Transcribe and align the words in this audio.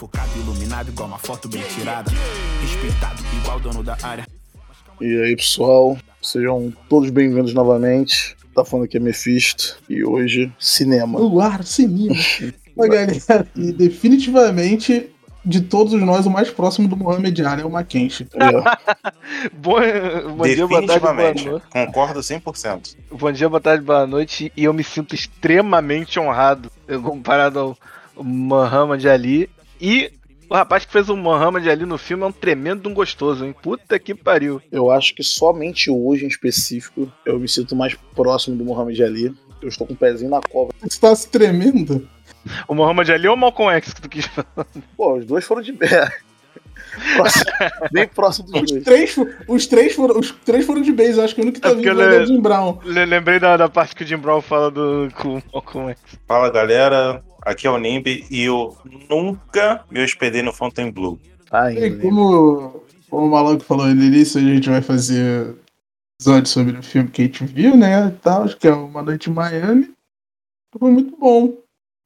Focado, 0.00 0.30
iluminado, 0.34 0.88
igual 0.88 1.08
uma 1.08 1.18
foto 1.18 1.46
bem 1.46 1.62
tirada. 1.64 2.10
Respeitado, 2.62 3.22
igual 3.38 3.60
dono 3.60 3.82
da 3.82 3.98
área. 4.02 4.26
E 4.98 5.20
aí, 5.20 5.36
pessoal, 5.36 5.94
sejam 6.22 6.72
todos 6.88 7.10
bem-vindos 7.10 7.52
novamente. 7.52 8.34
Tá 8.54 8.64
falando 8.64 8.86
aqui 8.86 8.96
é 8.96 9.00
Mephisto 9.00 9.76
e 9.90 10.02
hoje 10.02 10.50
cinema. 10.58 11.20
O 11.20 11.38
ar, 11.38 11.62
cinema. 11.64 12.14
Mas, 12.74 12.88
galera, 12.88 13.46
e 13.54 13.72
definitivamente 13.72 15.10
de 15.44 15.60
todos 15.60 15.92
nós, 16.00 16.24
o 16.24 16.30
mais 16.30 16.48
próximo 16.48 16.88
do 16.88 16.96
Mohamed 16.96 17.44
Ali 17.44 17.60
é 17.60 17.66
o 17.66 17.70
Mackenzie. 17.70 18.26
É. 18.36 18.52
bom, 19.52 19.74
bom 20.34 20.44
dia, 20.44 20.66
boa 20.66 20.86
tarde, 20.86 21.00
boa 21.00 21.12
Definitivamente. 21.14 21.44
noite. 21.46 21.66
Concordo 21.68 22.20
100%. 22.20 22.96
Bom 23.10 23.32
dia, 23.32 23.50
boa 23.50 23.60
tarde, 23.60 23.84
boa 23.84 24.06
noite. 24.06 24.50
E 24.56 24.64
eu 24.64 24.72
me 24.72 24.82
sinto 24.82 25.14
extremamente 25.14 26.18
honrado 26.18 26.72
eu, 26.88 27.02
comparado 27.02 27.58
ao 27.58 27.76
Muhammad 28.16 29.04
Ali. 29.04 29.50
E 29.80 30.12
o 30.48 30.54
rapaz 30.54 30.84
que 30.84 30.92
fez 30.92 31.08
o 31.08 31.16
Muhammad 31.16 31.66
Ali 31.68 31.84
no 31.86 31.96
filme 31.96 32.22
é 32.24 32.26
um 32.26 32.32
tremendo 32.32 32.82
de 32.82 32.88
um 32.88 32.94
gostoso, 32.94 33.44
hein? 33.44 33.54
Puta 33.62 33.98
que 33.98 34.14
pariu. 34.14 34.60
Eu 34.70 34.90
acho 34.90 35.14
que 35.14 35.22
somente 35.22 35.90
hoje 35.90 36.24
em 36.24 36.28
específico 36.28 37.10
eu 37.24 37.38
me 37.38 37.48
sinto 37.48 37.74
mais 37.76 37.94
próximo 38.14 38.56
do 38.56 38.64
Muhammad 38.64 38.98
Ali. 39.00 39.32
Eu 39.62 39.68
estou 39.68 39.86
com 39.86 39.92
o 39.92 39.96
pezinho 39.96 40.30
na 40.30 40.40
cova. 40.40 40.72
Você 40.82 40.98
tá 41.00 41.14
se 41.14 41.28
tremendo? 41.28 42.08
O 42.66 42.74
Muhammad 42.74 43.08
Ali 43.10 43.28
ou 43.28 43.34
o 43.34 43.38
Malcolm 43.38 43.70
X 43.76 43.92
que 43.92 44.00
tu 44.02 44.08
quis 44.08 44.26
falar? 44.26 44.66
Pô, 44.96 45.18
os 45.18 45.26
dois 45.26 45.44
foram 45.44 45.60
de 45.62 45.72
pé. 45.74 46.08
Próximo- 47.14 47.44
bem 47.92 48.08
próximo 48.08 48.46
dos 48.50 48.62
Os 48.62 48.70
dois. 48.72 48.84
três, 48.84 49.16
os 49.46 49.66
três, 49.66 49.94
foram, 49.94 50.18
os 50.18 50.30
três 50.32 50.66
foram 50.66 50.80
de 50.82 50.90
base, 50.92 51.18
eu 51.18 51.24
acho 51.24 51.34
que 51.34 51.40
o 51.40 51.44
único 51.44 51.56
que 51.56 51.60
tá 51.60 51.68
É 51.68 51.72
ele- 51.72 51.88
é 52.16 52.22
o 52.22 52.26
Jim 52.26 52.40
Brown. 52.40 52.78
Le- 52.84 53.04
Lembrei 53.06 53.38
da, 53.38 53.56
da 53.56 53.68
parte 53.68 53.94
que 53.94 54.02
o 54.02 54.06
Jim 54.06 54.16
Brown 54.16 54.40
fala 54.40 54.70
do, 54.70 55.08
com 55.16 55.36
o 55.36 55.42
Malcolm 55.52 55.90
X. 55.90 56.00
Fala 56.26 56.50
galera, 56.50 57.22
aqui 57.42 57.66
é 57.66 57.70
o 57.70 57.78
Nimbi 57.78 58.26
e 58.30 58.42
eu 58.42 58.76
nunca 59.08 59.84
me 59.90 60.02
hospedei 60.02 60.42
no 60.42 60.52
Fontainebleau. 60.52 61.18
E 61.72 61.90
né? 61.90 62.02
como, 62.02 62.84
como 63.08 63.26
o 63.26 63.30
Maluco 63.30 63.64
falou 63.64 63.86
no 63.86 64.04
início, 64.04 64.40
a 64.40 64.44
gente 64.44 64.68
vai 64.68 64.82
fazer 64.82 65.56
episódio 66.20 66.48
sobre 66.48 66.78
o 66.78 66.82
filme 66.82 67.10
que 67.10 67.22
a 67.22 67.24
gente 67.24 67.44
viu, 67.44 67.76
né? 67.76 68.10
Tal, 68.22 68.44
acho 68.44 68.56
que 68.56 68.68
é 68.68 68.72
Uma 68.72 69.02
Noite 69.02 69.30
em 69.30 69.32
Miami. 69.32 69.92
Foi 70.78 70.90
muito 70.90 71.16
bom. 71.16 71.56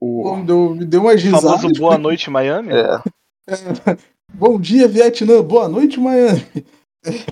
Me 0.03 0.45
deu, 0.45 0.75
me 0.75 0.85
deu 0.85 1.01
umas 1.03 1.25
O 1.25 1.31
famoso. 1.41 1.69
Boa 1.79 1.99
Noite 1.99 2.31
Miami? 2.31 2.71
É, 2.73 3.01
Bom 4.35 4.59
dia, 4.59 4.89
Vietnã. 4.89 5.43
Boa 5.43 5.69
noite, 5.69 6.01
Miami. 6.01 6.45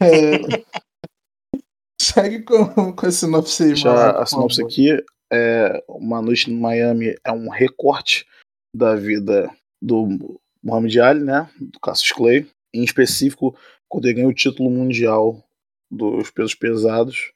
É, 0.00 0.62
Segue 2.00 2.42
com, 2.42 2.92
com 2.92 3.06
a 3.06 3.10
sinopse 3.10 3.62
aí, 3.62 3.68
deixa 3.70 3.92
Maluco, 3.92 4.20
a 4.20 4.26
sinopse 4.26 4.62
aqui. 4.62 5.04
É, 5.32 5.82
uma 5.88 6.20
noite 6.20 6.50
em 6.50 6.58
Miami 6.58 7.16
é 7.24 7.32
um 7.32 7.48
recorte 7.48 8.26
da 8.74 8.94
vida 8.94 9.50
do 9.80 10.38
Muhammad 10.62 10.96
Ali, 10.98 11.24
né? 11.24 11.50
Do 11.58 11.80
Cassius 11.80 12.12
Clay. 12.12 12.46
Em 12.74 12.84
específico, 12.84 13.56
quando 13.88 14.06
ele 14.06 14.14
ganhou 14.14 14.30
o 14.30 14.34
título 14.34 14.70
mundial 14.70 15.42
dos 15.90 16.30
pesos 16.30 16.54
pesados, 16.54 17.32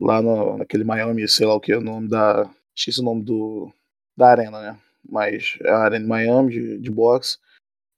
lá 0.00 0.20
no, 0.20 0.58
naquele 0.58 0.84
Miami, 0.84 1.28
sei 1.28 1.46
lá 1.46 1.54
o 1.54 1.60
que 1.60 1.72
é 1.72 1.76
o 1.76 1.80
nome 1.80 2.08
da. 2.08 2.50
Esqueci 2.76 3.00
o 3.00 3.04
nome 3.04 3.22
do, 3.22 3.72
da 4.16 4.28
arena, 4.28 4.60
né? 4.60 4.78
Mas 5.08 5.56
é 5.62 5.70
a 5.70 5.78
arena 5.78 6.04
de 6.04 6.08
Miami 6.08 6.52
de, 6.52 6.78
de 6.78 6.90
boxe. 6.90 7.38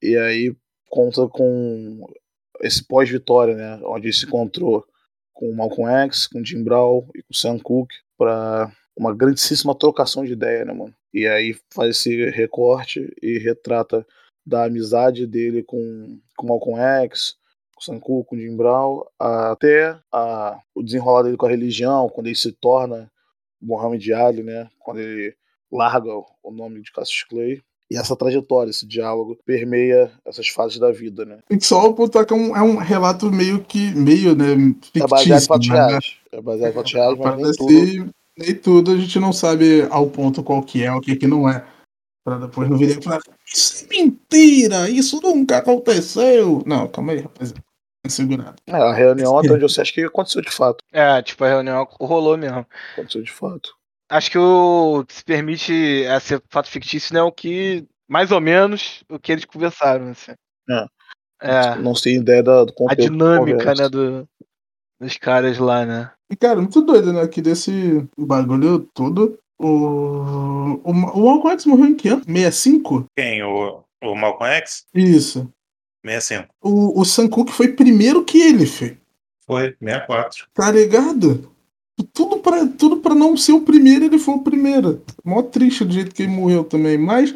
E 0.02 0.16
aí 0.16 0.54
conta 0.88 1.26
com 1.26 2.06
esse 2.60 2.84
pós-vitória, 2.84 3.54
né? 3.54 3.80
Onde 3.84 4.06
ele 4.06 4.12
se 4.12 4.26
encontrou 4.26 4.86
com 5.32 5.50
o 5.50 5.56
Malcolm 5.56 5.91
X, 6.04 6.26
com 6.26 6.41
o 6.41 6.44
Jim 6.44 6.62
Brown 6.62 7.08
e 7.14 7.22
com 7.22 7.30
o 7.30 7.34
Sam 7.34 7.58
Cooke 7.58 7.94
para 8.16 8.72
uma 8.98 9.14
grandíssima 9.14 9.74
trocação 9.74 10.24
de 10.24 10.32
ideia, 10.32 10.64
né, 10.64 10.72
mano? 10.72 10.92
E 11.14 11.27
aí 11.27 11.56
faz 11.72 11.91
esse 11.91 12.30
recorte 12.30 13.14
e 13.22 13.38
retrata 13.38 14.04
da 14.44 14.64
amizade 14.64 15.26
dele 15.26 15.62
com, 15.62 16.19
com 16.36 16.47
o 16.47 16.48
Malcolm 16.48 16.81
X, 17.04 17.36
com 17.86 17.97
o 17.97 18.00
Cooke, 18.00 18.31
com 18.31 18.36
o 18.36 18.38
Jim 18.38 18.56
Brown, 18.56 19.04
até 19.19 19.97
a, 20.12 20.59
o 20.75 20.82
desenrolar 20.82 21.22
dele 21.22 21.36
com 21.36 21.47
a 21.47 21.50
religião, 21.50 22.09
quando 22.09 22.26
ele 22.26 22.36
se 22.36 22.50
torna 22.53 23.10
Muhammad 23.60 24.04
Ali, 24.10 24.42
né? 24.42 24.69
Quando 24.81 24.98
ele 24.98 25.34
larga 25.70 26.10
o 26.42 26.50
nome 26.50 26.82
de 26.82 26.91
Cassius 26.91 27.25
Clay. 27.25 27.62
E 27.91 27.97
essa 27.97 28.15
trajetória, 28.15 28.69
esse 28.69 28.86
diálogo, 28.86 29.38
permeia 29.47 30.12
essas 30.26 30.48
fases 30.48 30.78
da 30.78 30.91
vida, 30.91 31.25
né? 31.25 31.38
Que 31.48 31.60
só 31.60 31.86
apontar 31.86 32.26
que 32.26 32.34
é 32.34 32.36
um, 32.36 32.54
é 32.54 32.62
um 32.62 32.76
relato 32.76 33.30
meio 33.32 33.65
que. 33.65 33.94
meio, 33.94 34.34
né? 34.34 34.53
É 34.94 35.06
baseado 35.06 35.42
em 35.42 35.47
fatos 35.47 35.66
Fictício. 35.66 35.72
né? 35.72 35.88
reais. 35.88 36.16
É 36.32 36.41
baseado 36.42 36.70
em 36.70 36.75
fatos 36.75 36.92
reais, 36.92 37.19
mas 37.19 37.36
nem 37.36 37.53
tudo. 37.53 38.15
Nem 38.38 38.54
tudo 38.54 38.93
a 38.93 38.97
gente 38.97 39.19
não 39.19 39.32
sabe 39.32 39.87
ao 39.91 40.09
ponto 40.09 40.43
qual 40.43 40.62
que 40.62 40.84
é, 40.84 40.93
o 40.93 41.00
que 41.00 41.16
que 41.16 41.26
não 41.26 41.49
é. 41.49 41.66
Pra 42.25 42.38
depois 42.38 42.69
no 42.69 42.76
vídeo 42.76 43.03
falar, 43.03 43.21
isso 43.47 43.84
é 43.84 43.88
mentira, 43.88 44.88
isso 44.88 45.21
nunca 45.21 45.59
aconteceu. 45.59 46.62
Não, 46.65 46.87
calma 46.87 47.12
aí, 47.12 47.21
rapaziada. 47.21 47.62
Segurado. 48.06 48.56
É, 48.66 48.75
a 48.75 48.94
reunião 48.94 49.38
até 49.38 49.53
onde 49.53 49.65
eu 49.65 49.69
sei, 49.69 49.82
acho 49.82 49.93
que 49.93 50.03
aconteceu 50.03 50.41
de 50.41 50.50
fato. 50.50 50.82
É, 50.93 51.21
tipo, 51.21 51.44
a 51.44 51.48
reunião 51.48 51.87
rolou 52.00 52.38
mesmo. 52.38 52.66
Aconteceu 52.93 53.22
de 53.22 53.31
fato. 53.31 53.75
Acho 54.09 54.31
que 54.31 54.38
o 54.38 55.04
que 55.06 55.15
se 55.15 55.25
permite 55.25 56.06
a 56.06 56.19
ser 56.19 56.43
fato 56.48 56.71
fictício 56.71 57.12
né, 57.12 57.21
é 57.21 57.22
o 57.22 57.32
que, 57.32 57.87
mais 58.09 58.32
ou 58.32 58.41
menos, 58.41 59.04
o 59.10 59.19
que 59.19 59.32
eles 59.32 59.44
conversaram. 59.44 60.09
Assim. 60.09 60.32
É. 60.71 60.87
É, 61.41 61.77
Não 61.77 61.94
se 61.94 62.04
tem 62.04 62.16
ideia 62.16 62.43
da, 62.43 62.65
do 62.65 62.71
a 62.71 62.75
conteúdo. 62.75 62.97
da 62.97 63.04
dinâmica, 63.04 63.75
né, 63.75 63.88
do, 63.88 64.28
dos 65.00 65.16
caras 65.16 65.59
lá, 65.59 65.84
né? 65.84 66.10
E, 66.31 66.37
cara, 66.37 66.61
muito 66.61 66.81
doido, 66.83 67.12
né? 67.12 67.27
Que 67.27 67.41
desse 67.41 68.06
bagulho 68.19 68.81
todo. 68.93 69.39
O. 69.59 70.49
O, 70.84 70.91
o 70.91 70.94
Malcolm 70.94 71.50
X 71.53 71.66
morreu 71.66 71.87
em 71.87 71.94
que 71.94 72.09
ano? 72.09 72.22
65? 72.25 73.06
Quem? 73.16 73.43
O, 73.43 73.83
o 74.03 74.15
Malcolm 74.15 74.53
X? 74.55 74.87
Isso. 74.94 75.50
65. 76.05 76.49
O, 76.62 77.00
o 77.00 77.05
Sam 77.05 77.28
Cooke 77.28 77.53
foi 77.53 77.69
primeiro 77.69 78.25
que 78.25 78.41
ele, 78.41 78.66
filho. 78.66 78.99
Foi, 79.47 79.75
64. 79.83 80.47
Tá 80.53 80.71
ligado? 80.71 81.50
Tudo 82.12 82.39
pra, 82.39 82.66
tudo 82.66 82.99
pra 82.99 83.15
não 83.15 83.37
ser 83.37 83.53
o 83.53 83.62
primeiro, 83.62 84.05
ele 84.05 84.19
foi 84.19 84.34
o 84.34 84.43
primeiro. 84.43 85.03
Mó 85.25 85.43
triste 85.43 85.84
do 85.84 85.93
jeito 85.93 86.15
que 86.15 86.22
ele 86.22 86.33
morreu 86.33 86.62
também. 86.62 86.97
Mas, 86.97 87.34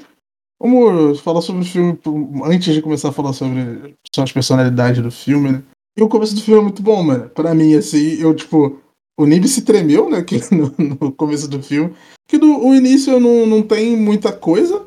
vamos 0.61 1.21
falar 1.21 1.41
sobre 1.41 1.63
o 1.63 1.65
filme 1.65 1.99
antes 2.45 2.73
de 2.73 2.83
começar 2.83 3.09
a 3.09 3.13
falar 3.13 3.33
sobre 3.33 3.97
só 4.15 4.23
as 4.23 4.31
personalidades 4.31 5.03
do 5.03 5.11
filme, 5.11 5.53
né? 5.53 5.63
E 5.97 6.03
o 6.03 6.09
começo 6.09 6.35
do 6.35 6.41
filme 6.41 6.61
é 6.61 6.63
muito 6.63 6.83
bom, 6.83 7.03
mano. 7.03 7.29
Pra 7.31 7.55
mim, 7.55 7.75
assim, 7.75 8.21
eu, 8.21 8.35
tipo. 8.35 8.81
O 9.19 9.27
Nib 9.27 9.45
se 9.47 9.63
tremeu, 9.63 10.09
né? 10.09 10.23
Que 10.23 10.37
no, 10.55 10.75
no 10.79 11.13
começo 11.13 11.49
do 11.49 11.63
filme. 11.63 11.95
Que 12.27 12.39
do, 12.39 12.67
o 12.67 12.75
início 12.75 13.21
não, 13.21 13.47
não 13.47 13.63
tem 13.63 13.97
muita 13.97 14.33
coisa, 14.33 14.87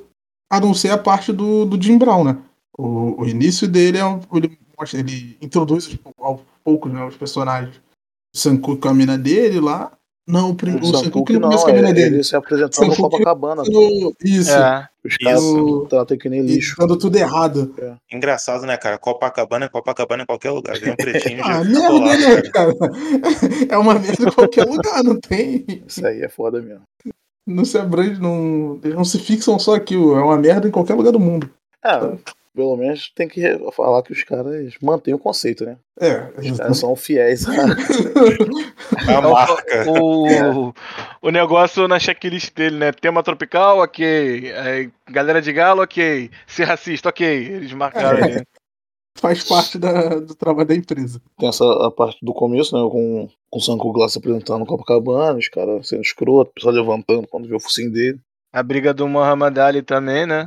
a 0.51 0.59
não 0.59 0.73
ser 0.73 0.89
a 0.89 0.97
parte 0.97 1.31
do, 1.31 1.65
do 1.65 1.81
Jim 1.81 1.97
Brown, 1.97 2.23
né? 2.23 2.37
O, 2.77 3.21
o 3.21 3.27
início 3.27 3.67
dele 3.67 3.99
é 3.99 4.05
um, 4.05 4.19
ele, 4.33 4.57
ele 4.93 5.37
introduz 5.41 5.87
tipo, 5.87 6.11
aos 6.17 6.41
poucos 6.63 6.91
né, 6.91 7.05
os 7.05 7.15
personagens. 7.15 7.77
O 8.33 8.37
Sanku 8.37 8.77
com 8.77 8.89
a 8.89 8.93
mina 8.93 9.17
dele 9.17 9.59
lá. 9.59 9.95
Não, 10.27 10.49
o, 10.49 10.55
prim- 10.55 10.77
O 10.77 10.79
o 10.81 10.85
Sam 10.85 10.97
Sanku 11.03 11.11
Cooke 11.11 11.33
que 11.33 11.39
não 11.39 11.41
não, 11.41 11.49
começa 11.49 11.65
com 11.65 11.71
a 11.71 11.73
mina 11.75 11.89
é, 11.89 11.93
dele. 11.93 12.15
ele 12.15 12.23
se 12.23 12.35
apresentando 12.35 12.87
no 12.87 12.95
Copacabana. 12.95 13.61
No- 13.67 14.13
Isso. 14.23 14.51
É, 14.51 14.87
Os 15.03 15.17
caras 15.17 15.43
Isso. 15.43 15.87
tratam 15.87 16.17
que 16.17 16.27
nem 16.29 16.41
lixo. 16.41 16.75
Dando 16.79 16.97
tudo 16.97 17.15
errado. 17.15 17.75
Engraçado, 18.11 18.65
né, 18.65 18.75
cara? 18.75 18.97
Copacabana 18.97 19.65
é 19.65 19.69
Copacabana 19.69 20.23
em 20.23 20.25
qualquer 20.25 20.49
lugar. 20.49 20.79
Vem 20.79 20.93
um 20.93 20.95
pretinho 20.95 21.41
Ah, 21.43 21.63
merda, 21.63 21.99
né, 21.99 22.41
cara. 22.51 22.75
cara? 22.75 22.91
É 23.69 23.77
uma 23.77 23.93
merda 23.93 24.23
em 24.27 24.31
qualquer 24.31 24.65
lugar, 24.65 25.03
não 25.03 25.19
tem. 25.19 25.63
Isso 25.87 26.05
aí 26.05 26.21
é 26.21 26.27
foda 26.29 26.59
mesmo. 26.61 26.81
Não 27.45 27.63
se 27.63 27.77
abrange, 27.77 28.19
não. 28.19 28.79
Eles 28.83 28.95
não 28.95 29.05
se 29.05 29.19
fixam 29.19 29.59
só 29.59 29.75
aqui, 29.75 29.93
é 29.93 29.97
uma 29.97 30.37
merda 30.37 30.67
em 30.67 30.71
qualquer 30.71 30.95
lugar 30.95 31.11
do 31.11 31.19
mundo. 31.19 31.47
É, 31.83 31.99
pelo 32.55 32.77
menos 32.77 33.11
tem 33.13 33.27
que 33.27 33.41
falar 33.75 34.01
que 34.01 34.13
os 34.13 34.23
caras 34.23 34.73
mantêm 34.81 35.13
o 35.13 35.19
conceito, 35.19 35.65
né? 35.65 35.77
É, 35.99 36.29
Os 36.39 36.57
caras 36.57 36.77
são 36.77 36.95
fiéis 36.95 37.45
a. 37.47 37.51
A 39.17 39.21
marca. 39.21 39.85
o, 39.89 40.73
o 41.21 41.29
negócio 41.31 41.87
na 41.87 41.99
checklist 41.99 42.53
dele, 42.55 42.77
né? 42.77 42.91
Tema 42.91 43.21
tropical, 43.23 43.79
ok. 43.79 44.51
Aí, 44.53 44.91
galera 45.09 45.41
de 45.41 45.51
galo, 45.53 45.81
ok. 45.81 46.29
Ser 46.47 46.63
racista, 46.65 47.09
ok. 47.09 47.25
Eles 47.27 47.73
marcaram 47.73 48.23
ali. 48.23 48.43
faz 49.17 49.43
parte 49.43 49.77
da- 49.77 50.19
do 50.19 50.35
trabalho 50.35 50.67
da 50.67 50.75
empresa. 50.75 51.21
Tem 51.37 51.49
essa 51.49 51.63
a 51.85 51.91
parte 51.91 52.17
do 52.23 52.33
começo, 52.33 52.75
né? 52.75 52.89
Com, 52.89 53.29
com 53.49 53.59
o 53.59 53.61
Sanku 53.61 53.91
Glass 53.91 54.13
se 54.13 54.19
apresentando 54.19 54.59
no 54.59 54.65
Copacabana, 54.65 55.37
os 55.37 55.47
caras 55.49 55.87
sendo 55.87 56.01
escroto, 56.01 56.51
o 56.51 56.53
pessoal 56.53 56.73
levantando 56.73 57.27
quando 57.27 57.47
vê 57.47 57.55
o 57.55 57.59
focinho 57.59 57.91
dele. 57.91 58.19
A 58.53 58.63
briga 58.63 58.93
do 58.93 59.07
Muhammad 59.07 59.57
Ali 59.57 59.81
também, 59.81 60.25
né? 60.25 60.45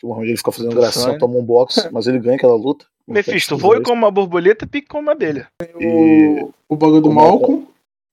Que 0.00 0.06
o 0.06 0.08
Muhammad 0.08 0.28
ele 0.28 0.38
fica 0.38 0.50
fazendo 0.50 0.74
gracinha, 0.74 1.18
toma 1.18 1.36
um 1.36 1.44
boxe, 1.44 1.88
mas 1.92 2.06
ele 2.06 2.18
ganha 2.18 2.36
aquela 2.36 2.56
luta. 2.56 2.86
Mephisto, 3.06 3.56
voe 3.56 3.82
como 3.82 4.02
uma 4.02 4.10
borboleta, 4.10 4.66
pique 4.66 4.88
como 4.88 5.02
uma 5.02 5.12
abelha. 5.12 5.48
E 5.78 6.42
O, 6.42 6.54
o 6.70 6.76
bagulho 6.76 7.02
do 7.02 7.10
o 7.10 7.14
Malcolm. 7.14 7.66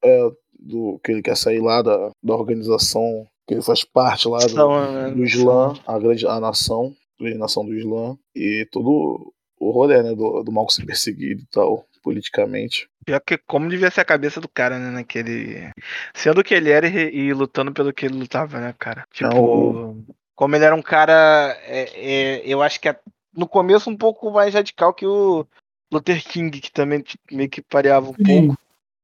é, 0.03 0.29
do 0.59 0.99
que 1.03 1.11
ele 1.11 1.21
quer 1.21 1.37
sair 1.37 1.59
lá 1.59 1.81
da, 1.81 2.11
da 2.21 2.35
organização, 2.35 3.25
que 3.47 3.53
ele 3.53 3.61
faz 3.61 3.83
parte 3.85 4.27
lá 4.27 4.39
do, 4.39 4.49
São, 4.49 4.91
né, 4.91 5.11
do 5.11 5.23
Islã, 5.23 5.73
a 5.87 5.97
grande 5.97 6.27
a 6.27 6.39
nação, 6.39 6.93
a 7.19 7.23
grande 7.23 7.39
nação 7.39 7.65
do 7.65 7.73
Islã, 7.73 8.17
e 8.35 8.67
todo 8.71 9.31
o 9.59 9.71
rolê, 9.71 10.03
né, 10.03 10.13
do, 10.13 10.43
do 10.43 10.51
mal 10.51 10.69
ser 10.69 10.85
perseguido 10.85 11.41
e 11.41 11.47
tal, 11.51 11.85
politicamente. 12.03 12.89
Pior 13.05 13.21
que 13.25 13.37
como 13.47 13.69
devia 13.69 13.89
ser 13.89 14.01
a 14.01 14.05
cabeça 14.05 14.41
do 14.41 14.49
cara, 14.49 14.77
né? 14.77 14.89
Naquele. 14.91 15.69
Sendo 16.13 16.41
o 16.41 16.43
que 16.43 16.53
ele 16.53 16.69
era 16.69 16.87
e, 16.87 17.15
e 17.15 17.33
lutando 17.33 17.71
pelo 17.71 17.93
que 17.93 18.05
ele 18.05 18.15
lutava, 18.17 18.59
né, 18.59 18.73
cara? 18.77 19.05
Tipo. 19.13 19.33
Não, 19.33 20.05
Como 20.37 20.55
ele 20.55 20.63
era 20.63 20.75
um 20.75 20.81
cara. 20.83 21.57
é, 21.65 21.89
é, 21.95 22.41
eu 22.45 22.61
acho 22.61 22.79
que 22.79 22.87
a- 22.87 22.95
no 23.35 23.47
começo 23.47 23.89
um 23.89 23.97
pouco 23.97 24.31
mais 24.31 24.53
radical 24.53 24.93
que 24.93 25.05
o 25.05 25.45
Luther 25.91 26.23
King, 26.23 26.61
que 26.61 26.71
também 26.71 27.03
meio 27.31 27.49
que 27.49 27.61
pareava 27.61 28.09
um 28.09 28.13
Sim. 28.13 28.23
pouco. 28.47 28.57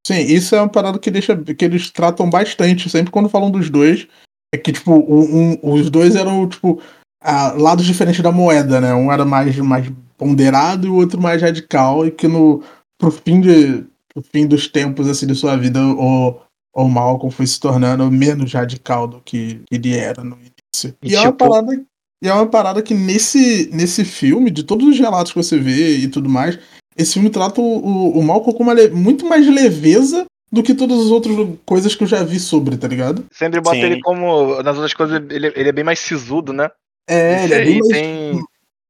Sim, 0.05 0.19
isso 0.19 0.55
é 0.55 0.61
uma 0.61 0.69
parada 0.69 0.99
que, 0.99 1.09
deixa, 1.09 1.35
que 1.35 1.65
eles 1.65 1.89
tratam 1.89 2.29
bastante, 2.29 2.89
sempre 2.89 3.11
quando 3.11 3.29
falam 3.29 3.49
dos 3.49 3.69
dois. 3.69 4.07
É 4.53 4.57
que, 4.57 4.71
tipo, 4.71 4.91
um, 4.93 5.53
um- 5.53 5.73
os 5.73 5.89
dois 5.89 6.15
eram, 6.15 6.47
tipo, 6.47 6.79
ah, 7.21 7.53
lados 7.57 7.85
diferentes 7.85 8.21
da 8.21 8.31
moeda, 8.31 8.79
né? 8.79 8.93
Um 8.93 9.11
era 9.11 9.25
mais, 9.25 9.57
mais 9.57 9.91
ponderado 10.17 10.85
e 10.85 10.89
o 10.89 10.95
outro 10.95 11.19
mais 11.19 11.41
radical, 11.41 12.05
e 12.05 12.11
que 12.11 12.27
no, 12.27 12.61
pro, 12.97 13.09
fim 13.09 13.41
de, 13.41 13.85
pro 14.13 14.21
fim 14.21 14.45
dos 14.45 14.67
tempos, 14.67 15.07
assim, 15.07 15.25
de 15.25 15.33
sua 15.33 15.55
vida, 15.55 15.79
o, 15.81 16.39
o 16.75 16.87
Malcolm 16.87 17.31
foi 17.33 17.47
se 17.47 17.59
tornando 17.59 18.11
menos 18.11 18.53
radical 18.53 19.07
do 19.07 19.19
que 19.21 19.61
ele 19.71 19.97
era 19.97 20.23
no 20.23 20.35
início. 20.35 20.52
E, 21.03 21.11
E, 21.11 21.15
é 21.15 21.19
uma 21.21 21.31
tipo- 21.31 21.49
parada. 21.49 21.83
E 22.23 22.27
é 22.27 22.33
uma 22.33 22.47
parada 22.47 22.81
que 22.81 22.93
nesse, 22.93 23.69
nesse 23.73 24.05
filme, 24.05 24.49
de 24.49 24.63
todos 24.63 24.87
os 24.87 24.97
relatos 24.97 25.31
que 25.33 25.37
você 25.37 25.57
vê 25.59 25.97
e 25.97 26.07
tudo 26.07 26.29
mais, 26.29 26.57
esse 26.97 27.13
filme 27.13 27.29
trata 27.29 27.59
o, 27.59 27.63
o, 27.65 28.19
o 28.19 28.23
Malcolm 28.23 28.55
com 28.57 28.63
uma 28.63 28.73
le- 28.73 28.89
muito 28.89 29.25
mais 29.25 29.45
leveza 29.45 30.25
do 30.51 30.63
que 30.63 30.73
todas 30.73 30.99
as 30.99 31.07
outras 31.07 31.35
coisas 31.65 31.95
que 31.95 32.03
eu 32.03 32.07
já 32.07 32.23
vi 32.23 32.39
sobre, 32.39 32.77
tá 32.77 32.87
ligado? 32.87 33.25
Sempre 33.31 33.59
bota 33.59 33.75
Sim. 33.75 33.83
ele 33.83 34.01
como. 34.01 34.61
Nas 34.63 34.75
outras 34.75 34.93
coisas, 34.93 35.21
ele, 35.29 35.47
ele 35.55 35.69
é 35.69 35.71
bem 35.73 35.83
mais 35.83 35.99
sisudo, 35.99 36.53
né? 36.53 36.69
É, 37.09 37.43
ele 37.43 37.53
é 37.53 37.65
bem 37.65 37.79
mais, 37.79 37.87
tem. 37.89 38.43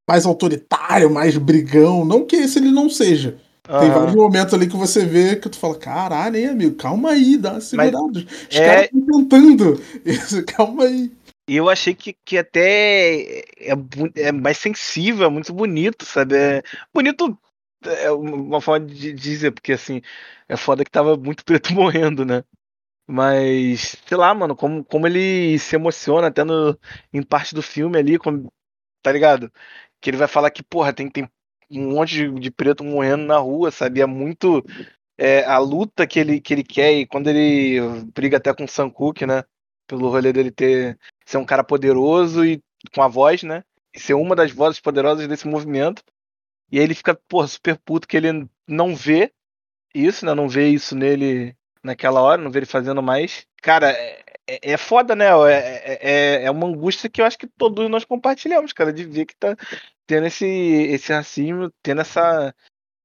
mais 0.07 0.25
autoritário, 0.27 1.09
mais 1.11 1.35
brigão. 1.37 2.05
Não 2.05 2.25
que 2.25 2.35
esse 2.35 2.59
ele 2.59 2.69
não 2.69 2.87
seja. 2.89 3.37
Tem 3.65 3.75
Aham. 3.89 3.93
vários 3.93 4.15
momentos 4.15 4.53
ali 4.53 4.67
que 4.67 4.75
você 4.75 5.05
vê 5.05 5.37
que 5.37 5.47
tu 5.49 5.57
fala, 5.57 5.73
caralho, 5.75 6.35
hein, 6.35 6.47
amigo, 6.49 6.75
calma 6.75 7.11
aí, 7.11 7.37
dá 7.37 7.53
uma 7.53 7.61
segurada. 7.61 7.97
Os 8.51 8.57
é- 8.57 8.65
caras 8.65 8.89
estão 8.93 9.25
tentando. 9.25 9.81
Calma 10.55 10.83
aí. 10.83 11.09
E 11.47 11.55
eu 11.57 11.69
achei 11.69 11.93
que, 11.93 12.13
que 12.25 12.37
até 12.37 13.41
é, 13.57 13.75
bu- 13.75 14.11
é 14.15 14.31
mais 14.31 14.57
sensível, 14.57 15.25
é 15.27 15.29
muito 15.29 15.53
bonito, 15.53 16.05
sabe? 16.05 16.35
É 16.37 16.63
bonito 16.93 17.37
é 17.85 18.09
uma 18.11 18.61
forma 18.61 18.85
de 18.87 19.11
dizer, 19.13 19.51
porque 19.51 19.73
assim, 19.73 20.01
é 20.47 20.55
foda 20.55 20.85
que 20.85 20.91
tava 20.91 21.17
muito 21.17 21.43
preto 21.45 21.73
morrendo, 21.73 22.23
né? 22.25 22.43
Mas, 23.07 23.97
sei 24.07 24.17
lá, 24.17 24.33
mano, 24.33 24.55
como, 24.55 24.83
como 24.85 25.07
ele 25.07 25.59
se 25.59 25.75
emociona 25.75 26.27
até 26.27 26.43
no, 26.43 26.77
em 27.13 27.23
parte 27.23 27.55
do 27.55 27.61
filme 27.63 27.97
ali, 27.99 28.17
como, 28.19 28.51
tá 29.03 29.11
ligado? 29.11 29.51
Que 30.01 30.09
ele 30.11 30.17
vai 30.17 30.27
falar 30.29 30.51
que, 30.51 30.63
porra, 30.63 30.93
tem, 30.93 31.09
tem 31.09 31.29
um 31.71 31.93
monte 31.93 32.11
de, 32.15 32.31
de 32.41 32.51
preto 32.51 32.83
morrendo 32.83 33.25
na 33.25 33.37
rua, 33.39 33.71
sabe? 33.71 34.01
É 34.01 34.05
muito 34.07 34.63
é, 35.17 35.43
a 35.45 35.57
luta 35.59 36.07
que 36.07 36.19
ele, 36.19 36.41
que 36.41 36.53
ele 36.53 36.63
quer, 36.63 36.93
e 36.93 37.07
quando 37.07 37.29
ele 37.29 37.79
briga 38.13 38.37
até 38.37 38.53
com 38.53 38.65
o 38.65 38.67
Sam 38.67 38.89
Cooke, 38.91 39.25
né? 39.25 39.43
Pelo 39.87 40.09
rolê 40.09 40.31
dele 40.33 40.51
ter 40.51 40.97
ser 41.25 41.37
um 41.37 41.45
cara 41.45 41.63
poderoso 41.63 42.45
e 42.45 42.61
com 42.93 43.01
a 43.01 43.07
voz, 43.07 43.43
né? 43.43 43.63
E 43.93 43.99
ser 43.99 44.13
uma 44.13 44.35
das 44.35 44.51
vozes 44.51 44.79
poderosas 44.79 45.27
desse 45.27 45.47
movimento. 45.47 46.03
E 46.71 46.79
aí 46.79 46.83
ele 46.83 46.95
fica, 46.95 47.17
super 47.47 47.77
puto 47.77 48.07
que 48.07 48.17
ele 48.17 48.47
não 48.67 48.95
vê 48.95 49.31
isso, 49.93 50.25
né? 50.25 50.33
Não 50.33 50.49
vê 50.49 50.69
isso 50.69 50.95
nele 50.95 51.55
naquela 51.83 52.21
hora, 52.21 52.41
não 52.41 52.51
vê 52.51 52.59
ele 52.59 52.65
fazendo 52.65 53.03
mais. 53.03 53.45
Cara, 53.61 53.91
é, 53.91 54.23
é- 54.47 54.71
é 54.73 54.77
foda, 54.77 55.15
né? 55.15 55.25
É, 55.51 55.99
é, 56.01 56.43
é 56.45 56.51
uma 56.51 56.67
angústia 56.67 57.09
que 57.09 57.21
eu 57.21 57.25
acho 57.25 57.37
que 57.37 57.47
todos 57.47 57.89
nós 57.89 58.05
compartilhamos, 58.05 58.73
cara, 58.73 58.91
de 58.91 59.03
ver 59.03 59.25
que 59.25 59.35
tá 59.35 59.55
tendo 60.07 60.27
esse, 60.27 60.45
esse 60.45 61.13
racismo, 61.13 61.71
tendo 61.81 62.01
essa 62.01 62.53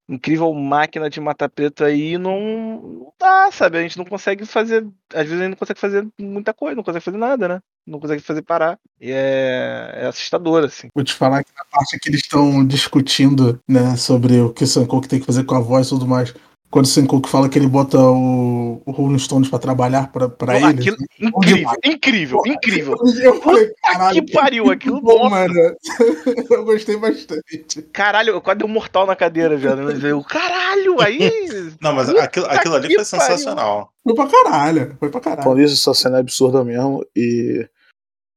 incrível 0.09 0.53
máquina 0.55 1.11
de 1.11 1.21
matar 1.21 1.49
preto 1.51 1.85
aí 1.85 2.17
não, 2.17 2.41
não 2.81 3.13
dá, 3.19 3.51
sabe? 3.53 3.79
A 3.79 3.83
gente 3.83 3.99
não 3.99 4.05
consegue 4.05 4.47
fazer. 4.47 4.87
Às 5.13 5.25
vezes 5.25 5.41
a 5.41 5.43
gente 5.43 5.51
não 5.51 5.57
consegue 5.57 5.79
fazer 5.81 6.09
muita 6.19 6.55
coisa, 6.55 6.75
não 6.75 6.83
consegue 6.83 7.05
fazer 7.05 7.19
nada, 7.19 7.47
né? 7.47 7.61
Não 7.87 8.01
consegue 8.01 8.23
fazer 8.23 8.43
parar. 8.43 8.79
E 9.01 9.11
é, 9.11 9.93
é 9.95 10.07
assustador, 10.07 10.65
assim. 10.65 10.89
Vou 10.95 11.05
te 11.05 11.13
falar 11.13 11.45
que 11.45 11.51
na 11.57 11.65
parte 11.65 11.99
que 11.99 12.09
eles 12.09 12.21
estão 12.21 12.67
discutindo, 12.67 13.61
né, 13.69 13.97
sobre 13.97 14.41
o 14.41 14.53
que 14.53 14.65
o 14.65 14.67
Sankoku 14.67 15.09
tem 15.09 15.21
que 15.21 15.27
fazer 15.27 15.45
com 15.45 15.55
a 15.55 15.61
voz 15.61 15.87
e 15.87 15.91
tudo 15.91 16.07
mais. 16.07 16.35
Quando 16.71 16.85
o 16.85 16.89
Sankoku 16.89 17.29
fala 17.29 17.49
que 17.49 17.59
ele 17.59 17.67
bota 17.67 17.99
o, 17.99 18.83
o 18.85 18.91
Rolling 18.91 19.19
Stones 19.19 19.49
pra 19.49 19.59
trabalhar 19.59 20.13
pra, 20.13 20.29
pra 20.29 20.53
Pô, 20.53 20.69
ele. 20.69 20.81
aquilo, 20.81 20.97
bom 20.99 21.29
incrível, 21.29 21.57
demais. 21.57 21.79
incrível, 21.85 22.43
incrível. 22.47 22.97
Eu 23.23 23.41
falei, 23.41 23.73
caralho, 23.83 24.25
que 24.25 24.33
pariu, 24.33 24.71
aquilo 24.71 25.01
bom, 25.01 25.31
nossa. 25.31 25.31
mano. 25.31 25.55
Eu 26.51 26.65
gostei 26.65 26.97
bastante. 26.97 27.83
Caralho, 27.93 28.35
eu 28.35 28.41
quase 28.41 28.59
dei 28.59 28.69
um 28.69 28.73
mortal 28.73 29.07
na 29.07 29.17
cadeira 29.17 29.57
já. 29.59 29.75
Né? 29.77 29.99
Eu, 30.11 30.23
caralho, 30.23 31.01
aí. 31.01 31.19
Não, 31.81 31.95
mas 31.95 32.09
aquilo, 32.11 32.47
aquilo 32.47 32.75
ali 32.75 32.95
foi 32.95 33.05
sensacional. 33.05 33.93
Foi 34.03 34.15
pra 34.15 34.27
caralho, 34.27 34.97
foi 34.99 35.11
pra 35.11 35.21
caralho. 35.21 35.43
Falando 35.43 35.61
isso, 35.63 35.75
essa 35.75 35.95
cena 35.95 36.17
é 36.19 36.21
absurda 36.21 36.65
mesmo. 36.65 37.05
E 37.17 37.67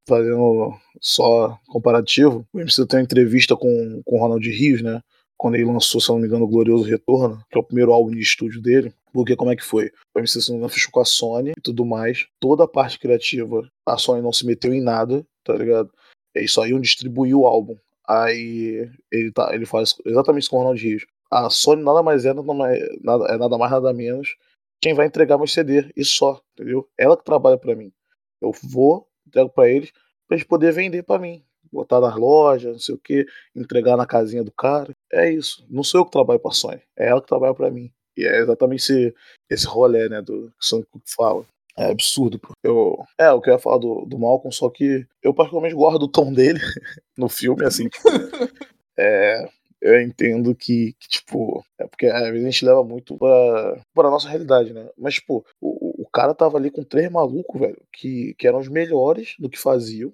fazendo 0.07 0.73
só 0.99 1.57
comparativo, 1.67 2.45
o 2.53 2.59
MC 2.59 2.85
tem 2.85 2.99
uma 2.99 3.03
entrevista 3.03 3.55
com, 3.55 4.01
com 4.05 4.15
o 4.15 4.19
Ronald 4.19 4.47
Rios, 4.47 4.81
né? 4.81 5.01
Quando 5.41 5.55
ele 5.55 5.65
lançou, 5.65 5.99
se 5.99 6.09
não 6.09 6.19
me 6.19 6.27
engano, 6.27 6.45
o 6.45 6.47
Glorioso 6.47 6.83
Retorno, 6.83 7.43
que 7.49 7.57
é 7.57 7.59
o 7.59 7.63
primeiro 7.63 7.91
álbum 7.91 8.11
de 8.11 8.19
estúdio 8.19 8.61
dele. 8.61 8.93
Porque 9.11 9.35
como 9.35 9.51
é 9.51 9.55
que 9.55 9.63
foi? 9.63 9.89
O 10.13 10.19
MC, 10.19 10.53
não 10.53 10.69
fechou 10.69 10.91
com 10.91 10.99
a 10.99 11.05
Sony 11.05 11.53
e 11.57 11.61
tudo 11.61 11.83
mais. 11.83 12.27
Toda 12.39 12.65
a 12.65 12.67
parte 12.67 12.99
criativa, 12.99 13.67
a 13.83 13.97
Sony 13.97 14.21
não 14.21 14.31
se 14.31 14.45
meteu 14.45 14.71
em 14.71 14.79
nada, 14.79 15.25
tá 15.43 15.55
ligado? 15.55 15.91
Eles 16.35 16.51
só 16.51 16.67
iam 16.67 16.79
distribuir 16.79 17.35
o 17.35 17.47
álbum. 17.47 17.75
Aí 18.07 18.87
ele, 19.11 19.31
tá, 19.31 19.49
ele 19.55 19.65
faz 19.65 19.95
exatamente 20.05 20.43
isso 20.43 20.51
com 20.51 20.57
o 20.57 20.59
Ronald 20.59 20.79
Rios. 20.79 21.07
A 21.31 21.49
Sony 21.49 21.83
nada 21.83 22.03
mais 22.03 22.23
é, 22.23 22.33
nada 22.35 22.53
mais, 22.53 22.79
nada, 23.01 23.25
é 23.25 23.37
nada 23.37 23.57
mais, 23.57 23.71
nada 23.71 23.93
menos 23.93 24.35
quem 24.81 24.93
vai 24.93 25.05
entregar 25.05 25.37
meu 25.37 25.47
CD. 25.47 25.91
E 25.95 26.03
só, 26.03 26.41
entendeu? 26.53 26.89
Ela 26.97 27.15
que 27.15 27.23
trabalha 27.23 27.57
pra 27.57 27.75
mim. 27.75 27.93
Eu 28.41 28.51
vou, 28.63 29.07
entrego 29.25 29.49
pra 29.49 29.69
eles, 29.69 29.91
pra 30.27 30.35
eles 30.35 30.45
poderem 30.45 30.75
vender 30.75 31.03
pra 31.03 31.19
mim. 31.19 31.43
Botar 31.71 31.99
nas 31.99 32.15
lojas, 32.15 32.71
não 32.73 32.79
sei 32.79 32.95
o 32.95 32.99
que, 32.99 33.25
entregar 33.55 33.95
na 33.97 34.05
casinha 34.05 34.43
do 34.43 34.51
cara. 34.51 34.93
É 35.11 35.31
isso. 35.31 35.65
Não 35.69 35.83
sou 35.83 36.01
eu 36.01 36.05
que 36.05 36.11
trabalho 36.11 36.39
pra 36.39 36.51
Sony. 36.51 36.81
É 36.97 37.09
ela 37.09 37.21
que 37.21 37.27
trabalha 37.27 37.53
pra 37.53 37.71
mim. 37.71 37.91
E 38.17 38.25
é 38.25 38.39
exatamente 38.39 38.81
esse, 38.81 39.15
esse 39.49 39.65
rolê, 39.65 40.09
né, 40.09 40.21
do 40.21 40.49
que 40.49 40.55
o 40.59 40.65
Sam 40.65 40.83
Cooke 40.91 41.13
fala. 41.15 41.45
É 41.77 41.89
absurdo, 41.91 42.37
pô. 42.37 42.51
Eu, 42.63 42.97
é, 43.17 43.31
o 43.31 43.41
que 43.41 43.49
eu 43.49 43.53
ia 43.53 43.59
falar 43.59 43.77
do, 43.77 44.05
do 44.05 44.19
Malcolm, 44.19 44.53
só 44.53 44.69
que 44.69 45.05
eu 45.23 45.33
particularmente 45.33 45.75
gosto 45.75 45.99
do 45.99 46.07
tom 46.07 46.33
dele 46.33 46.59
no 47.17 47.29
filme, 47.29 47.65
assim, 47.65 47.87
tipo, 47.87 48.09
é, 48.99 49.47
eu 49.81 49.99
entendo 50.01 50.53
que, 50.53 50.93
que, 50.99 51.07
tipo, 51.09 51.65
é 51.79 51.87
porque 51.87 52.05
às 52.07 52.29
vezes 52.29 52.45
a 52.45 52.51
gente 52.51 52.65
leva 52.65 52.83
muito 52.83 53.17
pra, 53.17 53.81
pra 53.93 54.09
nossa 54.11 54.29
realidade, 54.29 54.73
né? 54.73 54.87
Mas, 54.97 55.15
tipo, 55.15 55.45
o, 55.59 56.03
o 56.03 56.09
cara 56.09 56.35
tava 56.35 56.57
ali 56.57 56.69
com 56.69 56.83
três 56.83 57.09
malucos, 57.09 57.59
velho, 57.59 57.81
que, 57.91 58.35
que 58.35 58.47
eram 58.47 58.59
os 58.59 58.67
melhores 58.67 59.35
do 59.39 59.49
que 59.49 59.57
faziam, 59.57 60.11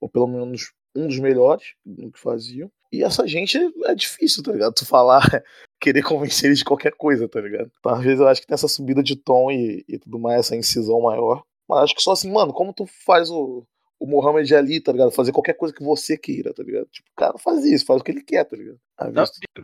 ou 0.00 0.08
pelo 0.08 0.26
menos 0.26 0.72
um 0.94 1.06
dos 1.06 1.18
melhores 1.18 1.74
do 1.84 2.10
que 2.10 2.18
faziam. 2.18 2.70
E 2.92 3.02
essa 3.02 3.26
gente 3.26 3.58
é 3.86 3.94
difícil, 3.94 4.42
tá 4.42 4.52
ligado? 4.52 4.74
Tu 4.74 4.84
falar, 4.84 5.22
querer 5.80 6.02
convencer 6.02 6.46
eles 6.48 6.58
de 6.58 6.64
qualquer 6.64 6.92
coisa, 6.92 7.26
tá 7.28 7.40
ligado? 7.40 7.70
Então, 7.78 7.92
às 7.94 8.02
vezes 8.04 8.20
eu 8.20 8.28
acho 8.28 8.40
que 8.40 8.46
tem 8.46 8.54
essa 8.54 8.68
subida 8.68 9.02
de 9.02 9.16
tom 9.16 9.50
e, 9.50 9.84
e 9.88 9.98
tudo 9.98 10.18
mais, 10.18 10.40
essa 10.40 10.56
incisão 10.56 11.00
maior. 11.00 11.42
Mas 11.68 11.84
acho 11.84 11.94
que 11.94 12.02
só 12.02 12.12
assim, 12.12 12.30
mano, 12.30 12.52
como 12.52 12.74
tu 12.74 12.84
faz 12.86 13.30
o, 13.30 13.64
o 13.98 14.06
Mohamed 14.06 14.54
Ali, 14.54 14.80
tá 14.80 14.92
ligado? 14.92 15.10
Fazer 15.10 15.32
qualquer 15.32 15.54
coisa 15.54 15.74
que 15.74 15.82
você 15.82 16.18
queira, 16.18 16.52
tá 16.52 16.62
ligado? 16.62 16.86
Tipo, 16.90 17.08
o 17.10 17.16
cara 17.16 17.38
faz 17.38 17.64
isso, 17.64 17.86
faz 17.86 18.00
o 18.00 18.04
que 18.04 18.10
ele 18.10 18.22
quer, 18.22 18.44
tá 18.44 18.56
ligado? 18.56 18.78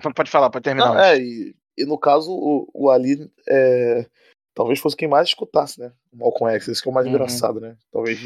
Não, 0.02 0.12
pode 0.12 0.30
falar, 0.30 0.48
pode 0.48 0.62
terminar. 0.64 0.94
não, 0.94 0.98
é, 1.00 1.18
e, 1.18 1.54
e 1.76 1.84
no 1.84 1.98
caso, 1.98 2.32
o, 2.32 2.66
o 2.72 2.88
Ali 2.90 3.30
é, 3.46 4.06
talvez 4.54 4.78
fosse 4.78 4.96
quem 4.96 5.06
mais 5.06 5.28
escutasse, 5.28 5.78
né? 5.78 5.92
O 6.10 6.16
Malcolm 6.16 6.50
X, 6.54 6.68
isso 6.68 6.82
que 6.82 6.88
é 6.88 6.90
o 6.90 6.94
mais 6.94 7.06
Uhum. 7.06 7.12
engraçado, 7.12 7.60
né? 7.60 7.76
Talvez 7.92 8.18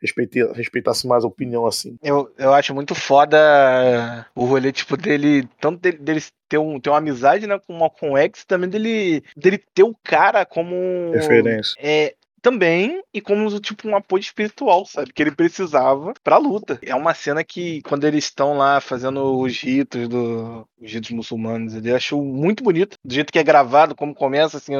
respeite, 0.00 0.42
respeitasse 0.52 1.06
mais 1.06 1.24
a 1.24 1.28
opinião 1.28 1.66
assim. 1.66 1.96
Eu, 2.02 2.32
eu 2.38 2.52
acho 2.52 2.74
muito 2.74 2.94
foda 2.94 4.26
o 4.34 4.44
rolê, 4.44 4.72
tipo, 4.72 4.96
dele. 4.96 5.48
Tanto 5.60 5.80
dele, 5.80 5.98
dele 5.98 6.20
ter, 6.48 6.58
um, 6.58 6.78
ter 6.78 6.90
uma 6.90 6.98
amizade, 6.98 7.46
né, 7.46 7.58
com 7.58 7.74
o 7.74 7.78
Malcolm 7.78 8.16
X, 8.18 8.44
também 8.44 8.68
dele, 8.68 9.22
dele 9.36 9.58
ter 9.74 9.82
o 9.82 9.96
cara 10.02 10.44
como. 10.44 11.12
Referência. 11.12 11.74
É, 11.78 12.14
também, 12.46 13.02
e 13.12 13.20
como 13.20 13.60
tipo 13.60 13.88
um 13.88 13.96
apoio 13.96 14.20
espiritual, 14.20 14.86
sabe? 14.86 15.12
Que 15.12 15.20
ele 15.20 15.32
precisava 15.32 16.14
pra 16.22 16.38
luta. 16.38 16.78
É 16.80 16.94
uma 16.94 17.12
cena 17.12 17.42
que, 17.42 17.82
quando 17.82 18.04
eles 18.04 18.24
estão 18.24 18.56
lá 18.56 18.80
fazendo 18.80 19.40
os 19.40 19.58
ritos 19.60 20.08
do. 20.08 20.64
Os 20.80 20.92
ritos 20.92 21.10
muçulmanos, 21.10 21.74
ele 21.74 21.92
achou 21.92 22.22
muito 22.24 22.62
bonito. 22.62 22.96
Do 23.04 23.12
jeito 23.12 23.32
que 23.32 23.38
é 23.40 23.42
gravado, 23.42 23.96
como 23.96 24.14
começa 24.14 24.58
assim. 24.58 24.74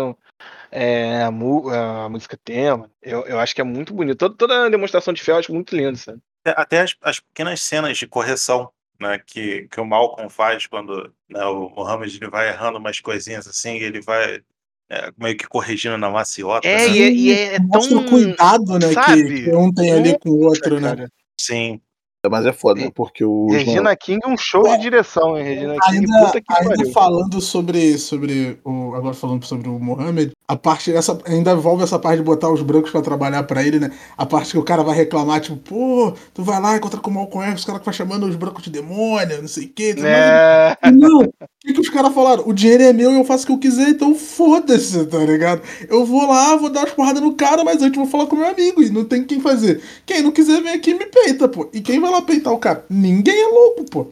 é, 0.71 1.23
a, 1.25 1.31
mu- 1.31 1.69
a 1.71 2.09
música 2.09 2.37
tema. 2.37 2.89
Eu, 3.03 3.27
eu 3.27 3.41
acho 3.41 3.53
que 3.55 3.61
é 3.61 3.65
muito 3.65 3.93
bonito. 3.93 4.17
Toda, 4.19 4.37
toda 4.37 4.67
a 4.67 4.69
demonstração 4.69 5.13
de 5.13 5.23
fé 5.23 5.33
eu 5.33 5.39
acho 5.39 5.53
muito 5.53 5.77
lindo, 5.77 5.97
sabe? 5.97 6.21
Até- 6.45 6.61
Até 6.63 6.81
as, 6.83 6.95
as 7.03 7.21
pequenas 7.21 7.61
cenas 7.63 7.99
de 7.99 8.07
correção 8.07 8.71
né, 9.01 9.19
que, 9.27 9.67
que 9.69 9.81
o 9.81 9.85
Malcolm 9.85 10.31
faz 10.31 10.67
quando 10.67 11.13
né, 11.29 11.45
o 11.47 11.69
Mohamed 11.71 12.17
ele 12.17 12.31
vai 12.31 12.49
errando 12.49 12.79
umas 12.79 13.01
coisinhas 13.01 13.47
assim, 13.47 13.77
ele 13.77 14.01
vai 14.01 14.41
é, 14.89 15.11
meio 15.19 15.37
que 15.37 15.47
corrigindo 15.47 15.99
na 15.99 16.11
maciota. 16.11 16.67
É, 16.67 16.89
né? 16.89 16.89
e 16.89 17.03
é, 17.03 17.11
e 17.11 17.33
é 17.33 17.57
tão. 17.59 17.67
Mostra 17.67 17.99
o 17.99 18.05
cuidado, 18.05 18.79
né, 18.79 18.93
sabe? 18.93 19.25
que, 19.25 19.45
que 19.45 19.55
um 19.55 19.73
tem 19.73 19.93
ali 19.93 20.19
com 20.19 20.31
o 20.31 20.45
outro, 20.45 20.81
né? 20.81 21.09
Sim. 21.39 21.81
Mas 22.29 22.47
é 22.47 22.53
foda, 22.53 22.81
né? 22.81 22.91
Porque 22.95 23.25
o. 23.25 23.47
Regina 23.51 23.95
King 23.97 24.21
é 24.25 24.29
um 24.29 24.37
show 24.37 24.63
de 24.63 24.79
direção, 24.79 25.37
hein? 25.37 25.45
Regina 25.45 25.77
King, 25.87 25.97
Ainda, 25.99 26.27
puta 26.27 26.41
que 26.41 26.53
ainda 26.55 26.77
pariu. 26.77 26.93
falando 26.93 27.41
sobre, 27.41 27.99
sobre 27.99 28.59
o. 28.65 28.95
Agora 28.95 29.15
falando 29.15 29.45
sobre 29.45 29.69
o 29.69 29.79
Mohamed, 29.79 30.33
a 30.49 30.57
parte 30.57 30.93
essa 30.93 31.19
ainda 31.27 31.53
envolve 31.53 31.83
essa 31.83 31.99
parte 31.99 32.19
de 32.19 32.23
botar 32.25 32.51
os 32.51 32.63
brancos 32.63 32.91
pra 32.91 33.01
trabalhar 33.03 33.43
pra 33.45 33.63
ele, 33.63 33.79
né? 33.79 33.91
A 34.17 34.25
parte 34.27 34.53
que 34.53 34.59
o 34.59 34.63
cara 34.63 34.83
vai 34.83 34.95
reclamar, 34.97 35.41
tipo, 35.41 35.57
pô, 35.57 36.13
tu 36.35 36.43
vai 36.43 36.61
lá 36.61 36.77
encontra 36.77 37.01
com 37.01 37.11
o 37.11 37.15
Malcolm 37.15 37.47
X, 37.51 37.61
os 37.61 37.65
caras 37.65 37.81
que 37.81 37.87
vai 37.87 37.95
chamando 37.95 38.27
os 38.27 38.37
brancos 38.37 38.63
de 38.63 38.71
demônio, 38.71 39.41
não 39.41 39.49
sei 39.49 39.65
o 39.67 39.69
quê. 39.73 39.95
É, 39.99 40.77
mas- 40.83 40.95
Não, 40.95 41.21
o 41.23 41.33
que, 41.61 41.73
que 41.75 41.81
os 41.81 41.89
caras 41.89 42.15
falaram? 42.15 42.45
O 42.47 42.53
dinheiro 42.53 42.83
é 42.83 42.93
meu 42.93 43.13
e 43.13 43.17
eu 43.19 43.25
faço 43.25 43.45
o 43.45 43.47
que 43.47 43.53
eu 43.53 43.59
quiser, 43.59 43.89
então 43.89 44.15
foda-se, 44.15 45.05
tá 45.07 45.19
ligado? 45.19 45.63
Eu 45.89 46.05
vou 46.05 46.27
lá, 46.29 46.57
vou 46.57 46.71
dar 46.71 46.81
umas 46.81 46.93
porradas 46.93 47.23
no 47.23 47.35
cara, 47.35 47.65
mas 47.65 47.83
antes 47.83 47.97
vou 47.99 48.07
falar 48.07 48.27
com 48.27 48.37
meu 48.37 48.47
amigo 48.49 48.83
e 48.83 48.91
não 48.91 49.05
tem 49.05 49.25
quem 49.25 49.41
fazer. 49.41 49.81
Quem 50.05 50.23
não 50.23 50.31
quiser 50.31 50.63
vem 50.63 50.73
aqui 50.75 50.91
e 50.91 50.95
me 50.95 51.07
peita, 51.07 51.49
pô. 51.49 51.69
E 51.73 51.81
quem 51.81 52.01
vai 52.01 52.11
lá 52.11 52.16
peitar 52.23 52.53
o 52.53 52.59
cara? 52.59 52.85
Ninguém 52.89 53.43
é 53.43 53.49
louco, 53.49 53.85
pô. 53.85 54.07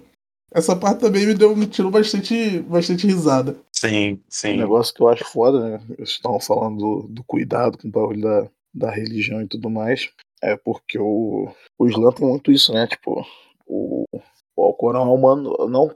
Essa 0.53 0.77
parte 0.77 1.01
também 1.01 1.27
me 1.27 1.35
deu, 1.35 1.57
me 1.57 1.67
tirou 1.67 1.91
bastante, 1.91 2.61
bastante 2.61 3.07
risada. 3.07 3.57
Sim, 3.73 4.13
Um 4.13 4.21
sim. 4.29 4.57
negócio 4.57 4.95
que 4.95 5.03
eu 5.03 5.09
acho 5.09 5.25
foda, 5.25 5.61
né? 5.61 5.85
Vocês 5.89 6.11
estavam 6.11 6.39
falando 6.39 6.79
do, 6.79 7.09
do 7.09 7.25
cuidado 7.25 7.77
com 7.77 7.89
o 7.89 7.91
bagulho 7.91 8.21
da, 8.21 8.49
da 8.73 8.91
religião 8.91 9.43
e 9.43 9.49
tudo 9.49 9.69
mais. 9.69 10.09
É 10.41 10.57
porque 10.57 10.97
o, 10.99 11.53
o 11.77 11.89
Islã 11.89 12.13
tem 12.13 12.29
muito 12.29 12.53
isso, 12.53 12.73
né? 12.73 12.87
Tipo, 12.87 13.27
o, 13.67 14.05
o 14.57 14.63
Alcorão 14.63 15.09
é 15.09 15.13
humano. 15.13 15.57
Não 15.69 15.91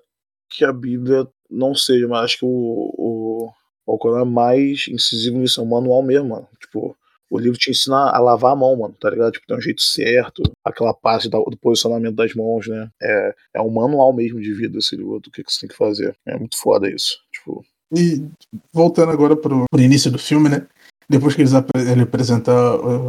que 0.51 0.65
a 0.65 0.73
Bíblia 0.73 1.29
não 1.49 1.75
seja, 1.75 2.09
mas 2.09 2.25
acho 2.25 2.39
que 2.39 2.45
o, 2.45 2.49
o, 2.49 3.53
o 3.87 3.93
Alcorão 3.93 4.21
é 4.21 4.25
mais 4.25 4.87
incisivo 4.89 5.39
nisso, 5.39 5.61
é 5.61 5.65
um 5.65 5.69
manual 5.69 6.03
mesmo, 6.03 6.31
mano. 6.31 6.49
Tipo, 6.61 6.97
o 7.31 7.39
livro 7.39 7.59
te 7.59 7.71
ensina 7.71 8.11
a 8.11 8.19
lavar 8.19 8.53
a 8.53 8.57
mão, 8.57 8.77
mano, 8.77 8.95
tá 8.99 9.11
ligado? 9.11 9.33
Tipo, 9.33 9.47
tem 9.47 9.57
um 9.57 9.61
jeito 9.61 9.83
certo, 9.83 10.43
aquela 10.65 10.95
parte 10.95 11.29
do 11.29 11.59
posicionamento 11.61 12.15
das 12.15 12.35
mãos, 12.35 12.67
né? 12.67 12.89
É, 13.03 13.35
é 13.57 13.61
um 13.61 13.71
manual 13.71 14.13
mesmo 14.15 14.41
de 14.41 14.53
vida 14.55 14.79
esse 14.79 14.97
livro, 14.97 15.21
do 15.21 15.31
que, 15.31 15.45
que 15.45 15.53
você 15.53 15.61
tem 15.61 15.69
que 15.69 15.77
fazer. 15.77 16.17
É 16.27 16.39
muito 16.39 16.57
foda 16.57 16.89
isso. 16.89 17.19
Tipo, 17.33 17.65
E 17.95 18.27
voltando 18.73 19.13
agora 19.13 19.37
pro, 19.37 19.65
pro 19.71 19.81
início 19.81 20.11
do 20.11 20.19
filme, 20.19 20.49
né? 20.49 20.67
Depois 21.09 21.35
que 21.35 21.43
eles 21.43 21.53
ele 21.75 22.03
apresenta 22.03 22.53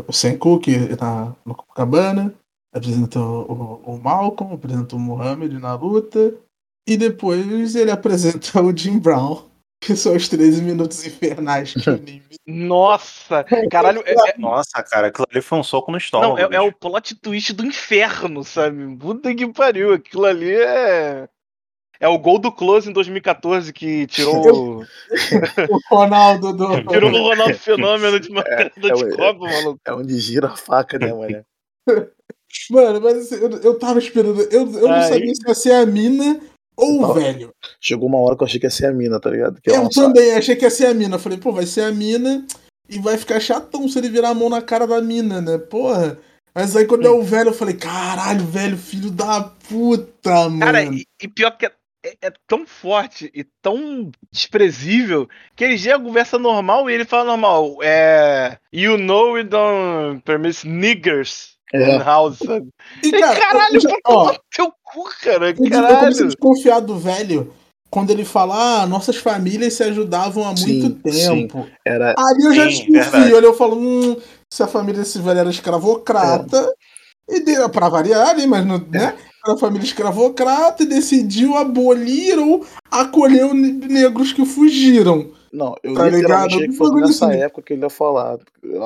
o, 0.08 0.12
Senku, 0.12 0.60
que 0.60 0.96
tá 0.96 1.36
no 1.46 1.54
Copacabana, 1.54 2.34
apresenta 2.74 3.20
o, 3.20 3.82
o 3.86 4.00
Malcolm, 4.00 4.54
apresenta 4.54 4.96
o 4.96 5.00
Mohamed 5.00 5.60
na 5.60 5.76
luta, 5.76 6.34
e 6.88 6.96
depois 6.96 7.76
ele 7.76 7.92
apresenta 7.92 8.62
o 8.64 8.76
Jim 8.76 9.00
Brown, 9.00 9.49
que 9.82 9.96
são 9.96 10.16
os 10.16 10.28
13 10.28 10.62
minutos 10.62 11.06
infernais 11.06 11.74
que 11.74 11.90
anime. 11.90 12.24
nossa, 12.46 13.46
caralho, 13.72 14.04
é, 14.06 14.12
é- 14.12 14.38
Nossa, 14.38 14.84
cara, 14.84 15.08
aquilo 15.08 15.26
ali 15.32 15.42
foi 15.42 15.58
um 15.58 15.64
soco 15.64 15.92
no 15.92 15.98
estômago. 15.98 16.34
não, 16.38 16.52
é, 16.52 16.56
é 16.56 16.62
o 16.62 16.72
plot 16.72 17.16
twist 17.16 17.54
do 17.54 17.66
inferno, 17.66 18.44
sabe? 18.44 18.96
Puta 18.98 19.34
que 19.34 19.48
pariu, 19.52 19.94
aquilo 19.94 20.26
ali 20.26 20.52
é. 20.52 21.28
É 22.02 22.08
o 22.08 22.18
gol 22.18 22.40
do 22.40 22.50
Close 22.50 22.90
em 22.90 22.94
2014 22.94 23.74
que 23.74 24.08
tirou, 24.08 24.84
O 24.84 24.86
Ronaldo 25.92 26.54
do. 26.54 26.66
tirou 26.88 27.12
o 27.12 27.28
Ronaldo 27.30 27.58
Fenômeno 27.58 28.20
de 28.22 28.30
uma 28.30 28.42
É, 28.42 28.70
de 28.70 28.90
é 28.90 28.94
o- 28.94 29.10
Copa, 29.18 29.40
maluco. 29.40 29.80
É 29.86 29.94
onde 29.94 30.18
gira 30.18 30.48
a 30.48 30.56
faca, 30.56 30.98
né, 30.98 31.12
mano? 31.14 31.44
Mano, 32.72 33.02
mas 33.02 33.18
assim, 33.18 33.36
eu, 33.44 33.50
eu 33.62 33.78
tava 33.78 34.00
esperando. 34.00 34.42
Eu, 34.44 34.62
eu 34.80 34.88
não 34.88 35.02
sabia 35.02 35.36
se 35.36 35.48
ia 35.48 35.54
ser 35.54 35.74
a 35.74 35.86
mina 35.86 36.40
ou 36.80 37.04
o 37.04 37.14
velho. 37.14 37.54
Chegou 37.82 38.08
uma 38.08 38.20
hora 38.20 38.36
que 38.36 38.44
eu 38.44 38.48
achei 38.48 38.60
que 38.60 38.66
ia 38.66 38.70
ser 38.72 38.88
a 38.88 38.94
mina, 38.94 39.20
tá 39.20 39.30
ligado? 39.30 39.62
Que 39.62 39.70
Eu 39.70 39.84
lançar- 39.84 40.04
também 40.04 40.34
achei 40.34 40.56
que 40.56 40.66
ia 40.66 40.70
ser 40.70 40.88
a 40.88 40.94
mina. 40.94 41.16
Eu 41.16 41.20
falei, 41.20 41.38
pô, 41.38 41.52
vai 41.52 41.66
ser 41.66 41.82
a 41.82 41.92
mina 41.92 42.46
e 42.90 42.98
vai 43.00 43.18
ficar 43.18 43.40
chatão 43.40 43.88
se 43.88 43.98
ele 44.00 44.10
virar 44.10 44.30
a 44.30 44.34
mão 44.34 44.50
na 44.50 44.62
cara 44.62 44.88
da 44.88 45.02
mina, 45.02 45.42
né? 45.42 45.58
Porra. 45.58 46.18
Mas 46.56 46.76
aí 46.76 46.86
quando 46.86 47.06
é 47.06 47.10
o 47.12 47.22
velho, 47.24 47.50
eu 47.50 47.54
falei, 47.54 47.76
caralho, 47.76 48.44
velho, 48.46 48.76
filho 48.78 49.12
da 49.12 49.42
puta, 49.44 50.50
mano. 50.50 50.60
Cara, 50.60 50.84
e, 50.84 51.06
e 51.22 51.28
pior 51.28 51.52
que 51.52 51.68
é, 51.68 51.72
é- 52.04 52.16
é 52.24 52.34
tão 52.48 52.66
forte 52.66 53.30
e 53.36 53.46
tão 53.62 54.10
desprezível 54.32 55.28
que 55.56 55.64
ele 55.64 55.78
já 55.78 56.00
conversa 56.00 56.40
normal 56.40 56.90
e 56.90 56.94
ele 56.94 57.06
fala 57.06 57.26
normal. 57.26 57.78
É. 57.84 58.58
You 58.74 58.98
know 58.98 59.34
we 59.34 59.44
don't 59.44 60.22
permit 60.24 60.66
niggers 60.68 61.58
in 61.74 61.78
É? 61.82 61.98
E, 63.04 63.08
E, 63.08 63.12
cara, 63.20 63.40
caralho, 63.40 63.76
eu 63.76 63.80
já- 63.82 63.90
ó, 64.08 64.36
teu 64.56 64.74
cu, 64.84 65.04
cara. 65.22 65.50
eu, 65.50 65.54
digo, 65.54 65.76
eu 65.76 65.82
comecei 65.82 65.86
a 65.86 66.08
Caralho. 66.08 66.28
desconfiar 66.28 66.80
do 66.80 66.98
velho 66.98 67.54
quando 67.90 68.10
ele 68.12 68.26
fala, 68.26 68.82
ah, 68.82 68.86
nossas 68.88 69.18
famílias 69.18 69.74
se 69.74 69.84
ajudavam 69.84 70.48
há 70.48 70.56
Sim, 70.56 70.68
muito 70.68 70.90
tempo. 71.02 71.68
era. 71.86 72.16
Aí 72.18 72.46
eu 72.46 72.54
já 72.54 72.68
Sim, 72.68 72.92
desconfio, 72.92 73.38
aí 73.38 73.44
eu 73.44 73.54
falo, 73.54 73.78
hum, 73.78 74.16
se 74.52 74.62
a 74.64 74.68
família 74.68 75.02
desse 75.02 75.20
velho 75.20 75.40
era 75.40 75.50
escravocrata, 75.50 76.74
e 77.28 77.40
deu 77.42 77.70
pra 77.70 77.90
variar 77.90 78.30
ali, 78.30 78.48
mas 78.48 78.66
não, 78.66 78.80
né? 78.80 79.16
Era 79.46 79.58
família 79.58 79.86
escravocrata 79.86 80.84
e 80.84 80.88
decidiu 80.88 81.56
abolir 81.56 82.38
ou 82.40 82.66
acolher 82.92 83.46
os 83.46 83.54
ne- 83.54 83.72
negros 83.88 84.34
que 84.34 84.46
fugiram. 84.46 85.32
Não, 85.54 85.76
eu 85.84 85.94
Tá 85.96 86.10
ligado? 86.10 86.48
achei 86.56 86.68
que 86.68 86.78
bagulho 86.78 87.08
nessa 87.08 87.28
assim. 87.28 87.40
época 87.40 87.62
que 87.62 87.74
ele 87.74 87.84
ia 87.84 87.90
falar. 87.90 88.38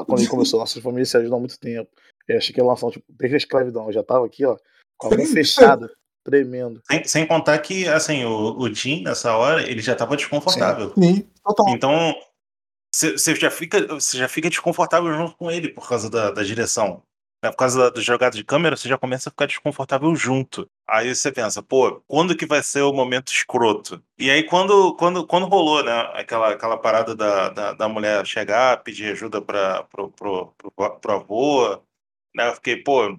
Quando 0.05 0.19
ele 0.19 0.27
começou, 0.27 0.59
nossas 0.59 0.81
famílias 0.81 1.09
se 1.09 1.17
ajudam 1.17 1.37
há 1.37 1.39
muito 1.39 1.59
tempo. 1.59 1.89
Eu 2.27 2.37
achei 2.37 2.53
que 2.53 2.59
ia 2.61 2.65
lançar, 2.65 2.89
tipo, 2.91 3.05
desde 3.09 3.35
a 3.35 3.37
escravidão. 3.37 3.87
Eu 3.87 3.93
já 3.93 4.03
tava 4.03 4.25
aqui, 4.25 4.45
ó, 4.45 4.57
com 4.97 5.07
a 5.07 5.17
mão 5.17 5.25
fechada, 5.25 5.91
tremendo. 6.23 6.81
Sem, 6.89 7.03
sem 7.05 7.27
contar 7.27 7.57
que, 7.59 7.87
assim, 7.87 8.23
o, 8.25 8.57
o 8.59 8.73
Jim, 8.73 9.03
nessa 9.03 9.35
hora, 9.35 9.61
ele 9.69 9.81
já 9.81 9.95
tava 9.95 10.15
desconfortável. 10.15 10.93
Sim, 10.97 11.27
total. 11.43 11.69
Então, 11.69 12.15
você 12.93 13.35
já, 13.35 13.49
fica- 13.49 13.87
você 13.87 14.17
já 14.17 14.27
fica 14.27 14.49
desconfortável 14.49 15.11
junto 15.13 15.35
com 15.35 15.49
ele 15.51 15.69
por 15.69 15.87
causa 15.87 16.09
da, 16.09 16.31
da 16.31 16.43
direção. 16.43 17.01
né? 17.43 17.49
Por 17.51 17.57
causa 17.57 17.77
da, 17.77 17.89
da 17.89 18.01
jogada 18.01 18.35
de 18.37 18.43
câmera, 18.43 18.77
você 18.77 18.87
já 18.87 18.97
começa 18.97 19.29
a 19.29 19.31
ficar 19.31 19.47
desconfortável 19.47 20.15
junto. 20.15 20.65
Aí 20.87 21.13
você 21.13 21.31
pensa, 21.31 21.61
pô, 21.63 22.01
quando 22.07 22.35
que 22.37 22.45
vai 22.45 22.61
ser 22.63 22.83
o 22.83 22.93
momento 22.93 23.31
escroto? 23.33 24.01
E 24.17 24.29
aí, 24.29 24.43
quando, 24.43 24.95
quando, 24.95 25.25
quando 25.25 25.47
rolou, 25.47 25.83
né, 25.83 26.09
aquela, 26.13 26.53
aquela 26.53 26.77
parada 26.77 27.15
da, 27.15 27.49
da, 27.49 27.73
da 27.73 27.89
mulher 27.89 28.25
chegar, 28.25 28.81
pedir 28.83 29.11
ajuda 29.11 29.41
pra, 29.41 29.83
pro, 29.83 30.09
pro, 30.11 30.53
pro, 30.75 30.99
pro 30.99 31.13
avô, 31.13 31.81
né, 32.35 32.49
eu 32.49 32.53
fiquei, 32.55 32.77
pô, 32.77 33.17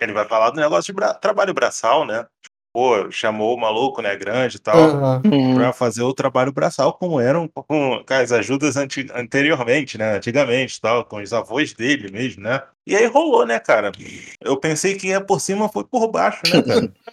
ele 0.00 0.12
vai 0.12 0.26
falar 0.26 0.50
do 0.50 0.60
negócio 0.60 0.86
de 0.86 0.92
bra- 0.92 1.14
trabalho 1.14 1.54
braçal, 1.54 2.04
né? 2.04 2.26
Pô, 2.72 3.10
chamou 3.10 3.56
o 3.56 3.60
maluco, 3.60 4.02
né, 4.02 4.14
grande 4.16 4.56
e 4.56 4.60
tal 4.60 4.78
Aham. 4.78 5.22
para 5.54 5.72
fazer 5.72 6.02
o 6.02 6.12
trabalho 6.12 6.52
braçal 6.52 6.92
como 6.92 7.18
eram 7.18 7.48
com, 7.48 7.64
com 8.06 8.14
as 8.14 8.32
ajudas 8.32 8.76
anti- 8.76 9.06
anteriormente, 9.14 9.96
né? 9.96 10.16
Antigamente, 10.16 10.78
tal, 10.80 11.04
com 11.04 11.22
os 11.22 11.32
avós 11.32 11.72
dele 11.72 12.10
mesmo, 12.10 12.42
né? 12.42 12.62
E 12.86 12.94
aí 12.94 13.06
rolou, 13.06 13.46
né, 13.46 13.58
cara? 13.58 13.92
Eu 14.42 14.58
pensei 14.58 14.94
que 14.94 15.08
ia 15.08 15.20
por 15.22 15.40
cima, 15.40 15.70
foi 15.70 15.84
por 15.84 16.08
baixo, 16.08 16.46
né, 16.46 16.62
cara? 16.62 16.92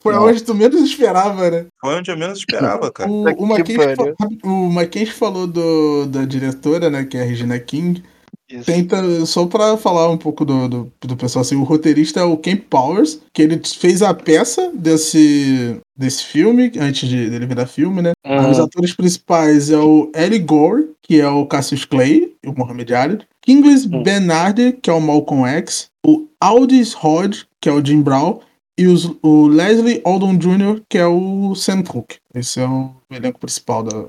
Foi 0.00 0.12
Não. 0.12 0.24
onde 0.26 0.44
tu 0.44 0.54
menos 0.54 0.82
esperava, 0.82 1.50
né? 1.50 1.66
Foi 1.80 1.94
onde 1.94 2.10
eu 2.10 2.16
menos 2.18 2.38
esperava, 2.38 2.92
cara. 2.92 3.10
O, 3.10 3.22
o, 3.42 3.46
Mackenzie, 3.46 4.14
o 4.44 4.70
Mackenzie 4.70 5.14
falou 5.14 5.46
do, 5.46 6.04
da 6.04 6.26
diretora, 6.26 6.90
né, 6.90 7.06
que 7.06 7.16
é 7.16 7.22
a 7.22 7.24
Regina 7.24 7.58
King. 7.58 8.04
Isso. 8.50 8.66
Tenta, 8.66 9.24
só 9.24 9.46
pra 9.46 9.76
falar 9.76 10.10
um 10.10 10.18
pouco 10.18 10.44
do, 10.44 10.68
do, 10.68 10.92
do 11.00 11.16
pessoal, 11.16 11.40
assim, 11.42 11.56
o 11.56 11.62
roteirista 11.64 12.20
é 12.20 12.24
o 12.24 12.36
Ken 12.36 12.56
Powers, 12.56 13.20
que 13.32 13.40
ele 13.42 13.58
fez 13.64 14.02
a 14.02 14.12
peça 14.12 14.70
desse, 14.74 15.80
desse 15.96 16.24
filme, 16.24 16.70
antes 16.78 17.08
de, 17.08 17.30
dele 17.30 17.46
virar 17.46 17.66
filme, 17.66 18.02
né? 18.02 18.12
Uhum. 18.26 18.50
Os 18.50 18.58
atores 18.58 18.92
principais 18.92 19.70
é 19.70 19.78
o 19.78 20.10
Ellie 20.14 20.38
Gore, 20.40 20.90
que 21.02 21.20
é 21.20 21.28
o 21.28 21.46
Cassius 21.46 21.84
Clay, 21.86 22.34
o 22.46 22.52
Mohamed 22.52 22.94
Ali. 22.94 23.18
Kingsley 23.42 23.98
Hum. 23.98 24.02
Bernard, 24.02 24.74
que 24.82 24.90
é 24.90 24.92
o 24.92 25.00
Malcolm 25.00 25.46
X. 25.46 25.86
O 26.06 26.26
Aldis 26.40 26.94
Hodge, 26.94 27.46
que 27.60 27.68
é 27.68 27.72
o 27.72 27.84
Jim 27.84 28.02
Brown. 28.02 28.40
E 28.76 28.86
os- 28.88 29.10
o 29.22 29.46
Leslie 29.46 30.02
Odom 30.04 30.36
Jr., 30.36 30.82
que 30.88 30.98
é 30.98 31.06
o 31.06 31.54
Sam 31.54 31.82
Cooke. 31.82 32.16
Esse 32.34 32.60
é 32.60 32.66
o 32.68 32.90
elenco 33.10 33.38
principal 33.38 33.82
da, 33.84 34.06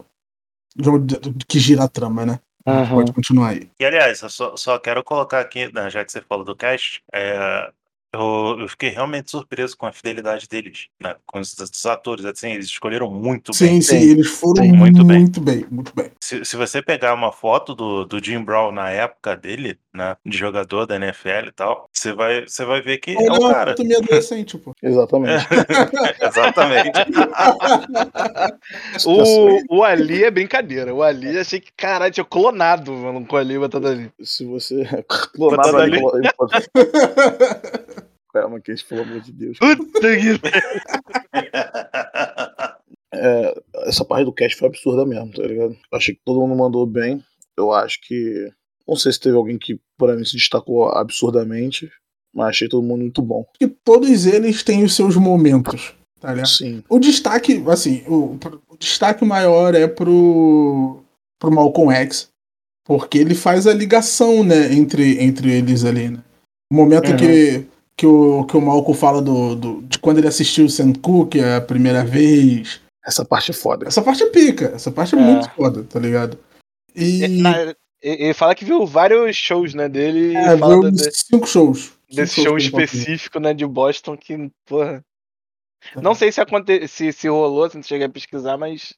que 1.47 1.59
gira 1.59 1.83
a 1.83 1.87
trama, 1.87 2.25
né? 2.25 2.39
Uhum. 2.65 2.89
Pode 2.89 3.13
continuar 3.13 3.49
aí. 3.49 3.69
E 3.79 3.85
aliás, 3.85 4.21
eu 4.21 4.29
só, 4.29 4.57
só 4.57 4.79
quero 4.79 5.03
colocar 5.03 5.39
aqui, 5.39 5.71
né, 5.73 5.89
já 5.89 6.03
que 6.03 6.11
você 6.11 6.21
falou 6.21 6.43
do 6.43 6.55
cast, 6.55 7.03
é, 7.13 7.71
eu, 8.15 8.57
eu 8.61 8.67
fiquei 8.67 8.89
realmente 8.89 9.29
surpreso 9.31 9.75
com 9.77 9.85
a 9.85 9.91
fidelidade 9.91 10.47
deles, 10.47 10.87
né? 11.01 11.15
Com 11.25 11.39
os, 11.39 11.53
os 11.57 11.85
atores, 11.85 12.25
assim, 12.25 12.51
eles 12.51 12.65
escolheram 12.65 13.09
muito 13.11 13.53
Sim, 13.53 13.65
bem. 13.67 13.81
sim, 13.81 13.99
Sim. 13.99 14.09
eles 14.11 14.27
foram 14.27 14.63
Sim, 14.63 14.71
muito 14.71 15.05
muito 15.05 15.39
bem. 15.41 15.61
bem. 15.61 15.65
muito 15.71 15.93
bem, 15.95 16.11
Se, 16.21 16.43
se 16.45 16.55
você 16.55 16.81
pegar 16.81 17.13
uma 17.13 17.31
foto 17.31 17.73
do, 17.75 18.05
do 18.05 18.23
Jim 18.23 18.43
Brown 18.43 18.71
na 18.71 18.89
época 18.89 19.35
dele, 19.35 19.77
né, 19.93 20.15
de 20.25 20.37
jogador 20.37 20.85
da 20.85 20.95
NFL 20.95 21.47
e 21.47 21.51
tal, 21.51 21.89
você 21.93 22.11
vai, 22.13 22.41
você 22.47 22.65
vai 22.65 22.81
ver 22.81 22.97
que 22.97 23.11
é 23.11 23.13
Ele 23.15 23.27
é 23.27 23.31
o 23.31 23.39
uma 23.39 23.53
cara. 23.53 23.75
meio 23.79 23.99
adolescente, 23.99 24.57
pô. 24.57 24.73
Exatamente. 24.81 25.45
Exatamente. 26.21 26.91
O, 29.05 29.77
o 29.77 29.83
Ali 29.83 30.23
é 30.23 30.31
brincadeira. 30.31 30.93
O 30.93 31.01
Ali 31.03 31.37
achei 31.37 31.59
que, 31.59 31.71
caralho, 31.75 32.13
tinha 32.13 32.25
clonado 32.25 32.91
mano, 32.91 33.25
com 33.25 33.35
o 33.35 33.39
Ali 33.39 33.57
batata 33.57 33.89
ali. 33.89 34.11
Se 34.23 34.45
você 34.45 34.83
clonava 35.35 35.71
Botando 35.71 35.81
ali. 35.81 35.97
ali. 35.97 36.29
Calma, 38.41 38.59
que 38.59 38.75
pelo 38.83 39.03
amor 39.03 39.21
de 39.21 39.31
Deus. 39.31 39.57
Puta 39.57 39.99
que 40.01 40.39
É, 43.17 43.61
essa 43.87 44.03
parte 44.03 44.25
do 44.25 44.33
cast 44.33 44.57
foi 44.57 44.67
absurda 44.67 45.05
mesmo, 45.05 45.31
tá 45.31 45.41
ligado? 45.43 45.71
Eu 45.71 45.97
achei 45.97 46.13
que 46.13 46.19
todo 46.25 46.41
mundo 46.41 46.53
mandou 46.57 46.85
bem. 46.85 47.23
Eu 47.57 47.71
acho 47.71 48.01
que. 48.01 48.51
Não 48.85 48.97
sei 48.97 49.13
se 49.13 49.19
teve 49.21 49.37
alguém 49.37 49.57
que, 49.57 49.79
pra 49.97 50.17
mim, 50.17 50.25
se 50.25 50.35
destacou 50.35 50.89
absurdamente. 50.89 51.89
Mas 52.33 52.49
achei 52.49 52.67
todo 52.67 52.83
mundo 52.83 52.99
muito 53.01 53.21
bom. 53.21 53.45
que 53.57 53.67
todos 53.67 54.25
eles 54.25 54.63
têm 54.63 54.83
os 54.83 54.93
seus 54.93 55.15
momentos, 55.15 55.93
tá 56.19 56.31
ligado? 56.33 56.49
Sim. 56.49 56.83
O 56.89 56.99
destaque, 56.99 57.63
assim, 57.69 58.03
o, 58.05 58.37
o 58.67 58.77
destaque 58.77 59.23
maior 59.23 59.73
é 59.73 59.87
pro, 59.87 61.01
pro 61.39 61.49
Malcolm 61.49 61.93
X, 61.95 62.27
porque 62.85 63.17
ele 63.17 63.33
faz 63.33 63.65
a 63.65 63.73
ligação, 63.73 64.43
né, 64.43 64.73
entre, 64.73 65.23
entre 65.23 65.53
eles 65.53 65.85
ali, 65.85 66.09
né? 66.09 66.21
O 66.69 66.75
momento 66.75 67.11
Uhum. 67.11 67.15
que, 67.17 67.65
que, 67.97 68.05
o, 68.05 68.43
que 68.45 68.57
o 68.57 68.61
Malcolm 68.61 68.97
fala 68.97 69.21
do, 69.21 69.55
do, 69.55 69.81
de 69.83 69.97
quando 69.99 70.17
ele 70.17 70.27
assistiu 70.27 70.65
o 70.65 70.69
Sam 70.69 70.93
Cooke 70.93 71.39
a 71.41 71.61
primeira 71.61 72.03
vez. 72.03 72.81
Essa 73.05 73.23
parte 73.23 73.51
é 73.51 73.53
foda. 73.53 73.87
Essa 73.87 74.01
parte 74.01 74.23
é 74.23 74.29
pica, 74.29 74.71
essa 74.75 74.91
parte 74.91 75.15
é, 75.15 75.19
É. 75.19 75.21
muito 75.21 75.49
foda, 75.51 75.83
tá 75.83 75.99
ligado? 75.99 76.37
E 76.95 77.23
É, 77.23 77.27
na- 77.27 77.75
ele 78.01 78.33
fala 78.33 78.55
que 78.55 78.65
viu 78.65 78.85
vários 78.85 79.35
shows, 79.35 79.73
né, 79.73 79.87
dele 79.87 80.33
e 80.33 80.35
é, 80.35 80.57
fala 80.57 80.73
viu 80.73 80.81
da- 80.83 80.89
de- 80.89 81.11
cinco 81.15 81.47
shows. 81.47 81.91
desse 82.11 82.35
Cinco 82.35 82.49
show 82.49 82.59
shows 82.59 82.63
específico, 82.63 83.39
né, 83.39 83.53
de 83.53 83.65
Boston 83.65 84.17
que, 84.17 84.49
porra. 84.65 85.03
Tá. 85.93 86.01
Não 86.01 86.15
sei 86.15 86.31
se, 86.31 86.41
aconte... 86.41 86.87
se, 86.87 87.11
se 87.13 87.27
rolou, 87.27 87.69
se 87.69 87.75
não 87.75 87.83
cheguei 87.83 88.07
a 88.07 88.09
pesquisar, 88.09 88.57
mas 88.57 88.93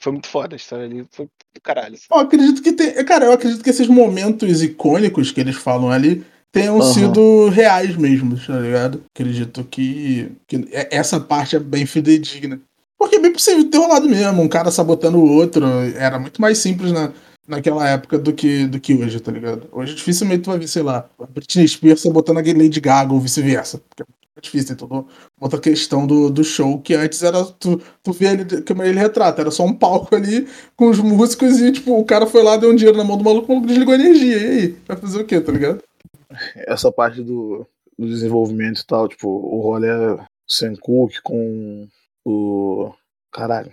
foi 0.00 0.12
muito 0.12 0.28
foda 0.28 0.54
a 0.54 0.56
história 0.56 0.84
ali. 0.84 1.04
Foi 1.10 1.26
do 1.26 1.60
caralho. 1.60 1.94
assim. 1.94 2.04
Eu 2.10 2.18
acredito 2.18 2.62
que 2.62 2.72
tem. 2.72 3.04
Cara, 3.04 3.24
eu 3.24 3.32
acredito 3.32 3.62
que 3.64 3.70
esses 3.70 3.88
momentos 3.88 4.62
icônicos 4.62 5.32
que 5.32 5.40
eles 5.40 5.56
falam 5.56 5.90
ali 5.90 6.24
tenham 6.52 6.80
Aham. 6.80 6.92
sido 6.92 7.48
reais 7.48 7.96
mesmo, 7.96 8.36
tá 8.38 8.58
ligado? 8.58 9.02
Acredito 9.14 9.64
que, 9.64 10.32
que 10.46 10.68
é- 10.72 10.88
essa 10.96 11.20
parte 11.20 11.56
é 11.56 11.58
bem 11.58 11.86
fidedigna. 11.86 12.60
Porque 12.98 13.16
é 13.16 13.20
bem 13.20 13.32
possível 13.32 13.64
ter 13.70 13.78
rolado 13.78 14.08
mesmo, 14.08 14.42
um 14.42 14.48
cara 14.48 14.70
sabotando 14.70 15.18
o 15.18 15.32
outro. 15.32 15.64
Era 15.96 16.18
muito 16.18 16.40
mais 16.40 16.58
simples 16.58 16.90
na, 16.90 17.12
naquela 17.46 17.88
época 17.88 18.18
do 18.18 18.32
que, 18.32 18.66
do 18.66 18.80
que 18.80 18.94
hoje, 18.94 19.20
tá 19.20 19.30
ligado? 19.30 19.68
Hoje 19.70 19.94
dificilmente 19.94 20.42
tu 20.42 20.50
vai 20.50 20.58
ver, 20.58 20.68
sei 20.68 20.82
lá, 20.82 21.08
a 21.20 21.26
Britney 21.26 21.68
Spears 21.68 22.00
sabotando 22.00 22.40
a 22.40 22.42
Lady 22.42 22.80
Gaga 22.80 23.12
ou 23.12 23.20
vice-versa. 23.20 23.80
Porque 23.88 24.02
é 24.02 24.40
difícil, 24.40 24.68
tem 24.68 24.76
toda 24.76 25.04
outra 25.40 25.60
questão 25.60 26.06
do, 26.06 26.28
do 26.28 26.42
show 26.42 26.80
que 26.80 26.94
antes 26.94 27.22
era. 27.22 27.44
Tu, 27.44 27.80
tu 28.02 28.12
vê 28.12 28.26
ele, 28.32 28.62
como 28.62 28.82
ele 28.82 28.98
retrata, 28.98 29.40
era 29.42 29.50
só 29.50 29.64
um 29.64 29.72
palco 29.74 30.14
ali 30.16 30.48
com 30.76 30.90
os 30.90 30.98
músicos 30.98 31.60
e, 31.60 31.70
tipo, 31.72 31.96
o 31.96 32.04
cara 32.04 32.26
foi 32.26 32.42
lá, 32.42 32.56
deu 32.56 32.70
um 32.70 32.74
dinheiro 32.76 32.98
na 32.98 33.04
mão 33.04 33.16
do 33.16 33.24
maluco, 33.24 33.46
o 33.46 33.54
maluco 33.54 33.68
desligou 33.68 33.94
a 33.94 33.98
energia. 33.98 34.36
E 34.36 34.46
aí? 34.46 34.76
Vai 34.86 34.96
fazer 34.96 35.20
o 35.20 35.24
quê, 35.24 35.40
tá 35.40 35.52
ligado? 35.52 35.82
Essa 36.66 36.92
parte 36.92 37.22
do, 37.22 37.66
do 37.98 38.06
desenvolvimento 38.06 38.80
e 38.80 38.86
tal, 38.86 39.08
tipo, 39.08 39.28
o 39.28 39.60
rolê 39.60 39.88
é 39.88 40.26
Sam 40.46 40.74
Cooke 40.76 41.20
com 41.22 41.88
o. 42.24 42.92
Caralho. 43.32 43.72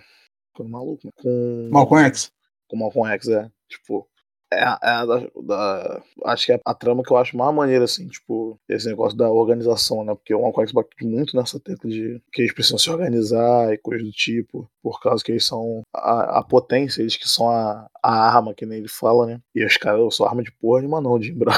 Com 0.54 0.64
o 0.64 0.68
maluco, 0.68 1.06
né? 1.06 1.12
Com. 1.16 1.68
Malcolm 1.70 2.04
X. 2.06 2.32
com 2.68 2.76
o 2.76 2.80
Malcolm 2.80 3.10
X, 3.12 3.28
é. 3.28 3.50
Tipo, 3.68 4.08
é, 4.52 4.62
a- 4.62 4.78
é 4.82 4.88
a 4.88 5.04
da, 5.06 5.22
da- 5.44 6.02
Acho 6.26 6.46
que 6.46 6.52
é 6.52 6.60
a 6.64 6.74
trama 6.74 7.02
que 7.02 7.12
eu 7.12 7.16
acho 7.16 7.36
mais 7.36 7.54
maneira, 7.54 7.84
assim, 7.84 8.06
tipo, 8.08 8.58
esse 8.68 8.86
negócio 8.88 9.16
da 9.16 9.30
organização, 9.30 10.04
né? 10.04 10.14
Porque 10.14 10.34
o 10.34 10.42
Malcolm 10.42 10.66
X 10.66 10.72
bate 10.72 10.88
muito 11.04 11.36
nessa 11.36 11.58
tecla 11.60 11.90
de 11.90 12.20
que 12.32 12.42
eles 12.42 12.52
precisam 12.54 12.78
se 12.78 12.90
organizar 12.90 13.72
e 13.72 13.78
coisas 13.78 14.06
do 14.06 14.12
tipo, 14.12 14.68
por 14.82 15.00
causa 15.00 15.22
que 15.24 15.32
eles 15.32 15.44
são 15.44 15.82
a, 15.94 16.38
a 16.38 16.42
potência, 16.42 17.00
eles 17.02 17.16
que 17.16 17.28
são 17.28 17.48
a, 17.50 17.86
a 18.02 18.12
arma, 18.36 18.54
que 18.54 18.64
nem 18.66 18.78
ele 18.78 18.88
fala, 18.88 19.26
né? 19.26 19.40
E 19.54 19.64
os 19.64 19.76
caras 19.76 20.14
são 20.16 20.26
arma 20.26 20.42
de 20.42 20.52
porra 20.52 20.80
nenhuma, 20.80 21.00
não, 21.00 21.18
de 21.18 21.32
Brown. 21.32 21.52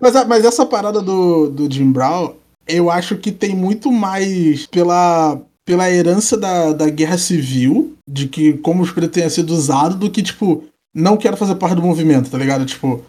mas, 0.00 0.16
a- 0.16 0.24
mas 0.24 0.44
essa 0.44 0.64
parada 0.66 1.00
do, 1.00 1.50
do 1.50 1.72
Jim 1.72 1.90
Brown, 1.92 2.34
eu 2.66 2.90
acho 2.90 3.18
que 3.18 3.30
tem 3.32 3.54
muito 3.54 3.90
mais 3.92 4.66
pela, 4.66 5.40
pela 5.64 5.90
herança 5.90 6.36
da, 6.36 6.72
da 6.72 6.88
guerra 6.88 7.18
civil, 7.18 7.94
de 8.08 8.28
que 8.28 8.54
como 8.58 8.82
os 8.82 8.90
pretos 8.90 9.14
tenham 9.14 9.30
sido 9.30 9.50
usados, 9.50 9.96
do 9.98 10.10
que, 10.10 10.22
tipo, 10.22 10.64
não 10.94 11.16
quero 11.16 11.36
fazer 11.36 11.56
parte 11.56 11.76
do 11.76 11.82
movimento, 11.82 12.30
tá 12.30 12.38
ligado? 12.38 12.64
Tipo, 12.64 13.02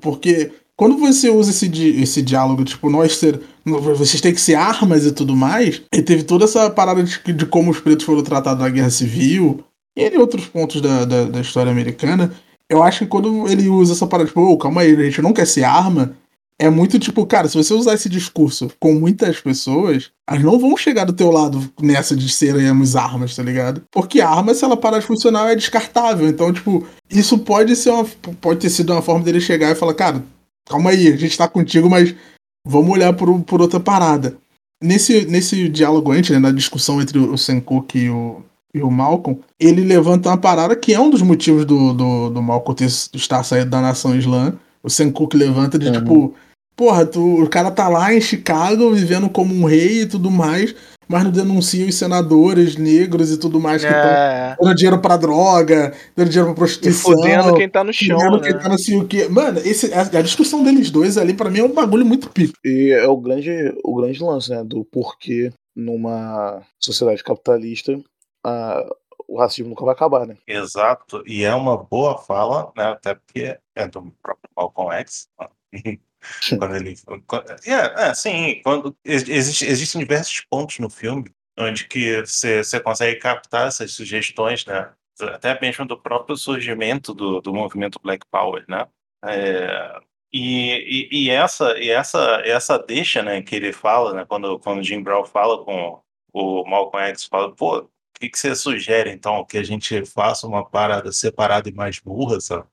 porque 0.00 0.52
quando 0.76 0.96
você 0.96 1.28
usa 1.28 1.50
esse, 1.50 1.68
di- 1.68 2.00
esse 2.02 2.22
diálogo, 2.22 2.64
tipo, 2.64 2.88
nós 2.88 3.16
ser. 3.16 3.40
Vocês 3.64 4.20
têm 4.20 4.32
que 4.32 4.40
ser 4.40 4.54
armas 4.54 5.04
e 5.04 5.12
tudo 5.12 5.36
mais, 5.36 5.82
e 5.92 6.00
teve 6.02 6.22
toda 6.22 6.44
essa 6.44 6.70
parada 6.70 7.02
de, 7.02 7.32
de 7.32 7.46
como 7.46 7.70
os 7.70 7.78
pretos 7.80 8.06
foram 8.06 8.22
tratados 8.22 8.62
na 8.62 8.70
guerra 8.70 8.88
civil, 8.90 9.62
e 9.96 10.06
em 10.08 10.16
outros 10.18 10.46
pontos 10.46 10.80
da, 10.80 11.04
da, 11.04 11.24
da 11.24 11.40
história 11.40 11.70
americana. 11.70 12.32
Eu 12.68 12.82
acho 12.82 13.00
que 13.00 13.06
quando 13.06 13.48
ele 13.48 13.68
usa 13.68 13.92
essa 13.92 14.06
parada, 14.06 14.28
tipo, 14.28 14.40
ô, 14.40 14.56
calma 14.56 14.80
aí, 14.82 14.94
a 14.94 15.02
gente 15.04 15.20
não 15.20 15.32
quer 15.32 15.46
ser 15.46 15.64
arma, 15.64 16.14
é 16.60 16.68
muito 16.68 16.98
tipo, 16.98 17.24
cara, 17.24 17.48
se 17.48 17.56
você 17.56 17.72
usar 17.72 17.94
esse 17.94 18.06
discurso 18.06 18.70
com 18.78 18.92
muitas 18.92 19.40
pessoas, 19.40 20.10
elas 20.28 20.44
não 20.44 20.58
vão 20.58 20.76
chegar 20.76 21.06
do 21.06 21.12
teu 21.14 21.30
lado 21.30 21.72
nessa 21.80 22.14
de 22.14 22.28
seremos 22.28 22.94
armas, 22.94 23.34
tá 23.34 23.42
ligado? 23.42 23.82
Porque 23.90 24.20
arma, 24.20 24.52
se 24.52 24.62
ela 24.62 24.76
parar 24.76 24.98
de 24.98 25.06
funcionar, 25.06 25.50
é 25.50 25.56
descartável. 25.56 26.28
Então, 26.28 26.52
tipo, 26.52 26.86
isso 27.08 27.38
pode 27.38 27.74
ser 27.74 27.88
uma, 27.88 28.04
pode 28.42 28.60
ter 28.60 28.68
sido 28.68 28.92
uma 28.92 29.00
forma 29.00 29.24
dele 29.24 29.40
chegar 29.40 29.70
e 29.70 29.74
falar, 29.74 29.94
cara, 29.94 30.22
calma 30.68 30.90
aí, 30.90 31.08
a 31.08 31.16
gente 31.16 31.38
tá 31.38 31.48
contigo, 31.48 31.88
mas 31.88 32.14
vamos 32.62 32.90
olhar 32.90 33.14
por, 33.14 33.40
por 33.40 33.62
outra 33.62 33.80
parada. 33.80 34.36
Nesse, 34.82 35.24
nesse 35.24 35.66
diálogo 35.66 36.12
antes, 36.12 36.30
né, 36.30 36.38
na 36.38 36.52
discussão 36.52 37.00
entre 37.00 37.18
o 37.18 37.36
Cooke 37.64 38.00
e 38.00 38.10
o, 38.10 38.42
e 38.74 38.82
o 38.82 38.90
Malcolm, 38.90 39.40
ele 39.58 39.82
levanta 39.82 40.28
uma 40.28 40.36
parada 40.36 40.76
que 40.76 40.92
é 40.92 41.00
um 41.00 41.08
dos 41.08 41.22
motivos 41.22 41.64
do, 41.64 41.94
do, 41.94 42.28
do 42.28 42.42
Malcolm 42.42 42.76
ter, 42.76 42.84
estar 42.84 43.42
saindo 43.44 43.70
da 43.70 43.80
nação 43.80 44.14
islã. 44.14 44.52
O 44.82 45.12
Cooke 45.12 45.38
levanta 45.38 45.78
de 45.78 45.86
Uhum. 45.88 45.92
tipo, 45.92 46.34
porra, 46.80 47.04
tu, 47.04 47.42
o 47.42 47.46
cara 47.50 47.70
tá 47.70 47.90
lá 47.90 48.14
em 48.14 48.22
Chicago 48.22 48.90
vivendo 48.92 49.28
como 49.28 49.54
um 49.54 49.66
rei 49.66 50.00
e 50.00 50.06
tudo 50.06 50.30
mais, 50.30 50.74
mas 51.06 51.22
não 51.24 51.30
denuncia 51.30 51.86
os 51.86 51.94
senadores 51.94 52.76
negros 52.76 53.30
e 53.30 53.38
tudo 53.38 53.60
mais 53.60 53.84
que 53.84 53.90
estão 53.90 54.10
É, 54.10 54.56
dando 54.58 54.74
dinheiro 54.74 54.98
pra 54.98 55.18
droga, 55.18 55.92
dando 56.16 56.30
dinheiro 56.30 56.46
pra 56.46 56.54
e 56.54 56.56
prostituição. 56.56 57.12
fudendo 57.12 57.54
quem 57.54 57.68
tá 57.68 57.84
no 57.84 57.92
chão, 57.92 58.18
fudendo 58.18 58.40
né? 58.40 58.48
quem 58.48 58.58
tá 58.58 58.78
sei 58.78 58.96
o 58.96 59.06
quê. 59.06 59.28
Mano, 59.28 59.58
esse, 59.58 59.92
a, 59.92 60.00
a 60.00 60.22
discussão 60.22 60.64
deles 60.64 60.90
dois 60.90 61.18
ali, 61.18 61.34
pra 61.34 61.50
mim, 61.50 61.58
é 61.58 61.64
um 61.64 61.74
bagulho 61.74 62.06
muito 62.06 62.30
pico. 62.30 62.54
E 62.64 62.92
é 62.92 63.06
o 63.06 63.16
grande, 63.18 63.50
o 63.84 63.94
grande 63.96 64.22
lance, 64.22 64.48
né? 64.48 64.64
Do 64.64 64.82
porquê 64.86 65.52
numa 65.76 66.62
sociedade 66.80 67.22
capitalista 67.22 68.00
a- 68.42 68.86
o 69.28 69.38
racismo 69.38 69.68
nunca 69.68 69.84
vai 69.84 69.94
acabar, 69.94 70.26
né? 70.26 70.36
Exato, 70.48 71.22
e 71.26 71.44
é 71.44 71.54
uma 71.54 71.76
boa 71.76 72.16
fala, 72.18 72.72
né? 72.76 72.84
Até 72.84 73.14
porque 73.14 73.56
é 73.76 73.86
do 73.86 74.10
próprio 74.22 74.50
Malcolm 74.56 74.92
X. 74.96 75.28
quando 76.58 76.76
ele. 76.76 76.94
quando- 77.26 77.50
é, 77.66 78.08
é, 78.08 78.14
sim, 78.14 78.60
quando 78.62 78.96
ex- 79.04 79.28
existe, 79.28 79.64
existem 79.66 80.00
diversos 80.00 80.40
pontos 80.50 80.78
no 80.78 80.90
filme 80.90 81.30
onde 81.58 81.86
que 81.86 82.20
você 82.24 82.62
você 82.64 82.80
consegue 82.80 83.18
captar 83.20 83.68
essas 83.68 83.92
sugestões, 83.92 84.64
né? 84.64 84.92
Até 85.20 85.58
mesmo 85.60 85.84
do 85.86 86.00
próprio 86.00 86.36
surgimento 86.36 87.12
do, 87.12 87.40
do 87.42 87.52
movimento 87.52 88.00
Black 88.02 88.24
Power, 88.30 88.64
né? 88.68 88.86
É, 89.24 90.00
e, 90.32 91.08
e, 91.12 91.24
e 91.26 91.30
essa 91.30 91.78
e 91.78 91.90
essa 91.90 92.40
essa 92.44 92.78
deixa, 92.78 93.22
né, 93.22 93.42
que 93.42 93.54
ele 93.56 93.72
fala, 93.72 94.14
né, 94.14 94.24
quando 94.24 94.58
quando 94.60 94.82
Jim 94.82 95.02
Brown 95.02 95.24
fala 95.26 95.62
com 95.64 96.00
o 96.32 96.64
Malcolm 96.64 97.04
X, 97.08 97.24
fala, 97.24 97.54
pô, 97.54 97.78
o 97.80 97.90
que, 98.20 98.28
que 98.30 98.38
você 98.38 98.54
sugere, 98.54 99.10
então? 99.10 99.44
Que 99.44 99.58
a 99.58 99.62
gente 99.62 100.04
faça 100.06 100.46
uma 100.46 100.64
parada 100.64 101.10
separada 101.12 101.68
e 101.68 101.72
mais 101.74 101.98
burra, 101.98 102.40
sabe? 102.40 102.66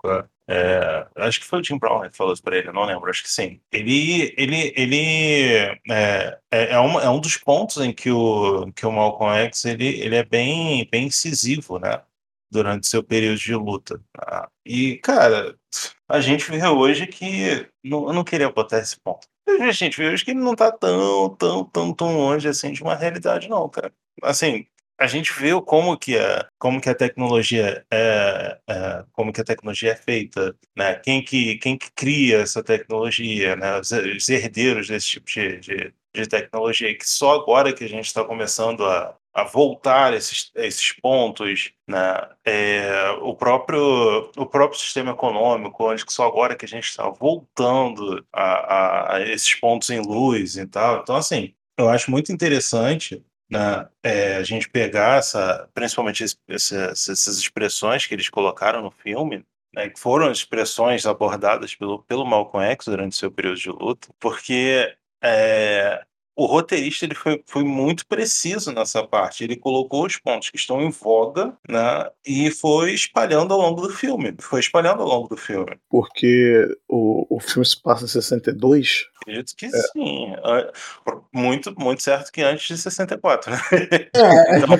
É? 0.47 1.07
Acho 1.17 1.39
que 1.41 1.45
foi 1.45 1.59
o 1.59 1.63
Jim 1.63 1.77
Brown 1.77 2.01
né, 2.01 2.09
que 2.09 2.15
falou 2.15 2.33
isso 2.33 2.41
pra 2.41 2.57
ele, 2.57 2.71
não 2.71 2.85
lembro, 2.85 3.09
acho 3.09 3.23
que 3.23 3.29
sim. 3.29 3.59
Ele, 3.71 4.33
ele, 4.37 4.73
ele 4.75 5.81
é, 5.89 6.39
é, 6.51 6.73
é, 6.73 6.79
um, 6.79 6.99
é 6.99 7.09
um 7.09 7.19
dos 7.19 7.35
pontos 7.37 7.77
em 7.77 7.91
que 7.93 8.09
o, 8.09 8.71
que 8.73 8.85
o 8.85 8.91
Malcolm 8.91 9.35
X 9.45 9.65
ele, 9.65 9.87
ele 9.99 10.15
é 10.15 10.23
bem, 10.23 10.87
bem 10.89 11.07
incisivo, 11.07 11.79
né? 11.79 12.01
Durante 12.49 12.87
seu 12.87 13.03
período 13.03 13.37
de 13.37 13.53
luta. 13.55 14.01
tá? 14.13 14.49
E, 14.65 14.97
cara, 14.99 15.53
a 16.07 16.21
gente 16.21 16.49
vê 16.49 16.65
hoje 16.65 17.05
que. 17.07 17.67
Não, 17.83 18.07
eu 18.07 18.13
não 18.13 18.23
queria 18.23 18.49
botar 18.49 18.79
esse 18.79 18.97
ponto. 19.01 19.27
A 19.59 19.71
gente 19.71 19.97
vê 19.97 20.07
hoje 20.09 20.23
que 20.23 20.31
ele 20.31 20.39
não 20.39 20.55
tá 20.55 20.71
tão, 20.71 21.29
tão, 21.35 21.65
tão, 21.65 21.93
tão 21.93 22.17
longe 22.17 22.47
assim 22.47 22.71
de 22.71 22.81
uma 22.81 22.95
realidade, 22.95 23.49
não, 23.49 23.67
cara. 23.67 23.93
Assim, 24.23 24.65
a 24.97 25.05
gente 25.07 25.31
vê 25.33 25.49
como 25.61 25.97
que 25.97 26.17
a, 26.17 26.47
como 26.57 26.81
que 26.81 26.89
a 26.89 26.95
tecnologia 26.95 27.85
é, 27.91 28.57
é, 28.67 29.05
como 29.13 29.31
que 29.31 29.41
a 29.41 29.43
tecnologia 29.43 29.91
é 29.91 29.95
feita, 29.95 30.55
né? 30.75 30.95
Quem 30.95 31.23
que, 31.23 31.57
quem 31.59 31.77
que 31.77 31.91
cria 31.91 32.39
essa 32.39 32.63
tecnologia, 32.63 33.55
né? 33.55 33.79
Os, 33.79 33.91
os 33.91 34.27
herdeiros 34.27 34.87
desse 34.87 35.07
tipo 35.07 35.27
de, 35.27 35.59
de, 35.59 35.93
de 36.13 36.27
tecnologia, 36.27 36.97
que 36.97 37.07
só 37.07 37.35
agora 37.35 37.71
que 37.73 37.83
a 37.83 37.89
gente 37.89 38.05
está 38.05 38.23
começando 38.23 38.85
a, 38.85 39.15
a 39.33 39.43
voltar 39.43 40.13
esses, 40.13 40.51
esses 40.55 40.91
pontos, 40.93 41.71
né? 41.87 42.29
É, 42.43 43.11
o 43.21 43.35
próprio 43.35 44.31
o 44.35 44.45
próprio 44.47 44.79
sistema 44.79 45.11
econômico, 45.11 45.83
onde 45.91 46.03
só 46.07 46.25
agora 46.27 46.55
que 46.55 46.65
a 46.65 46.67
gente 46.67 46.85
está 46.85 47.07
voltando 47.07 48.25
a, 48.33 48.43
a, 48.43 49.15
a 49.17 49.21
esses 49.21 49.53
pontos 49.59 49.91
em 49.91 49.99
luz 49.99 50.57
e 50.57 50.65
tal. 50.65 51.01
Então, 51.01 51.15
assim, 51.15 51.53
eu 51.77 51.87
acho 51.87 52.09
muito 52.09 52.31
interessante 52.31 53.23
né, 53.49 53.87
é, 54.03 54.35
a 54.37 54.43
gente 54.43 54.69
pegar 54.69 55.17
essa, 55.17 55.69
principalmente 55.73 56.23
esse, 56.23 56.37
essa, 56.47 57.11
essas 57.11 57.37
expressões 57.37 58.05
que 58.05 58.13
eles 58.13 58.29
colocaram 58.29 58.81
no 58.81 58.91
filme, 58.91 59.45
né, 59.73 59.89
que 59.89 59.99
foram 59.99 60.31
expressões 60.31 61.05
abordadas 61.05 61.75
pelo, 61.75 62.03
pelo 62.03 62.25
Malcolm 62.25 62.65
X 62.71 62.87
durante 62.87 63.15
seu 63.15 63.31
período 63.31 63.57
de 63.57 63.69
luta, 63.69 64.09
porque 64.19 64.95
é, 65.21 66.03
o 66.37 66.45
roteirista 66.45 67.03
ele 67.03 67.15
foi, 67.15 67.41
foi 67.47 67.63
muito 67.63 68.05
preciso 68.05 68.71
nessa 68.71 69.03
parte. 69.05 69.43
Ele 69.43 69.55
colocou 69.55 70.05
os 70.05 70.17
pontos 70.17 70.51
que 70.51 70.57
estão 70.57 70.79
em 70.79 70.91
voga, 70.91 71.57
né? 71.67 72.07
E 72.23 72.51
foi 72.51 72.93
espalhando 72.93 73.55
ao 73.55 73.59
longo 73.59 73.81
do 73.81 73.89
filme. 73.89 74.35
Foi 74.39 74.59
espalhando 74.59 75.01
ao 75.01 75.07
longo 75.07 75.27
do 75.27 75.35
filme. 75.35 75.75
Porque 75.89 76.63
o, 76.87 77.25
o 77.35 77.39
filme 77.39 77.65
se 77.65 77.81
passa 77.81 78.05
em 78.05 78.07
62. 78.07 79.07
Acredito 79.19 79.55
que 79.57 79.67
sim. 79.69 80.35
Ah, 80.43 80.71
Muito, 81.33 81.73
muito 81.75 82.03
certo 82.03 82.31
que 82.31 82.43
antes 82.43 82.67
de 82.67 82.77
64, 82.77 83.51
né? 83.51 83.57
É, 84.15 84.57
Então, 84.57 84.77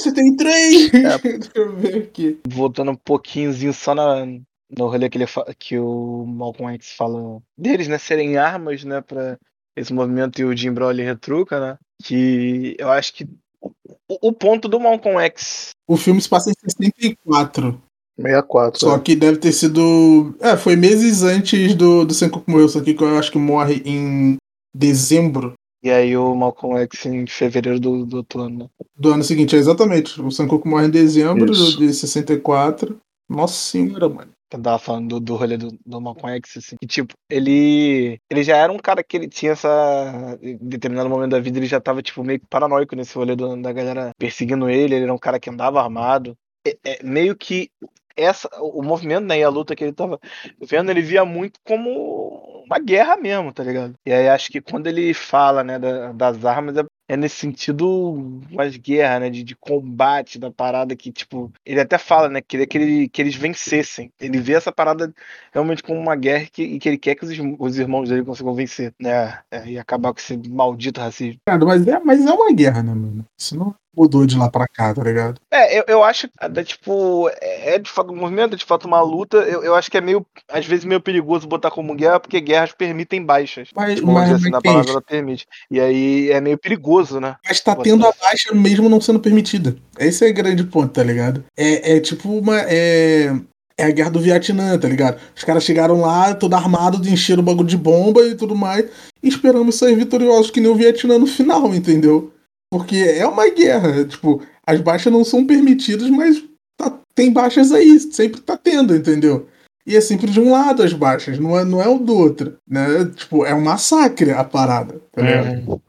você 0.00 0.14
tem 0.14 0.36
três. 0.36 0.94
É. 0.94 1.18
Deixa 1.18 1.50
eu 1.56 1.76
ver 1.76 2.02
aqui. 2.04 2.40
Voltando 2.48 2.92
um 2.92 2.96
pouquinhozinho 2.96 3.72
só 3.72 3.96
na, 3.96 4.24
no 4.26 4.88
rolê 4.88 5.08
que, 5.08 5.18
ele 5.18 5.26
que 5.58 5.76
o 5.76 6.24
Malcolm 6.24 6.72
X 6.74 6.94
fala 6.96 7.42
deles, 7.58 7.88
né? 7.88 7.98
Serem 7.98 8.36
armas, 8.36 8.84
né? 8.84 9.00
Pra 9.00 9.38
esse 9.76 9.92
movimento 9.92 10.40
e 10.40 10.44
o 10.44 10.56
Jim 10.56 10.72
Brown 10.72 10.90
ele 10.90 11.02
retruca, 11.02 11.60
né? 11.60 11.78
Que 12.02 12.76
eu 12.78 12.90
acho 12.90 13.14
que 13.14 13.26
o, 13.60 14.28
o 14.28 14.32
ponto 14.32 14.68
do 14.68 14.80
Malcolm 14.80 15.18
X 15.20 15.70
O 15.88 15.96
filme 15.96 16.20
se 16.20 16.28
passa 16.28 16.50
em 16.50 16.54
64. 16.54 17.80
64. 18.16 18.80
Só 18.80 18.96
é. 18.96 19.00
que 19.00 19.16
deve 19.16 19.38
ter 19.38 19.52
sido. 19.52 20.36
É, 20.40 20.56
foi 20.56 20.76
meses 20.76 21.22
antes 21.22 21.74
do, 21.74 22.04
do 22.04 22.14
Senkoku 22.14 22.50
morreu. 22.50 22.68
Só 22.68 22.80
que 22.80 22.96
eu 22.98 23.18
acho 23.18 23.32
que 23.32 23.38
morre 23.38 23.82
em 23.84 24.36
dezembro 24.74 25.54
e 25.84 25.90
aí 25.90 26.16
o 26.16 26.34
Malcolm 26.34 26.80
X 26.80 27.04
em 27.04 27.26
fevereiro 27.26 27.78
do, 27.78 28.06
do 28.06 28.16
outro 28.16 28.40
ano, 28.40 28.58
né? 28.60 28.68
do 28.96 29.12
ano 29.12 29.22
seguinte. 29.22 29.54
É 29.54 29.58
exatamente. 29.58 30.18
O 30.18 30.30
Senkoku 30.30 30.66
morre 30.66 30.86
em 30.86 30.90
dezembro 30.90 31.52
Isso. 31.52 31.76
de 31.76 31.92
64. 31.92 32.98
Nossa 33.28 33.54
senhora, 33.54 34.08
mano. 34.08 34.30
Eu 34.56 34.62
tava 34.62 34.78
falando 34.78 35.08
do, 35.08 35.20
do 35.20 35.36
rolê 35.36 35.56
do, 35.56 35.78
do 35.84 36.00
Malcolm 36.00 36.36
X, 36.36 36.56
assim. 36.58 36.76
Que, 36.80 36.86
tipo, 36.86 37.14
ele. 37.28 38.18
Ele 38.30 38.42
já 38.44 38.56
era 38.56 38.72
um 38.72 38.78
cara 38.78 39.02
que 39.04 39.16
ele 39.16 39.28
tinha 39.28 39.52
essa. 39.52 40.38
Em 40.42 40.56
determinado 40.58 41.08
momento 41.08 41.30
da 41.32 41.40
vida, 41.40 41.58
ele 41.58 41.66
já 41.66 41.80
tava, 41.80 42.02
tipo, 42.02 42.22
meio 42.24 42.40
paranoico 42.48 42.94
nesse 42.96 43.14
rolê 43.16 43.34
do- 43.36 43.60
da 43.60 43.72
galera 43.72 44.12
perseguindo 44.18 44.68
ele. 44.68 44.94
Ele 44.94 45.04
era 45.04 45.14
um 45.14 45.18
cara 45.18 45.40
que 45.40 45.50
andava 45.50 45.80
armado. 45.82 46.36
É, 46.66 46.76
é 46.84 47.02
meio 47.02 47.36
que. 47.36 47.70
Essa, 48.16 48.48
o 48.60 48.80
movimento, 48.80 49.24
né, 49.26 49.40
e 49.40 49.42
a 49.42 49.48
luta 49.48 49.74
que 49.74 49.82
ele 49.82 49.92
tava 49.92 50.20
vendo, 50.62 50.88
ele 50.88 51.02
via 51.02 51.24
muito 51.24 51.58
como 51.64 52.62
uma 52.64 52.78
guerra 52.78 53.16
mesmo, 53.16 53.52
tá 53.52 53.64
ligado? 53.64 53.94
E 54.06 54.12
aí 54.12 54.28
acho 54.28 54.50
que 54.52 54.60
quando 54.60 54.86
ele 54.86 55.12
fala, 55.12 55.64
né, 55.64 55.80
da- 55.80 56.12
das 56.12 56.44
armas, 56.44 56.76
é, 56.76 56.84
é 57.08 57.16
nesse 57.16 57.36
sentido 57.36 58.40
mais 58.50 58.76
guerra, 58.76 59.20
né, 59.20 59.30
de, 59.30 59.42
de 59.42 59.54
combate 59.54 60.38
da 60.38 60.50
parada 60.50 60.96
que, 60.96 61.12
tipo, 61.12 61.52
ele 61.64 61.80
até 61.80 61.98
fala, 61.98 62.28
né, 62.28 62.40
que 62.40 62.46
queria 62.48 62.66
que, 62.66 62.78
ele, 62.78 63.08
que 63.08 63.22
eles 63.22 63.34
vencessem. 63.34 64.10
Ele 64.18 64.38
vê 64.40 64.54
essa 64.54 64.72
parada 64.72 65.12
realmente 65.52 65.82
como 65.82 66.00
uma 66.00 66.16
guerra 66.16 66.46
que, 66.50 66.62
e 66.62 66.78
que 66.78 66.88
ele 66.88 66.98
quer 66.98 67.14
que 67.14 67.24
os, 67.24 67.38
os 67.58 67.78
irmãos 67.78 68.08
dele 68.08 68.24
consigam 68.24 68.54
vencer, 68.54 68.94
né, 69.00 69.38
é, 69.50 69.66
e 69.68 69.78
acabar 69.78 70.12
com 70.12 70.18
esse 70.18 70.36
maldito 70.48 71.00
racismo. 71.00 71.40
Mas 71.48 71.86
é, 71.86 72.00
mas 72.00 72.24
é 72.24 72.32
uma 72.32 72.52
guerra, 72.52 72.82
né, 72.82 72.94
mano? 72.94 73.24
Isso 73.38 73.56
não 73.56 73.74
mudou 73.96 74.26
de 74.26 74.36
lá 74.36 74.50
pra 74.50 74.66
cá, 74.68 74.94
tá 74.94 75.02
ligado? 75.02 75.40
É, 75.50 75.78
eu, 75.78 75.84
eu 75.88 76.04
acho 76.04 76.28
que, 76.28 76.34
é, 76.40 76.64
tipo, 76.64 77.28
é, 77.40 77.74
é 77.74 77.78
de 77.78 77.90
fato 77.90 78.12
um 78.12 78.16
movimento, 78.16 78.54
é 78.54 78.56
de 78.56 78.64
fato 78.64 78.86
uma 78.86 79.00
luta. 79.00 79.38
Eu, 79.38 79.62
eu 79.62 79.74
acho 79.74 79.90
que 79.90 79.98
é 79.98 80.00
meio, 80.00 80.26
às 80.48 80.66
vezes, 80.66 80.84
meio 80.84 81.00
perigoso 81.00 81.46
botar 81.46 81.70
como 81.70 81.94
guerra, 81.94 82.20
porque 82.20 82.40
guerras 82.40 82.72
permitem 82.72 83.24
baixas. 83.24 83.68
Mas, 83.74 84.00
Vamos 84.00 84.14
mas, 84.14 84.24
dizer 84.24 84.36
assim, 84.36 84.50
mas, 84.50 84.52
na 84.52 84.60
palavra 84.60 84.90
ela 84.90 85.02
permite. 85.02 85.46
E 85.70 85.80
aí 85.80 86.30
é 86.30 86.40
meio 86.40 86.58
perigoso, 86.58 87.20
né? 87.20 87.36
mas 87.46 87.60
tá 87.60 87.76
tendo 87.76 88.06
a 88.06 88.12
baixa 88.20 88.54
mesmo 88.54 88.88
não 88.88 89.00
sendo 89.00 89.20
permitida. 89.20 89.76
Esse 89.98 90.26
é 90.26 90.30
o 90.30 90.34
grande 90.34 90.64
ponto, 90.64 90.92
tá 90.92 91.02
ligado? 91.02 91.44
É, 91.56 91.96
é 91.96 92.00
tipo 92.00 92.30
uma. 92.30 92.60
É, 92.62 93.32
é 93.76 93.84
a 93.84 93.90
guerra 93.90 94.10
do 94.10 94.20
Vietnã, 94.20 94.78
tá 94.78 94.88
ligado? 94.88 95.20
Os 95.36 95.42
caras 95.42 95.64
chegaram 95.64 96.00
lá, 96.00 96.34
todo 96.34 96.54
armado, 96.54 97.06
encheram 97.08 97.42
o 97.42 97.44
bagulho 97.44 97.68
de 97.68 97.76
bomba 97.76 98.22
e 98.22 98.34
tudo 98.34 98.54
mais, 98.54 98.86
e 99.22 99.28
esperamos 99.28 99.76
sair 99.76 99.96
vitoriosos 99.96 100.50
que 100.50 100.60
nem 100.60 100.70
o 100.70 100.76
Vietnã 100.76 101.18
no 101.18 101.26
final, 101.26 101.74
entendeu? 101.74 102.32
Porque 102.74 102.96
é 102.96 103.24
uma 103.24 103.48
guerra, 103.50 104.04
tipo, 104.04 104.42
as 104.66 104.80
baixas 104.80 105.12
não 105.12 105.24
são 105.24 105.46
permitidas, 105.46 106.10
mas 106.10 106.42
tá- 106.76 106.98
tem 107.14 107.32
baixas 107.32 107.70
aí, 107.70 108.00
sempre 108.00 108.40
tá 108.40 108.56
tendo, 108.56 108.96
entendeu? 108.96 109.46
E 109.86 109.94
é 109.96 110.00
sempre 110.00 110.28
de 110.28 110.40
um 110.40 110.50
lado 110.50 110.82
as 110.82 110.92
baixas, 110.92 111.38
não 111.38 111.56
é, 111.56 111.64
não 111.64 111.80
é 111.80 111.86
o 111.88 111.98
do 112.00 112.16
outro, 112.16 112.56
né? 112.68 113.04
Tipo, 113.14 113.44
é 113.46 113.54
um 113.54 113.60
massacre 113.62 114.32
a 114.32 114.42
parada, 114.42 115.00
tá 115.12 115.22
ligado? 115.22 115.82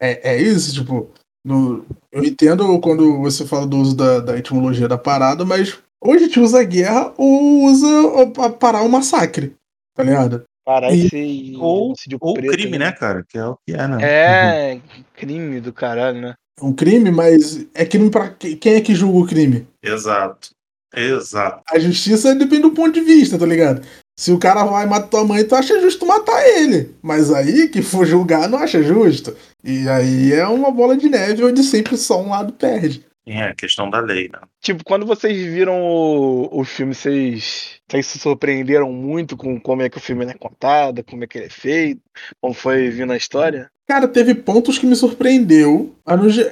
É, 0.00 0.34
é 0.34 0.40
isso, 0.40 0.72
tipo. 0.74 1.10
no- 1.44 1.84
eu 2.12 2.22
entendo 2.24 2.78
quando 2.78 3.18
você 3.18 3.44
fala 3.44 3.66
do 3.66 3.78
uso 3.78 3.96
da, 3.96 4.20
da 4.20 4.38
etimologia 4.38 4.86
da 4.86 4.96
parada, 4.98 5.44
mas 5.44 5.76
hoje 6.00 6.24
a 6.24 6.26
gente 6.28 6.38
usa 6.40 6.60
a 6.60 6.64
guerra 6.64 7.12
ou 7.18 7.64
usa 7.64 7.86
pra 8.32 8.48
parar 8.50 8.82
o 8.82 8.88
massacre, 8.88 9.56
tá 9.96 10.04
ligado? 10.04 10.44
Parar 10.68 10.92
E- 10.94 11.56
ou 11.56 11.94
ou 12.20 12.34
preto, 12.34 12.52
crime, 12.52 12.76
né, 12.76 12.92
cara? 12.92 13.24
Que 13.26 13.38
é 13.38 13.46
o 13.46 13.56
que 13.66 13.72
é, 13.74 13.88
né? 13.88 13.98
É, 14.02 14.80
crime 15.16 15.62
do 15.62 15.72
caralho, 15.72 16.20
né? 16.20 16.34
É 16.60 16.62
um 16.62 16.74
crime, 16.74 17.10
mas 17.10 17.66
é 17.74 17.86
crime 17.86 18.10
pra 18.10 18.28
que- 18.28 18.54
quem 18.54 18.74
é 18.74 18.80
que 18.82 18.94
julga 18.94 19.18
o 19.18 19.26
crime? 19.26 19.66
Exato. 19.82 20.50
Exato. 20.94 21.62
A 21.70 21.78
justiça 21.78 22.34
depende 22.34 22.62
do 22.62 22.72
ponto 22.72 22.92
de 22.92 23.00
vista, 23.00 23.38
tá 23.38 23.46
ligado? 23.46 23.80
Se 24.18 24.30
o 24.30 24.38
cara 24.38 24.62
vai 24.64 24.84
matar 24.84 25.06
tua 25.08 25.24
mãe, 25.24 25.42
tu 25.42 25.54
acha 25.54 25.80
justo 25.80 26.04
matar 26.04 26.46
ele. 26.46 26.94
Mas 27.00 27.32
aí, 27.32 27.68
que 27.68 27.80
for 27.80 28.04
julgar, 28.04 28.46
não 28.46 28.58
acha 28.58 28.82
justo. 28.82 29.34
E 29.64 29.88
aí 29.88 30.34
é 30.34 30.46
uma 30.46 30.70
bola 30.70 30.98
de 30.98 31.08
neve 31.08 31.44
onde 31.44 31.62
sempre 31.62 31.96
só 31.96 32.20
um 32.20 32.28
lado 32.28 32.52
perde. 32.52 33.06
É 33.26 33.54
questão 33.54 33.88
da 33.88 34.00
lei, 34.00 34.28
né? 34.30 34.40
Tipo, 34.60 34.84
quando 34.84 35.06
vocês 35.06 35.34
viram 35.50 35.80
o, 35.80 36.60
o 36.60 36.64
filme, 36.64 36.94
vocês, 36.94 37.77
vocês 37.88 38.06
se 38.06 38.18
surpreenderam 38.18 38.92
muito 38.92 39.36
com 39.36 39.58
como 39.58 39.82
é 39.82 39.88
que 39.88 39.96
o 39.96 40.00
filme 40.00 40.26
é 40.26 40.34
contado, 40.34 41.02
como 41.04 41.24
é 41.24 41.26
que 41.26 41.38
ele 41.38 41.46
é 41.46 41.50
feito, 41.50 42.02
como 42.40 42.52
foi 42.52 42.90
vindo 42.90 43.12
a 43.12 43.16
história? 43.16 43.70
Cara, 43.86 44.06
teve 44.06 44.34
pontos 44.34 44.78
que 44.78 44.86
me 44.86 44.94
surpreendeu. 44.94 45.94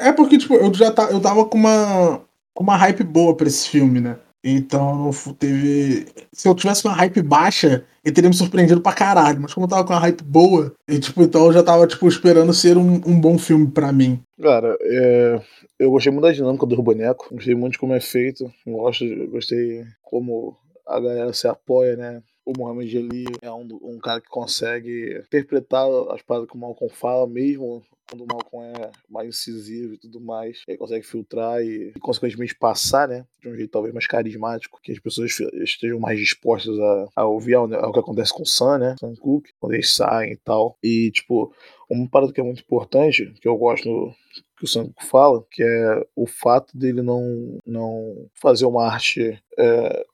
É 0.01 0.11
porque, 0.13 0.39
tipo, 0.39 0.55
eu 0.55 0.73
já 0.73 0.91
tá, 0.91 1.11
eu 1.11 1.21
tava 1.21 1.45
com 1.45 1.59
uma, 1.59 2.23
com 2.55 2.63
uma 2.63 2.77
hype 2.77 3.05
boa 3.05 3.37
pra 3.37 3.47
esse 3.47 3.69
filme, 3.69 4.01
né? 4.01 4.17
Então, 4.43 5.11
teve. 5.39 6.07
Se 6.33 6.49
eu 6.49 6.55
tivesse 6.55 6.87
uma 6.87 6.95
hype 6.95 7.21
baixa, 7.21 7.85
ele 8.05 8.15
teria 8.15 8.31
me 8.31 8.37
surpreendido 8.37 8.81
pra 8.81 8.93
caralho. 8.93 9.41
Mas 9.41 9.53
como 9.53 9.67
eu 9.67 9.71
tava 9.71 9.85
com 9.85 9.93
uma 9.93 9.99
hype 9.99 10.23
boa, 10.23 10.73
e, 10.89 10.99
tipo, 10.99 11.23
então 11.23 11.47
eu 11.47 11.53
já 11.53 11.63
tava, 11.63 11.87
tipo, 11.87 12.09
esperando 12.09 12.55
ser 12.55 12.79
um, 12.79 12.95
um 13.05 13.21
bom 13.21 13.37
filme 13.37 13.67
pra 13.67 13.93
mim. 13.93 14.21
Cara, 14.41 14.77
é, 14.81 15.41
eu 15.79 15.91
gostei 15.91 16.13
muito 16.13 16.25
da 16.25 16.33
dinâmica 16.33 16.65
do 16.65 16.83
boneco, 16.83 17.29
gostei 17.33 17.55
muito 17.55 17.73
de 17.73 17.79
como 17.79 17.93
é 17.93 18.01
feito, 18.01 18.51
gosto, 18.65 19.05
gostei 19.31 19.85
como 20.03 20.57
a 20.87 21.01
galera 21.01 21.33
se 21.33 21.49
apoia, 21.49 21.97
né? 21.97 22.23
O 22.45 22.53
Mohamed 22.57 22.97
Ali 22.97 23.25
é 23.43 23.51
um, 23.51 23.67
um 23.83 23.99
cara 23.99 24.21
que 24.21 24.29
consegue 24.29 25.21
interpretar 25.27 25.89
as 26.11 26.23
paradas 26.23 26.49
que 26.49 26.57
o 26.57 26.61
Malcolm 26.61 26.95
fala, 26.95 27.27
mesmo 27.27 27.83
quando 28.09 28.23
o 28.23 28.27
Malcolm 28.27 28.65
é 28.67 28.91
mais 29.11 29.29
incisivo 29.29 29.95
e 29.95 29.99
tudo 29.99 30.21
mais. 30.21 30.63
Ele 30.67 30.79
consegue 30.79 31.05
filtrar 31.05 31.61
e, 31.61 31.93
e, 31.95 32.01
consequentemente, 32.01 32.55
passar, 32.55 33.09
né? 33.09 33.27
De 33.43 33.49
um 33.49 33.57
jeito 33.57 33.71
talvez 33.71 33.93
mais 33.93 34.07
carismático, 34.07 34.81
que 34.81 34.93
as 34.93 34.99
pessoas 34.99 35.37
estejam 35.55 35.99
mais 35.99 36.19
dispostas 36.19 36.79
a, 36.79 37.09
a 37.17 37.27
ouvir 37.27 37.55
ao, 37.55 37.73
ao 37.75 37.93
que 37.93 37.99
acontece 37.99 38.33
com 38.33 38.43
o 38.43 38.47
Sam, 38.47 38.79
né? 38.79 38.97
Sam 39.01 39.15
Cook, 39.17 39.49
quando 39.59 39.75
eles 39.75 39.93
saem 39.93 40.33
e 40.33 40.37
tal. 40.37 40.79
E, 40.83 41.11
tipo, 41.11 41.53
uma 41.91 42.09
parada 42.09 42.33
que 42.33 42.41
é 42.41 42.45
muito 42.45 42.63
importante, 42.63 43.35
que 43.41 43.49
eu 43.49 43.57
gosto 43.57 44.15
que 44.57 44.65
o 44.65 44.69
Sam 44.69 44.91
fala, 45.01 45.45
que 45.51 45.63
é 45.63 46.07
o 46.15 46.27
fato 46.27 46.77
dele 46.77 47.03
não, 47.03 47.59
não 47.67 48.29
fazer 48.35 48.67
uma 48.67 48.87
arte 48.87 49.39
é, 49.59 50.07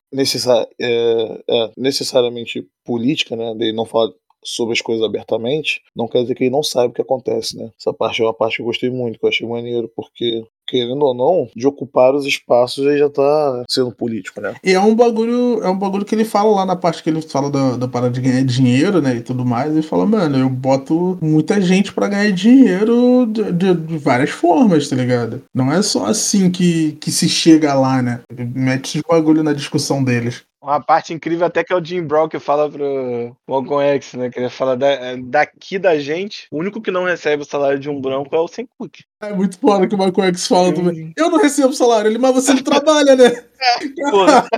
é, 0.81 1.42
é, 1.48 1.70
necessariamente 1.77 2.66
política, 2.85 3.35
né? 3.35 3.55
Dele 3.55 3.72
não 3.72 3.87
falar 3.87 4.12
sobre 4.44 4.72
as 4.72 4.81
coisas 4.81 5.05
abertamente, 5.05 5.81
não 5.94 6.09
quer 6.09 6.22
dizer 6.22 6.35
que 6.35 6.44
ele 6.44 6.51
não 6.51 6.62
saiba 6.62 6.90
o 6.90 6.94
que 6.94 7.03
acontece, 7.03 7.57
né? 7.57 7.70
Essa 7.79 7.92
parte 7.92 8.20
é 8.20 8.25
uma 8.25 8.35
parte 8.35 8.57
que 8.57 8.62
eu 8.62 8.66
gostei 8.66 8.90
muito, 8.90 9.18
que 9.18 9.25
eu 9.25 9.29
achei 9.29 9.46
maneiro, 9.46 9.90
porque 9.94 10.44
querendo 10.72 11.02
ou 11.04 11.14
não, 11.14 11.48
de 11.54 11.66
ocupar 11.66 12.14
os 12.14 12.24
espaços 12.26 12.85
ele 12.87 12.98
já 12.98 13.11
tá 13.11 13.62
sendo 13.68 13.92
político, 13.92 14.40
né? 14.40 14.54
E 14.64 14.72
é 14.72 14.80
um 14.80 14.94
bagulho, 14.94 15.62
é 15.62 15.68
um 15.68 15.78
bagulho 15.78 16.04
que 16.04 16.14
ele 16.14 16.24
fala 16.24 16.50
lá 16.56 16.66
na 16.66 16.74
parte 16.76 17.02
que 17.02 17.11
ele 17.11 17.20
fala 17.22 17.50
da, 17.50 17.76
da 17.76 17.87
parada 17.87 18.12
de 18.12 18.20
ganhar 18.20 18.42
dinheiro, 18.44 19.00
né, 19.02 19.16
e 19.16 19.20
tudo 19.20 19.44
mais. 19.44 19.72
Ele 19.72 19.82
fala, 19.82 20.06
mano, 20.06 20.38
eu 20.38 20.48
boto 20.48 21.18
muita 21.20 21.61
gente 21.61 21.92
pra 21.92 22.08
ganhar 22.08 22.32
dinheiro 22.32 23.26
de, 23.26 23.52
de- 23.52 23.74
de 23.74 23.98
várias 23.98 24.30
formas, 24.30 24.88
tá 24.88 24.96
ligado? 24.96 25.42
Não 25.54 25.70
é 25.72 25.82
só 25.82 26.06
assim 26.06 26.50
que, 26.50 26.92
que 26.92 27.11
se 27.11 27.28
chega 27.28 27.74
lá, 27.74 28.00
né? 28.00 28.20
Ele 28.30 28.44
mete 28.54 28.98
esse 28.98 29.02
bagulho 29.08 29.42
na 29.42 29.52
discussão 29.52 30.02
deles. 30.02 30.42
Uma 30.62 30.81
parte 30.81 31.12
incrível 31.12 31.44
até 31.44 31.64
que 31.64 31.72
é 31.72 31.77
o 31.77 31.85
Jim 31.85 32.03
Brown 32.03 32.29
que 32.29 32.38
fala 32.38 32.70
pro 32.70 33.37
Malcolm 33.48 33.83
X, 33.96 34.14
né? 34.14 34.31
Que 34.31 34.38
ele 34.38 34.48
fala 34.48 34.77
da- 34.77 35.16
daqui 35.25 35.77
da 35.77 35.98
gente, 35.98 36.46
o 36.53 36.59
único 36.59 36.81
que 36.81 36.92
não 36.92 37.05
recebe 37.05 37.42
o 37.42 37.46
salário 37.46 37.81
de 37.81 37.90
um 37.90 38.01
branco 38.01 38.35
é 38.35 38.38
o 38.38 38.46
Sam 38.46 38.66
Cook. 38.79 39.01
É 39.20 39.33
muito 39.33 39.59
foda 39.59 39.87
que 39.87 39.94
o 39.94 39.98
Michael 39.98 40.29
X 40.29 40.46
fala 40.46 40.72
também. 40.72 41.12
Eu 41.16 41.31
não 41.31 41.38
recebo 41.38 41.72
salário, 41.72 42.11
ele, 42.11 42.18
mas 42.18 42.35
você 42.35 42.55
não 42.55 42.62
trabalha, 42.62 43.16
né? 43.16 43.31
Porra. 44.11 44.48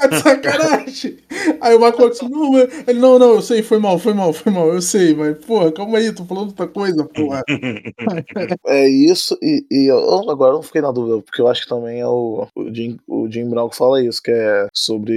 Tá 0.00 0.06
de 0.06 0.20
sacanagem. 0.22 1.18
Aí 1.60 1.74
o 1.74 1.80
Michael 1.80 2.08
X, 2.08 2.20
não, 2.22 2.52
mas... 2.52 2.88
ele, 2.88 2.98
não, 2.98 3.18
não, 3.18 3.34
eu 3.34 3.42
sei, 3.42 3.62
foi 3.62 3.78
mal, 3.78 3.98
foi 3.98 4.14
mal, 4.14 4.32
foi 4.32 4.52
mal, 4.52 4.68
eu 4.68 4.80
sei, 4.80 5.14
mas, 5.14 5.36
porra, 5.44 5.70
calma 5.72 5.98
aí, 5.98 6.12
tô 6.14 6.24
falando 6.24 6.48
outra 6.48 6.66
coisa, 6.66 7.04
porra. 7.04 7.42
É 8.66 8.88
isso, 8.88 9.36
e, 9.42 9.64
e 9.70 9.86
eu 9.90 10.30
agora 10.30 10.52
eu 10.52 10.56
não 10.56 10.62
fiquei 10.62 10.80
na 10.80 10.90
dúvida, 10.90 11.20
porque 11.22 11.40
eu 11.40 11.48
acho 11.48 11.62
que 11.62 11.68
também 11.68 12.00
é 12.00 12.06
o, 12.06 12.46
o, 12.54 12.74
Jim, 12.74 12.98
o 13.06 13.30
Jim 13.30 13.48
Brown 13.48 13.68
que 13.68 13.76
fala 13.76 14.02
isso, 14.02 14.22
que 14.22 14.30
é 14.30 14.66
sobre 14.72 15.13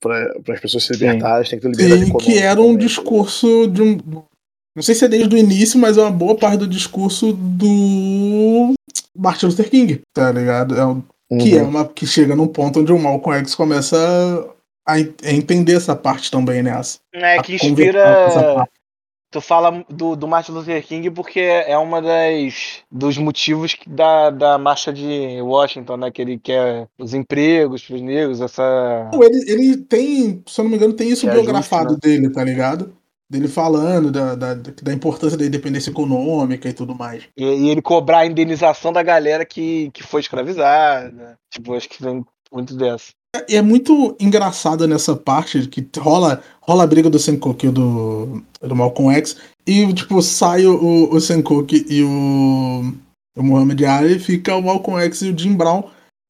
para 0.00 0.54
as 0.54 0.60
pessoas 0.60 0.84
se 0.84 0.94
Sim. 0.94 1.00
libertarem, 1.06 1.48
tem 1.48 1.58
que 1.58 1.64
ter 1.66 1.70
liberdade 1.72 2.02
Sim, 2.04 2.08
econômica. 2.10 2.32
que 2.32 2.38
era 2.38 2.60
um 2.60 2.64
também. 2.72 2.78
discurso 2.86 3.66
de 3.66 3.82
um. 3.82 3.98
Não 4.76 4.82
sei 4.82 4.94
se 4.94 5.04
é 5.04 5.08
desde 5.08 5.34
o 5.34 5.38
início, 5.38 5.78
mas 5.78 5.98
é 5.98 6.02
uma 6.02 6.10
boa 6.10 6.36
parte 6.36 6.58
do 6.58 6.68
discurso 6.68 7.32
do 7.32 8.74
Martin 9.16 9.46
Luther 9.46 9.68
King, 9.68 10.00
tá 10.14 10.30
ligado? 10.30 10.76
É 10.76 10.86
um- 10.86 11.02
Que 11.40 11.58
é 11.58 11.62
Uhum. 11.62 11.68
uma 11.68 11.84
que 11.86 12.06
chega 12.06 12.34
num 12.34 12.46
ponto 12.46 12.80
onde 12.80 12.90
o 12.92 12.98
Malcolm 12.98 13.38
X 13.40 13.54
começa 13.54 13.96
a, 14.86 14.92
a 14.94 15.30
entender 15.32 15.74
essa 15.74 15.94
parte 15.94 16.30
também, 16.30 16.62
né? 16.62 16.70
É 17.14 17.36
A 17.36 17.42
que 17.42 17.56
essa 17.56 17.66
inspira. 17.66 18.66
Tu 19.30 19.40
fala 19.42 19.84
do, 19.90 20.16
do 20.16 20.26
Martin 20.26 20.52
Luther 20.52 20.82
King 20.86 21.10
porque 21.10 21.40
é 21.40 21.76
uma 21.76 22.00
das 22.00 22.82
dos 22.90 23.18
motivos 23.18 23.76
da, 23.86 24.30
da 24.30 24.56
marcha 24.56 24.90
de 24.90 25.40
Washington, 25.42 25.98
né? 25.98 26.10
Que 26.10 26.22
ele 26.22 26.38
quer 26.38 26.88
os 26.98 27.12
empregos 27.12 27.84
pros 27.84 28.00
negros, 28.00 28.40
essa. 28.40 29.10
Ele, 29.12 29.50
ele 29.50 29.76
tem, 29.76 30.42
se 30.46 30.60
eu 30.60 30.64
não 30.64 30.70
me 30.70 30.76
engano, 30.76 30.94
tem 30.94 31.10
isso 31.10 31.28
é 31.28 31.32
biografado 31.32 31.90
justo, 31.90 32.00
dele, 32.00 32.30
tá 32.30 32.42
ligado? 32.42 32.96
Dele 33.28 33.48
falando 33.48 34.10
da, 34.10 34.34
da, 34.34 34.54
da 34.54 34.92
importância 34.94 35.36
da 35.36 35.44
independência 35.44 35.90
econômica 35.90 36.66
e 36.66 36.72
tudo 36.72 36.94
mais. 36.94 37.24
E, 37.36 37.44
e 37.44 37.68
ele 37.68 37.82
cobrar 37.82 38.20
a 38.20 38.26
indenização 38.26 38.90
da 38.90 39.02
galera 39.02 39.44
que, 39.44 39.90
que 39.92 40.02
foi 40.02 40.22
escravizada. 40.22 41.38
Tipo, 41.50 41.74
acho 41.74 41.90
que 41.90 42.02
vem 42.02 42.24
muito 42.50 42.74
dessa. 42.74 43.12
E 43.48 43.56
é 43.56 43.62
muito 43.62 44.16
engraçado 44.18 44.88
nessa 44.88 45.14
parte 45.14 45.66
que 45.68 45.86
rola, 45.98 46.42
rola 46.62 46.84
a 46.84 46.86
briga 46.86 47.10
do 47.10 47.18
Senkoku 47.18 47.66
e 47.66 47.70
do, 47.70 48.42
do 48.60 48.74
Malcolm 48.74 49.14
X. 49.16 49.36
E, 49.66 49.92
tipo, 49.92 50.22
sai 50.22 50.64
o, 50.66 51.12
o 51.12 51.20
Senkoku 51.20 51.74
e 51.74 52.02
o, 52.02 52.94
o 53.36 53.42
Muhammad 53.42 53.82
Ali, 53.82 54.18
fica 54.18 54.56
o 54.56 54.62
Malcolm 54.62 54.98
X 55.04 55.20
e 55.22 55.30
o 55.30 55.38
Jim 55.38 55.54
Brown. 55.54 55.82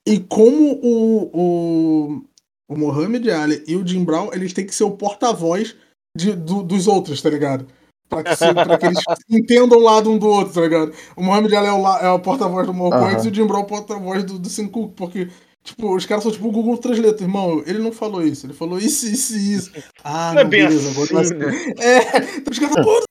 E 0.09 0.19
como 0.19 0.73
o, 0.83 1.31
o, 1.33 2.23
o 2.69 2.77
Muhammad 2.77 3.25
Ali 3.29 3.63
e 3.69 3.77
o 3.77 3.87
Jim 3.87 4.05
Brown, 4.05 4.31
eles 4.33 4.53
têm 4.53 4.67
que 4.67 4.75
ser 4.75 4.85
o 4.85 4.91
porta-voz 4.91 5.77
do- 6.17 6.65
dos 6.65 6.89
outros, 6.89 7.23
tá 7.23 7.31
ligado? 7.31 7.65
Pra 8.09 8.25
que, 8.25 8.35
se- 8.35 8.55
pra 8.55 8.77
que 8.77 8.87
eles 8.87 8.99
entendam 9.31 9.79
o 9.79 9.83
lado 9.83 10.11
um 10.11 10.19
do 10.19 10.27
outro, 10.27 10.55
tá 10.55 10.63
ligado? 10.63 10.93
O 11.15 11.23
Muhammad 11.23 11.53
Ali 11.53 11.69
é 11.69 11.73
o, 11.73 11.87
é 11.99 12.11
o 12.11 12.19
porta-voz 12.19 12.67
do 12.67 12.75
Malcolm 12.75 13.05
Aham. 13.05 13.13
X 13.19 13.25
e 13.27 13.29
o 13.29 13.35
Jim 13.35 13.47
Brown 13.47 13.61
é 13.61 13.63
o 13.63 13.67
porta-voz 13.67 14.25
do, 14.25 14.37
do 14.37 14.49
Senkoku, 14.49 14.93
porque 14.97 15.29
Tipo, 15.69 15.95
os 15.95 16.07
caras 16.07 16.23
são 16.23 16.33
tipo 16.33 16.49
o 16.49 16.51
Google 16.51 16.79
Translate, 16.79 17.23
irmão. 17.23 17.63
Ele 17.67 17.79
não 17.79 17.93
falou 17.93 18.23
isso, 18.23 18.47
ele 18.47 18.55
falou 18.55 18.79
isso, 18.79 19.07
isso 19.07 19.37
e 19.37 19.55
isso. 19.55 19.73
Ah, 20.03 20.33
Não 20.33 20.41
é 20.41 20.45
não, 20.45 20.51
beleza, 20.51 20.89
assim, 21.21 21.35
né? 21.35 21.75
É, 21.79 22.37
então 22.37 22.51
os 22.51 22.59
caras 22.59 22.85
pô. 22.85 23.03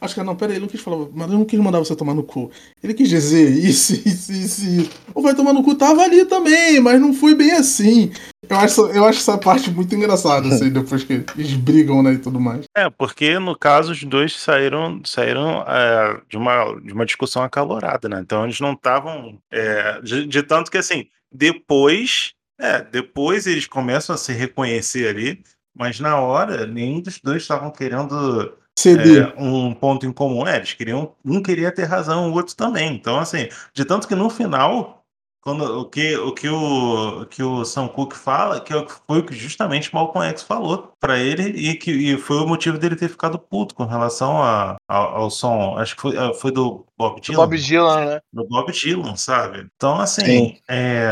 Acho 0.00 0.14
que 0.14 0.22
não, 0.22 0.36
pera 0.36 0.52
aí, 0.52 0.56
ele 0.56 0.62
não 0.62 0.68
quis 0.68 0.80
falar, 0.80 1.06
mas 1.12 1.30
eu 1.30 1.38
não 1.38 1.44
quis 1.44 1.58
mandar 1.60 1.78
você 1.78 1.94
tomar 1.94 2.14
no 2.14 2.22
cu. 2.22 2.50
Ele 2.82 2.94
quis 2.94 3.08
dizer 3.08 3.50
isso, 3.50 3.92
isso, 4.06 4.32
isso, 4.32 4.62
isso. 4.62 4.90
Ou 5.14 5.22
vai 5.22 5.34
tomar 5.34 5.52
no 5.52 5.62
cu, 5.62 5.74
tava 5.74 6.02
ali 6.02 6.24
também, 6.24 6.80
mas 6.80 7.00
não 7.00 7.12
foi 7.12 7.34
bem 7.34 7.52
assim. 7.52 8.10
Eu 8.48 8.56
acho, 8.56 8.86
eu 8.86 9.04
acho 9.04 9.18
essa 9.18 9.36
parte 9.36 9.70
muito 9.70 9.94
engraçada, 9.94 10.48
assim, 10.48 10.70
depois 10.72 11.02
que 11.04 11.24
eles 11.36 11.54
brigam, 11.54 12.02
né, 12.02 12.14
e 12.14 12.18
tudo 12.18 12.40
mais. 12.40 12.64
É, 12.76 12.88
porque 12.88 13.38
no 13.38 13.58
caso 13.58 13.92
os 13.92 14.02
dois 14.04 14.38
saíram, 14.38 15.00
saíram 15.04 15.64
é, 15.66 16.20
de, 16.30 16.36
uma, 16.36 16.74
de 16.80 16.92
uma 16.92 17.04
discussão 17.04 17.42
acalorada, 17.42 18.08
né? 18.08 18.20
Então 18.20 18.44
eles 18.44 18.60
não 18.60 18.72
estavam. 18.72 19.38
é, 19.50 20.00
de, 20.02 20.26
de 20.26 20.42
tanto 20.42 20.70
que 20.70 20.78
assim, 20.78 21.06
depois. 21.32 22.32
É, 22.58 22.80
depois 22.80 23.46
eles 23.46 23.66
começam 23.66 24.14
a 24.14 24.18
se 24.18 24.32
reconhecer 24.32 25.08
ali, 25.08 25.44
mas 25.74 26.00
na 26.00 26.18
hora 26.18 26.66
nenhum 26.66 27.00
dos 27.00 27.20
dois 27.20 27.42
estavam 27.42 27.70
querendo 27.70 28.56
é, 28.84 29.42
um 29.42 29.74
ponto 29.74 30.06
em 30.06 30.12
comum. 30.12 30.46
É, 30.46 30.56
eles 30.56 30.72
queriam. 30.72 31.14
Um 31.24 31.42
queria 31.42 31.70
ter 31.72 31.84
razão, 31.84 32.30
o 32.30 32.34
outro 32.34 32.54
também. 32.56 32.94
Então, 32.94 33.18
assim, 33.18 33.48
de 33.74 33.84
tanto 33.84 34.08
que 34.08 34.14
no 34.14 34.30
final, 34.30 35.04
quando, 35.42 35.80
o, 35.80 35.84
que, 35.84 36.16
o, 36.16 36.32
que 36.32 36.48
o, 36.48 37.26
que 37.26 37.42
o 37.42 37.64
Sam 37.64 37.88
Cooke 37.88 38.16
fala, 38.16 38.60
que 38.60 38.72
é 38.72 38.76
o 38.76 38.86
que 38.86 38.94
foi 39.06 39.18
o 39.18 39.24
que 39.24 39.34
justamente 39.34 39.94
Malcolm 39.94 40.26
X 40.30 40.42
falou 40.42 40.92
pra 41.00 41.18
ele, 41.18 41.42
e 41.50 41.74
que 41.76 41.90
e 41.90 42.16
foi 42.16 42.38
o 42.38 42.46
motivo 42.46 42.78
dele 42.78 42.96
ter 42.96 43.08
ficado 43.08 43.38
puto 43.38 43.74
com 43.74 43.84
relação 43.84 44.42
a, 44.42 44.76
ao, 44.88 45.16
ao 45.16 45.30
som. 45.30 45.76
Acho 45.78 45.94
que 45.94 46.02
foi, 46.02 46.16
ah, 46.16 46.32
foi 46.34 46.50
do 46.50 46.86
Bob 46.98 47.20
Dylan. 47.20 47.36
Bob 47.36 47.58
Dylan, 47.58 48.04
né? 48.06 48.20
Do 48.32 48.46
Bob 48.46 48.72
Dylan, 48.72 49.16
sabe? 49.16 49.68
Então, 49.76 50.00
assim, 50.00 50.24
Sim. 50.24 50.58
é, 50.68 51.10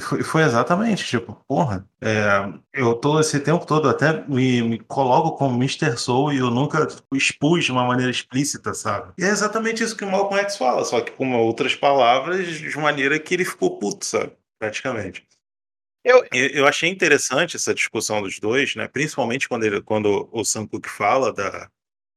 foi, 0.00 0.22
foi 0.22 0.42
exatamente, 0.42 1.04
tipo, 1.04 1.34
porra, 1.46 1.86
é, 2.00 2.48
eu 2.72 2.94
tô 2.94 3.20
esse 3.20 3.38
tempo 3.40 3.66
todo 3.66 3.88
até 3.88 4.24
me, 4.26 4.62
me 4.62 4.78
coloco 4.78 5.36
como 5.36 5.56
Mr. 5.56 5.96
Soul 5.96 6.32
e 6.32 6.38
eu 6.38 6.50
nunca 6.50 6.86
tipo, 6.86 7.14
expus 7.14 7.64
de 7.64 7.72
uma 7.72 7.84
maneira 7.84 8.10
explícita, 8.10 8.72
sabe? 8.72 9.12
E 9.18 9.24
é 9.24 9.28
exatamente 9.28 9.82
isso 9.82 9.96
que 9.96 10.04
o 10.04 10.10
Malcolm 10.10 10.40
X 10.42 10.56
fala, 10.56 10.84
só 10.84 11.00
que 11.00 11.12
com 11.12 11.36
outras 11.36 11.74
palavras, 11.74 12.46
de 12.46 12.78
maneira 12.78 13.18
que 13.18 13.34
ele 13.34 13.44
ficou 13.44 13.78
puto, 13.78 14.04
sabe? 14.04 14.32
Praticamente. 14.58 15.26
Eu- 16.04 16.24
Eu, 16.32 16.66
achei 16.66 16.88
interessante 16.88 17.56
essa 17.56 17.74
discussão 17.74 18.22
dos 18.22 18.38
dois, 18.38 18.74
né? 18.76 18.88
Principalmente 18.88 19.48
quando, 19.48 19.64
ele, 19.64 19.82
quando 19.82 20.28
o 20.32 20.44
Sam 20.44 20.66
Cooke 20.66 20.88
fala 20.88 21.32
da, 21.32 21.70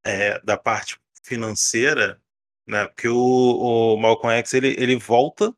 é, 0.05 0.39
da 0.41 0.57
parte 0.57 0.97
financeira, 1.23 2.21
né? 2.67 2.87
Porque 2.87 3.07
o, 3.07 3.17
o 3.95 3.97
Malcolm 3.97 4.35
X 4.39 4.53
ele, 4.53 4.75
ele 4.79 4.95
volta 4.97 5.55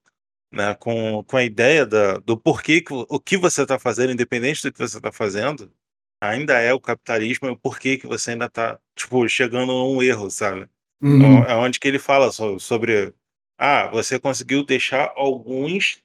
né, 0.52 0.76
com, 0.76 1.24
com 1.26 1.38
a 1.38 1.44
ideia 1.44 1.86
da, 1.86 2.20
do 2.20 2.38
porquê 2.38 2.82
que 2.82 2.94
o, 2.94 3.20
que 3.20 3.38
você 3.38 3.64
está 3.64 3.80
fazendo, 3.80 4.14
independente 4.14 4.64
do 4.64 4.72
que 4.74 4.80
você 4.80 4.98
está 4.98 5.12
fazendo, 5.12 5.72
ainda 6.22 6.60
é 6.60 6.74
o 6.74 6.80
capitalismo 6.82 7.48
e 7.48 7.52
o 7.52 7.58
porquê 7.58 7.98
que 7.98 8.08
você 8.08 8.32
ainda 8.32 8.46
está 8.46 8.80
tipo, 8.96 9.28
chegando 9.30 9.72
a 9.72 9.88
um 9.90 10.02
erro, 10.04 10.30
sabe? 10.32 10.68
Uhum. 11.02 11.44
É 11.44 11.56
onde 11.56 11.80
que 11.80 11.88
ele 11.88 12.00
fala 12.00 12.32
so- 12.32 12.60
sobre 12.60 13.14
ah, 13.58 13.88
você 13.92 14.20
conseguiu 14.20 14.64
deixar 14.66 15.12
alguns 15.16 16.03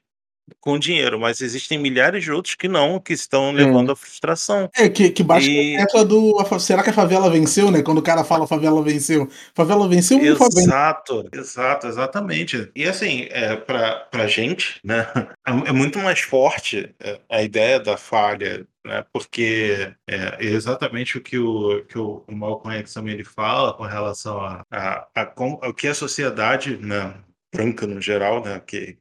com 0.60 0.78
dinheiro, 0.78 1.18
mas 1.18 1.40
existem 1.40 1.78
milhares 1.78 2.24
de 2.24 2.30
outros 2.32 2.54
que 2.54 2.68
não, 2.68 2.98
que 3.00 3.12
estão 3.12 3.52
levando 3.52 3.92
à 3.92 3.96
frustração. 3.96 4.68
É, 4.76 4.88
que, 4.88 5.10
que 5.10 5.22
baixa 5.22 5.48
E- 5.50 5.76
a 5.76 5.80
tecla 5.86 6.04
do. 6.04 6.38
a 6.40 6.58
Será 6.58 6.82
que 6.82 6.90
a 6.90 6.92
favela 6.92 7.30
venceu, 7.30 7.70
né? 7.70 7.82
Quando 7.82 7.98
o 7.98 8.02
cara 8.02 8.24
fala 8.24 8.46
favela 8.46 8.82
venceu. 8.82 9.28
Favela 9.54 9.88
venceu 9.88 10.18
ou 10.18 10.36
favela 10.36 10.60
Exato, 10.60 11.28
exato, 11.32 11.86
exatamente. 11.86 12.70
E 12.74 12.84
assim, 12.84 13.26
é, 13.30 13.56
pra, 13.56 13.96
pra 14.10 14.26
gente, 14.26 14.80
né, 14.84 15.06
é, 15.46 15.68
é 15.68 15.72
muito 15.72 15.98
mais 15.98 16.20
forte 16.20 16.94
é, 17.00 17.20
a 17.30 17.42
ideia 17.42 17.78
da 17.80 17.96
falha, 17.96 18.66
né, 18.84 19.04
porque 19.12 19.92
é 20.08 20.36
exatamente 20.44 21.18
o 21.18 21.20
que 21.20 21.38
o, 21.38 21.84
que 21.84 21.98
o 21.98 22.24
o 22.26 22.34
Malcolm 22.34 22.76
X 22.78 22.92
também 22.94 23.14
ele 23.14 23.24
fala 23.24 23.72
com 23.74 23.82
relação 23.84 24.40
a, 24.40 24.62
a, 24.70 25.06
a 25.14 25.26
como- 25.26 25.58
ao 25.62 25.72
que 25.74 25.86
a 25.88 25.94
sociedade, 25.94 26.76
né, 26.78 27.14
branca 27.54 27.86
no 27.86 28.00
geral, 28.00 28.42
né, 28.44 28.60
que, 28.66 28.98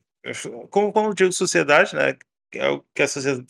como, 0.69 0.91
como 0.91 1.09
eu 1.09 1.13
digo 1.13 1.31
sociedade, 1.31 1.95
né, 1.95 2.13
que 2.51 2.59
é 2.59 2.69
o 2.69 2.83
que 2.93 3.03
a 3.03 3.07
sociedade, 3.07 3.45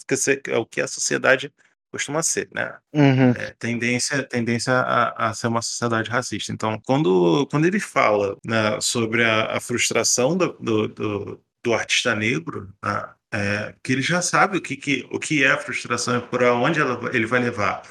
é 0.48 0.58
o 0.58 0.66
que 0.66 0.82
a 0.82 0.88
sociedade 0.88 1.54
costuma 1.92 2.22
ser, 2.22 2.50
né, 2.54 2.78
Uhum. 2.94 3.32
é, 3.32 3.56
tendência, 3.58 4.24
tendência 4.24 4.74
a, 4.74 5.30
a 5.30 5.34
ser 5.34 5.48
uma 5.48 5.62
sociedade 5.62 6.10
racista. 6.10 6.52
Então, 6.52 6.80
quando, 6.86 7.48
quando 7.50 7.66
ele 7.66 7.80
fala 7.80 8.38
né, 8.46 8.80
sobre 8.82 9.24
a, 9.24 9.58
a 9.58 9.60
frustração 9.60 10.36
do, 10.36 10.54
do, 10.60 10.88
do, 10.88 11.44
do 11.64 11.74
artista 11.74 12.16
negro, 12.16 12.74
né, 12.84 13.10
é, 13.34 13.76
que 13.84 13.92
ele 13.94 14.02
já 14.02 14.22
sabe 14.22 14.58
o 14.58 14.62
que, 14.62 14.76
que, 14.76 15.08
o 15.12 15.20
que 15.20 15.44
é 15.44 15.52
a 15.52 15.58
frustração 15.58 16.18
e 16.18 16.22
para 16.22 16.54
onde 16.54 16.80
ela, 16.80 17.00
ele 17.14 17.26
vai 17.26 17.42
levar. 17.42 17.82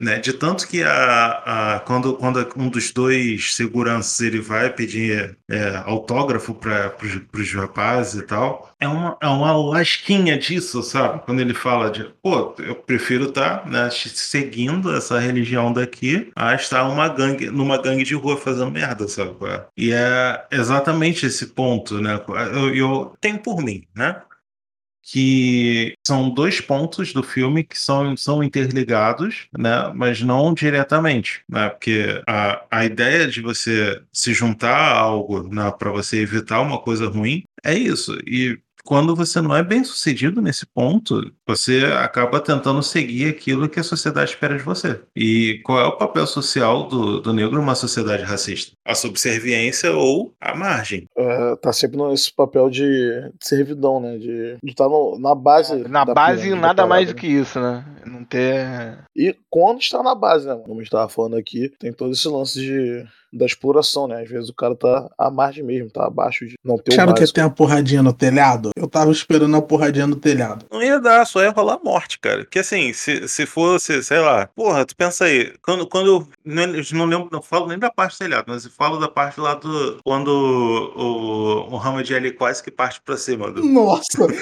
Né? 0.00 0.18
De 0.18 0.32
tanto 0.32 0.66
que 0.66 0.82
a, 0.82 1.76
a, 1.76 1.80
quando, 1.80 2.14
quando 2.14 2.46
um 2.56 2.68
dos 2.68 2.92
dois 2.92 3.54
seguranças 3.54 4.20
ele 4.20 4.40
vai 4.40 4.68
pedir 4.70 5.38
é, 5.48 5.76
autógrafo 5.86 6.52
para 6.52 6.94
os 7.32 7.52
rapazes 7.52 8.20
e 8.20 8.26
tal, 8.26 8.74
é 8.80 8.88
uma, 8.88 9.16
é 9.20 9.28
uma 9.28 9.56
lasquinha 9.56 10.36
disso, 10.36 10.82
sabe? 10.82 11.22
Quando 11.24 11.40
ele 11.40 11.54
fala 11.54 11.90
de, 11.90 12.04
pô, 12.22 12.54
eu 12.58 12.74
prefiro 12.74 13.28
estar 13.28 13.66
né, 13.66 13.88
seguindo 13.90 14.94
essa 14.94 15.18
religião 15.18 15.72
daqui 15.72 16.30
a 16.34 16.54
estar 16.54 16.84
uma 16.88 17.08
gangue, 17.08 17.48
numa 17.50 17.80
gangue 17.80 18.04
de 18.04 18.14
rua 18.14 18.36
fazendo 18.36 18.70
merda, 18.70 19.06
sabe? 19.08 19.34
E 19.76 19.92
é 19.92 20.44
exatamente 20.50 21.24
esse 21.24 21.46
ponto, 21.46 22.00
né? 22.00 22.20
Eu, 22.52 22.74
eu 22.74 23.16
tenho 23.20 23.38
por 23.38 23.62
mim, 23.62 23.86
né? 23.94 24.20
Que 25.04 25.94
são 26.06 26.30
dois 26.30 26.60
pontos 26.60 27.12
do 27.12 27.22
filme 27.22 27.62
que 27.62 27.78
são, 27.78 28.16
são 28.16 28.42
interligados, 28.42 29.48
né, 29.56 29.92
mas 29.94 30.22
não 30.22 30.54
diretamente, 30.54 31.42
né, 31.48 31.68
porque 31.68 32.22
a, 32.26 32.64
a 32.70 32.84
ideia 32.84 33.28
de 33.28 33.40
você 33.42 34.00
se 34.12 34.32
juntar 34.32 34.76
a 34.76 34.98
algo 34.98 35.42
né, 35.42 35.70
para 35.78 35.90
você 35.92 36.20
evitar 36.20 36.60
uma 36.60 36.80
coisa 36.80 37.08
ruim 37.08 37.44
é 37.62 37.74
isso. 37.74 38.16
E 38.26 38.58
quando 38.84 39.16
você 39.16 39.40
não 39.40 39.56
é 39.56 39.62
bem 39.62 39.82
sucedido 39.82 40.42
nesse 40.42 40.66
ponto, 40.66 41.32
você 41.46 41.86
acaba 41.98 42.40
tentando 42.40 42.82
seguir 42.82 43.28
aquilo 43.28 43.68
que 43.68 43.80
a 43.80 43.84
sociedade 43.84 44.30
espera 44.30 44.56
de 44.56 44.62
você. 44.62 45.00
E 45.16 45.60
qual 45.64 45.80
é 45.80 45.86
o 45.86 45.96
papel 45.96 46.26
social 46.26 46.86
do, 46.86 47.20
do 47.20 47.32
negro 47.32 47.56
numa 47.56 47.74
sociedade 47.74 48.22
racista? 48.22 48.72
A 48.84 48.94
subserviência 48.94 49.92
ou 49.92 50.34
a 50.40 50.54
margem. 50.54 51.06
É, 51.16 51.56
tá 51.56 51.72
sempre 51.72 51.96
nesse 51.96 52.32
papel 52.32 52.68
de, 52.68 53.32
servidão, 53.40 54.00
né? 54.00 54.18
De 54.18 54.58
estar 54.64 54.88
na 55.18 55.34
base. 55.34 55.76
Na 55.88 56.04
da 56.04 56.14
base, 56.14 56.42
pirâmide 56.42 56.60
da 56.60 56.66
nada 56.68 56.86
mais 56.86 57.08
do 57.08 57.14
parada, 57.14 57.20
que 57.20 57.26
isso, 57.26 57.60
né? 57.60 57.84
Não 58.06 58.24
ter. 58.24 58.98
E 59.16 59.34
quando 59.48 59.80
está 59.80 60.02
na 60.02 60.14
base, 60.14 60.46
né? 60.46 60.56
Como 60.56 60.80
a 60.80 60.82
gente 60.82 60.90
tava 60.90 61.08
falando 61.08 61.36
aqui, 61.36 61.70
tem 61.78 61.92
todo 61.92 62.12
esse 62.12 62.28
lance 62.28 62.60
de, 62.60 63.06
da 63.34 63.46
exploração, 63.46 64.06
né? 64.06 64.22
Às 64.22 64.28
vezes 64.28 64.48
o 64.48 64.54
cara 64.54 64.74
tá 64.74 65.10
à 65.18 65.30
margem 65.30 65.64
mesmo, 65.64 65.90
tá 65.90 66.06
abaixo 66.06 66.46
de 66.46 66.54
não 66.64 66.78
ter 66.78 66.92
o 66.92 67.14
que 67.14 67.32
ter 67.32 67.40
uma 67.40 67.50
porradinha 67.50 68.02
no 68.02 68.12
telhado? 68.12 68.70
Eu 68.76 68.88
tava 68.88 69.10
esperando 69.10 69.56
a 69.56 69.62
porradinha 69.62 70.06
no 70.06 70.16
telhado. 70.16 70.64
Não 70.70 70.82
ia 70.82 71.00
dar, 71.00 71.26
só 71.26 71.42
ia 71.42 71.50
rolar 71.50 71.80
morte, 71.82 72.18
cara. 72.18 72.44
Que 72.44 72.60
assim, 72.60 72.92
se, 72.92 73.28
se 73.28 73.46
fosse, 73.46 74.02
sei 74.02 74.20
lá, 74.20 74.48
porra, 74.54 74.84
tu 74.84 74.96
pensa 74.96 75.24
aí, 75.24 75.52
quando, 75.62 75.86
quando 75.86 76.28
Não, 76.44 76.66
não 76.66 77.06
lembro, 77.06 77.28
não 77.32 77.40
falo 77.40 77.68
nem 77.68 77.78
da 77.78 77.90
parte 77.90 78.16
do 78.16 78.18
telhado, 78.18 78.44
mas 78.48 78.66
eu 78.66 78.70
falo 78.70 78.98
da 78.98 79.08
parte 79.08 79.40
lá 79.40 79.54
do. 79.54 79.98
Quando 80.04 80.28
o, 80.28 81.66
o 81.66 81.70
Muhammad 81.70 82.10
Ali 82.10 82.32
quase 82.32 82.62
que 82.62 82.70
parte 82.70 83.00
pra 83.02 83.16
cima 83.16 83.50
do. 83.50 83.64
Nossa! 83.64 84.04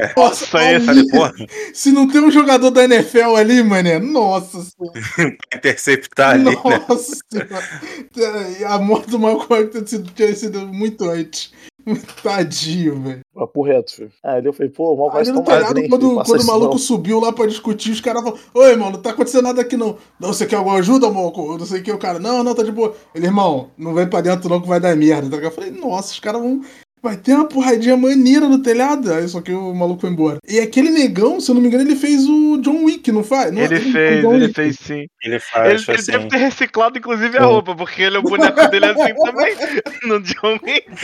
É? 0.00 0.12
Nossa. 0.16 0.46
Falei, 0.46 1.08
porra, 1.10 1.32
Se 1.72 1.90
não 1.90 2.06
tem 2.08 2.20
um 2.20 2.30
jogador 2.30 2.70
da 2.70 2.84
NFL 2.84 3.36
ali, 3.36 3.62
mané, 3.62 3.98
nossa 3.98 4.62
senhora. 4.62 5.00
interceptar 5.54 6.34
ali, 6.34 6.44
né? 6.44 6.84
Nossa 6.88 7.16
senhora. 7.30 8.74
A 8.74 8.78
morte 8.78 9.10
do 9.10 9.18
Malcolm 9.18 9.70
tinha 10.14 10.34
sido 10.34 10.66
muito 10.66 11.08
antes. 11.08 11.52
Tadinho, 12.22 13.00
velho. 13.00 13.20
Papo 13.34 13.62
reto, 13.62 13.94
filho. 13.94 14.12
Aí 14.22 14.44
eu 14.44 14.52
falei, 14.52 14.70
pô, 14.70 14.96
mal 14.96 15.10
tão 15.10 15.42
telhado, 15.42 15.64
magrinho, 15.66 15.88
quando, 15.88 16.14
passa 16.16 16.30
quando 16.30 16.42
o 16.42 16.46
maluco 16.46 16.72
não. 16.72 16.78
subiu 16.78 17.20
lá 17.20 17.32
pra 17.32 17.46
discutir, 17.46 17.90
os 17.90 18.00
caras 18.00 18.22
falaram: 18.22 18.40
Oi, 18.54 18.70
irmão, 18.70 18.90
não 18.90 19.00
tá 19.00 19.10
acontecendo 19.10 19.44
nada 19.44 19.60
aqui 19.60 19.76
não. 19.76 19.98
Não, 20.18 20.32
você 20.32 20.46
quer 20.46 20.56
alguma 20.56 20.78
ajuda, 20.78 21.10
Malcolm? 21.10 21.52
Eu 21.52 21.58
Não 21.58 21.66
sei 21.66 21.80
o 21.80 21.82
que, 21.82 21.92
o 21.92 21.98
cara, 21.98 22.18
não, 22.18 22.42
não, 22.42 22.54
tá 22.54 22.62
de 22.62 22.72
boa. 22.72 22.94
Ele, 23.14 23.26
irmão, 23.26 23.70
não 23.76 23.94
vem 23.94 24.08
pra 24.08 24.20
dentro 24.20 24.48
não 24.48 24.60
que 24.60 24.68
vai 24.68 24.80
dar 24.80 24.96
merda. 24.96 25.36
tá? 25.36 25.42
Eu 25.42 25.50
falei, 25.50 25.70
nossa, 25.70 26.12
os 26.12 26.20
caras 26.20 26.40
vão. 26.40 26.62
Vai 27.04 27.18
ter 27.18 27.34
uma 27.34 27.44
porradinha 27.46 27.98
maneira 27.98 28.48
no 28.48 28.62
telhado. 28.62 29.12
Aí 29.12 29.28
só 29.28 29.42
que 29.42 29.52
o 29.52 29.74
maluco 29.74 30.00
foi 30.00 30.08
embora. 30.10 30.38
E 30.48 30.58
aquele 30.58 30.88
negão, 30.90 31.38
se 31.38 31.50
eu 31.50 31.54
não 31.54 31.60
me 31.60 31.68
engano, 31.68 31.84
ele 31.84 31.96
fez 31.96 32.26
o 32.26 32.56
John 32.62 32.82
Wick, 32.84 33.12
não 33.12 33.22
faz? 33.22 33.52
Não, 33.52 33.60
Ele 33.60 33.74
não 33.78 33.92
fez, 33.92 34.24
ele 34.24 34.26
Wick. 34.26 34.54
fez 34.54 34.76
sim. 34.78 35.06
Ele 35.22 35.38
faz, 35.38 35.86
Ele, 35.86 35.98
ele 35.98 36.06
deve 36.06 36.28
ter 36.28 36.36
reciclado, 36.38 36.96
inclusive, 36.98 37.36
a 37.36 37.42
É. 37.42 37.44
roupa, 37.44 37.76
porque 37.76 38.02
ele, 38.02 38.16
o 38.16 38.22
boneco 38.22 38.68
dele 38.70 38.86
é 38.86 38.90
assim 38.90 39.14
também. 39.22 39.54
No 40.08 40.18
John 40.20 40.58
Wick. 40.62 40.86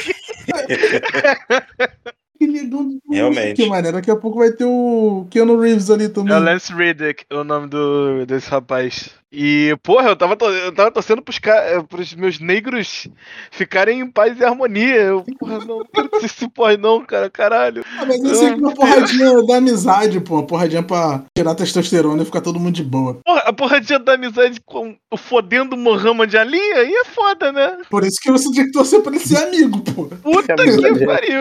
Que 2.38 2.46
negão 2.46 2.88
do 2.88 2.98
Realmente. 3.10 3.60
Wick, 3.60 3.68
mané. 3.68 3.92
Daqui 3.92 4.10
a 4.10 4.16
pouco 4.16 4.38
vai 4.38 4.50
ter 4.50 4.64
o 4.64 5.26
Keanu 5.30 5.60
Reeves 5.60 5.90
ali 5.90 6.08
também. 6.08 6.32
É 6.32 6.38
o 6.38 6.42
Lance 6.42 6.72
Riddick, 6.72 7.24
o 7.30 7.44
nome 7.44 7.68
do, 7.68 8.24
desse 8.24 8.48
rapaz. 8.48 9.10
E, 9.32 9.76
porra, 9.82 10.08
eu 10.08 10.16
tava, 10.16 10.36
eu 10.44 10.72
tava 10.74 10.90
torcendo 10.90 11.22
pros, 11.22 11.38
ca- 11.38 11.84
pros 11.88 12.12
meus 12.14 12.40
negros 12.40 13.06
ficarem 13.50 14.00
em 14.00 14.10
paz 14.10 14.36
e 14.38 14.44
harmonia. 14.44 14.96
Eu, 14.96 15.24
porra, 15.38 15.58
não, 15.60 15.78
não 15.78 15.84
quero 15.84 16.10
que 16.10 16.26
se 16.28 16.48
porre, 16.48 16.76
não, 16.76 17.04
cara, 17.04 17.30
caralho. 17.30 17.84
Ah, 17.98 18.04
mas 18.06 18.22
eu 18.24 18.34
sei 18.34 18.54
que 18.54 18.60
uma 18.60 18.74
porradinha 18.74 19.42
da 19.46 19.56
amizade, 19.58 20.20
pô. 20.20 20.34
Uma 20.34 20.46
porradinha 20.46 20.82
pra 20.82 21.22
tirar 21.36 21.54
testosterona 21.54 22.22
e 22.22 22.26
ficar 22.26 22.40
todo 22.40 22.58
mundo 22.58 22.74
de 22.74 22.82
boa. 22.82 23.20
Porra, 23.24 23.40
a 23.46 23.52
porradinha 23.52 24.00
da 24.00 24.14
amizade 24.14 24.60
com 24.66 24.96
o 25.10 25.16
fodendo 25.16 25.76
Mohamed 25.76 26.36
Ali, 26.36 26.58
aí 26.58 26.92
é 26.92 27.04
foda, 27.04 27.52
né? 27.52 27.78
Por 27.88 28.04
isso 28.04 28.18
que 28.20 28.32
você 28.32 28.50
tinha 28.50 28.64
que 28.66 28.72
torcer 28.72 29.00
pra 29.00 29.12
ele 29.14 29.20
ser 29.24 29.36
amigo, 29.44 29.80
pô. 29.80 30.06
Puta 30.06 30.56
Que 30.56 30.70
é. 31.02 31.06
pariu. 31.06 31.40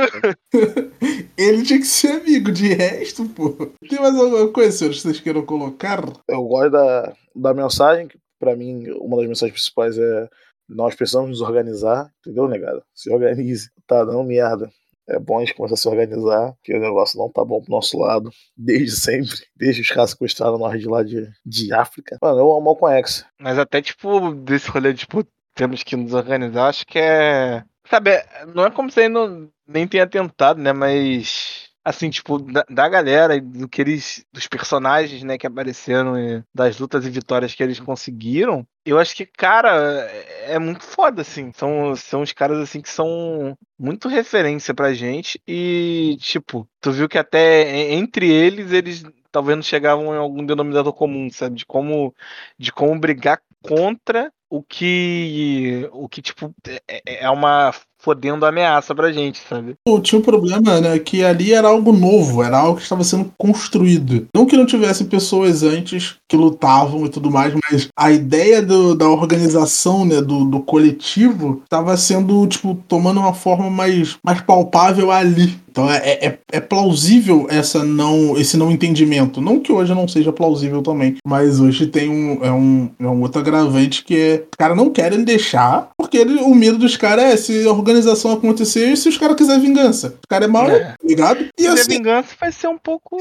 Ele 1.37 1.63
tinha 1.63 1.79
que 1.79 1.85
ser 1.85 2.21
amigo, 2.21 2.51
de 2.51 2.73
resto, 2.73 3.25
pô. 3.29 3.51
Tem 3.89 3.99
mais 3.99 4.15
alguma 4.15 4.51
coisa, 4.51 4.71
senhores, 4.71 4.97
que 4.97 5.03
vocês 5.03 5.19
queiram 5.21 5.45
colocar? 5.45 6.03
Eu 6.27 6.43
gosto 6.43 6.71
da, 6.71 7.15
da 7.35 7.53
mensagem, 7.53 8.07
que 8.07 8.17
pra 8.39 8.55
mim, 8.55 8.89
uma 8.99 9.17
das 9.17 9.27
mensagens 9.27 9.53
principais 9.53 9.97
é 9.97 10.29
nós 10.69 10.93
precisamos 10.93 11.29
nos 11.31 11.41
organizar, 11.41 12.11
entendeu, 12.19 12.47
negada? 12.47 12.83
Se 12.93 13.11
organize. 13.11 13.71
Tá 13.87 14.05
dando 14.05 14.23
merda. 14.23 14.71
É 15.07 15.17
bom 15.17 15.37
a 15.37 15.39
gente 15.39 15.55
começar 15.55 15.73
a 15.73 15.77
se 15.77 15.87
organizar, 15.87 16.53
porque 16.53 16.75
o 16.75 16.79
negócio 16.79 17.17
não 17.17 17.31
tá 17.31 17.43
bom 17.43 17.59
pro 17.59 17.71
nosso 17.71 17.97
lado, 17.97 18.29
desde 18.55 18.91
sempre. 18.91 19.35
Desde 19.55 19.81
os 19.81 19.89
caras 19.89 20.11
sequestraram 20.11 20.59
nós 20.59 20.79
de 20.79 20.87
lá 20.87 21.01
de, 21.01 21.27
de 21.43 21.73
África. 21.73 22.19
Mano, 22.21 22.37
eu 22.37 22.51
amo 22.51 22.59
o 22.59 22.61
Malcolm 22.61 22.95
X. 22.99 23.25
Mas 23.39 23.57
até, 23.57 23.81
tipo, 23.81 24.31
desse 24.35 24.69
rolê, 24.69 24.93
tipo, 24.93 25.25
temos 25.59 25.83
que 25.83 25.97
nos 25.97 26.13
organizar, 26.13 26.69
acho 26.69 26.85
que 26.87 26.97
é. 26.97 27.65
Sabe, 27.89 28.11
não 28.55 28.65
é 28.65 28.71
como 28.71 28.89
se 28.89 29.01
ele 29.01 29.09
não, 29.09 29.51
nem 29.67 29.85
tenha 29.85 30.07
tentado, 30.07 30.61
né? 30.61 30.71
Mas. 30.71 31.67
Assim, 31.83 32.09
tipo, 32.09 32.37
da, 32.39 32.63
da 32.69 32.87
galera 32.87 33.35
e 33.35 33.41
do 33.41 33.67
que 33.67 33.81
eles. 33.81 34.25
Dos 34.31 34.47
personagens, 34.47 35.21
né, 35.23 35.37
que 35.37 35.45
apareceram 35.45 36.17
e 36.17 36.41
das 36.55 36.79
lutas 36.79 37.05
e 37.05 37.09
vitórias 37.09 37.53
que 37.53 37.61
eles 37.61 37.79
conseguiram. 37.79 38.65
Eu 38.85 38.97
acho 38.97 39.13
que, 39.13 39.25
cara, 39.25 40.07
é, 40.09 40.53
é 40.53 40.59
muito 40.59 40.83
foda, 40.83 41.23
assim. 41.23 41.51
São, 41.53 41.93
são 41.95 42.21
os 42.21 42.31
caras, 42.31 42.59
assim, 42.59 42.79
que 42.79 42.89
são 42.89 43.57
muito 43.77 44.07
referência 44.07 44.73
pra 44.73 44.93
gente. 44.93 45.41
E, 45.45 46.15
tipo, 46.21 46.65
tu 46.79 46.91
viu 46.93 47.09
que 47.09 47.17
até 47.17 47.91
entre 47.93 48.29
eles, 48.31 48.71
eles 48.71 49.03
talvez 49.29 49.57
não 49.57 49.63
chegavam 49.63 50.13
em 50.13 50.17
algum 50.17 50.45
denominador 50.45 50.93
comum, 50.93 51.29
sabe? 51.29 51.55
De 51.57 51.65
como 51.65 52.15
de 52.57 52.71
como 52.71 52.97
brigar 52.97 53.41
contra 53.61 54.31
o 54.49 54.63
que 54.63 55.87
o 55.91 56.09
que 56.09 56.21
tipo 56.21 56.53
é, 56.87 57.23
é 57.25 57.29
uma 57.29 57.71
fodendo 58.01 58.45
ameaça 58.45 58.95
pra 58.95 59.11
gente, 59.11 59.39
sabe? 59.49 59.73
Pô, 59.85 59.99
Tinha 59.99 60.19
um 60.19 60.23
problema, 60.23 60.79
né? 60.79 60.97
Que 60.99 61.23
ali 61.23 61.53
era 61.53 61.67
algo 61.67 61.91
novo, 61.91 62.41
era 62.41 62.57
algo 62.57 62.77
que 62.77 62.83
estava 62.83 63.03
sendo 63.03 63.31
construído. 63.37 64.27
Não 64.33 64.45
que 64.45 64.55
não 64.57 64.65
tivesse 64.65 65.03
pessoas 65.05 65.63
antes 65.63 66.15
que 66.27 66.37
lutavam 66.37 67.05
e 67.05 67.09
tudo 67.09 67.29
mais, 67.29 67.53
mas 67.69 67.87
a 67.97 68.11
ideia 68.11 68.61
do- 68.61 68.95
da 68.95 69.09
organização, 69.09 70.05
né? 70.05 70.21
Do, 70.21 70.45
do 70.45 70.59
coletivo, 70.61 71.61
estava 71.63 71.95
sendo, 71.97 72.45
tipo, 72.47 72.77
tomando 72.87 73.19
uma 73.19 73.33
forma 73.33 73.69
mais, 73.69 74.17
mais 74.23 74.41
palpável 74.41 75.11
ali. 75.11 75.57
Então 75.69 75.89
é, 75.89 75.97
é, 76.25 76.39
é 76.51 76.59
plausível 76.59 77.45
essa 77.49 77.83
não, 77.83 78.35
esse 78.37 78.57
não 78.57 78.71
entendimento. 78.71 79.39
Não 79.39 79.59
que 79.59 79.71
hoje 79.71 79.93
não 79.93 80.07
seja 80.07 80.33
plausível 80.33 80.81
também, 80.81 81.15
mas 81.25 81.59
hoje 81.59 81.85
tem 81.87 82.09
um, 82.09 82.43
é 82.43 82.51
um, 82.51 82.89
é 82.99 83.07
um 83.07 83.21
outro 83.21 83.39
agravante 83.39 84.03
que 84.03 84.15
é. 84.17 84.35
Os 84.41 84.57
caras 84.57 84.75
não 84.75 84.89
querem 84.89 85.23
deixar, 85.23 85.89
porque 85.97 86.17
ele- 86.17 86.41
o 86.41 86.55
medo 86.55 86.77
dos 86.79 86.97
caras 86.97 87.25
é 87.25 87.37
se 87.37 87.67
a 87.67 87.71
organização 87.89 88.31
acontecer 88.31 88.91
e 88.91 88.97
se 88.97 89.09
os 89.09 89.17
caras 89.17 89.35
quiserem 89.35 89.61
vingança. 89.61 90.15
O 90.23 90.27
cara 90.27 90.45
é 90.45 90.47
mau, 90.47 90.69
É. 90.69 90.95
ligado? 91.03 91.41
E 91.57 91.63
E 91.63 91.67
a 91.67 91.73
assim, 91.73 91.89
vingança 91.97 92.35
vai 92.39 92.51
ser 92.51 92.67
um 92.67 92.77
pouco 92.77 93.17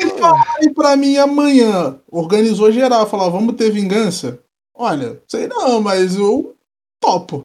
aí 0.60 0.72
pra 0.72 0.96
mim 0.96 1.16
amanhã, 1.16 1.98
organizou 2.10 2.70
geral, 2.70 3.08
falar, 3.08 3.28
vamos 3.30 3.54
ter 3.56 3.70
vingança? 3.70 4.38
Olha, 4.74 5.20
sei 5.26 5.46
não, 5.48 5.80
mas 5.80 6.16
eu 6.16 6.54
topo. 7.00 7.42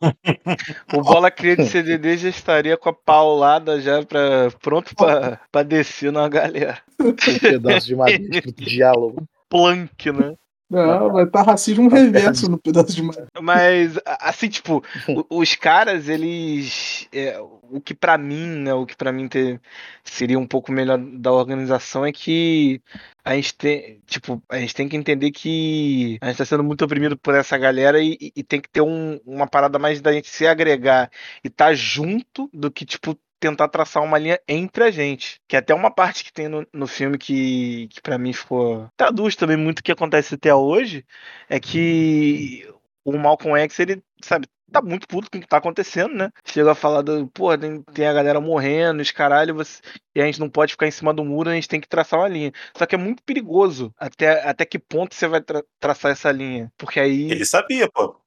o 0.93 1.01
bola 1.01 1.31
cria 1.31 1.55
de 1.55 1.65
CDD 1.67 2.17
já 2.17 2.29
estaria 2.29 2.77
com 2.77 2.89
a 2.89 2.93
paulada 2.93 3.79
já 3.81 4.03
para 4.03 4.51
pronto 4.61 4.95
pra, 4.95 5.39
pra 5.51 5.63
descer 5.63 6.11
na 6.11 6.27
galera. 6.27 6.79
Um 6.99 7.13
pedaço 7.13 7.87
de 7.87 7.95
madeira 7.95 8.51
diálogo. 8.57 9.23
Plank, 9.49 10.11
né? 10.11 10.35
Não, 10.73 11.11
vai 11.11 11.23
estar 11.25 11.43
racismo 11.43 11.89
reverso 11.89 12.49
no 12.49 12.57
pedaço 12.57 12.93
de 12.95 13.03
madeira. 13.03 13.27
Mas, 13.41 13.97
assim, 14.05 14.49
tipo, 14.49 14.83
os 15.29 15.55
caras, 15.55 16.09
eles. 16.09 17.07
é, 17.13 17.39
o 17.39 17.79
que 17.79 17.93
pra 17.93 18.17
mim, 18.17 18.45
né? 18.61 18.73
O 18.73 18.85
que 18.85 18.95
pra 18.95 19.11
mim 19.11 19.27
ter, 19.27 19.61
seria 20.03 20.37
um 20.37 20.47
pouco 20.47 20.71
melhor 20.71 20.97
da 20.97 21.31
organização 21.31 22.05
é 22.05 22.11
que 22.11 22.81
a 23.23 23.35
gente 23.35 23.55
tem. 23.55 24.01
Tipo, 24.05 24.41
a 24.49 24.59
gente 24.59 24.75
tem 24.75 24.89
que 24.89 24.95
entender 24.97 25.31
que 25.31 26.17
a 26.21 26.27
gente 26.27 26.37
tá 26.37 26.45
sendo 26.45 26.63
muito 26.63 26.83
oprimido 26.85 27.17
por 27.17 27.33
essa 27.35 27.57
galera 27.57 28.01
e, 28.01 28.17
e- 28.19 28.31
e 28.37 28.43
tem 28.43 28.59
que 28.61 28.69
ter 28.69 28.81
um- 28.81 29.19
uma 29.25 29.47
parada 29.47 29.79
mais 29.79 30.01
da 30.01 30.11
gente 30.11 30.27
se 30.29 30.45
agregar 30.47 31.09
e 31.43 31.49
tá 31.49 31.73
junto 31.73 32.49
do 32.53 32.69
que, 32.71 32.85
tipo, 32.85 33.17
tentar 33.43 33.67
traçar 33.67 34.01
uma 34.01 34.17
linha 34.17 34.39
entre 34.47 34.83
a 34.85 34.91
gente. 34.91 35.39
Que 35.47 35.55
é 35.55 35.59
até 35.59 35.73
uma 35.73 35.91
parte 35.91 36.23
que 36.23 36.31
tem 36.31 36.47
no, 36.47 36.65
no 36.73 36.87
filme 36.87 37.17
que, 37.17 37.87
que 37.89 38.01
para 38.01 38.17
mim 38.17 38.31
ficou. 38.31 38.87
Traduz 38.95 39.35
também 39.35 39.57
muito 39.57 39.79
o 39.79 39.83
que 39.83 39.91
acontece 39.91 40.35
até 40.35 40.53
hoje. 40.53 41.05
É 41.49 41.59
que 41.59 42.67
o 43.03 43.17
Malcolm 43.17 43.59
X, 43.59 43.79
ele, 43.79 44.01
sabe, 44.23 44.47
tá 44.71 44.81
muito 44.81 45.07
puto 45.07 45.29
com 45.29 45.37
o 45.37 45.41
que 45.41 45.47
tá 45.47 45.57
acontecendo, 45.57 46.15
né? 46.15 46.29
Chega 46.45 46.71
a 46.71 46.75
falar 46.75 47.01
do, 47.01 47.27
pô, 47.27 47.55
tem, 47.57 47.81
tem 47.93 48.07
a 48.07 48.13
galera 48.13 48.39
morrendo, 48.39 49.01
os 49.01 49.11
caralho, 49.11 49.53
você, 49.53 49.81
e 50.15 50.21
a 50.21 50.25
gente 50.25 50.39
não 50.39 50.49
pode 50.49 50.73
ficar 50.73 50.87
em 50.87 50.91
cima 50.91 51.13
do 51.13 51.23
muro, 51.23 51.49
a 51.49 51.53
gente 51.53 51.67
tem 51.67 51.81
que 51.81 51.87
traçar 51.87 52.19
uma 52.19 52.29
linha. 52.29 52.51
Só 52.75 52.85
que 52.85 52.95
é 52.95 52.97
muito 52.97 53.21
perigoso 53.23 53.93
até, 53.97 54.41
até 54.47 54.65
que 54.65 54.79
ponto 54.79 55.13
você 55.13 55.27
vai 55.27 55.41
tra- 55.41 55.63
traçar 55.79 56.11
essa 56.11 56.31
linha. 56.31 56.71
Porque 56.77 56.99
aí 56.99 57.29
Ele 57.29 57.45
sabia, 57.45 57.89
pô. 57.91 58.22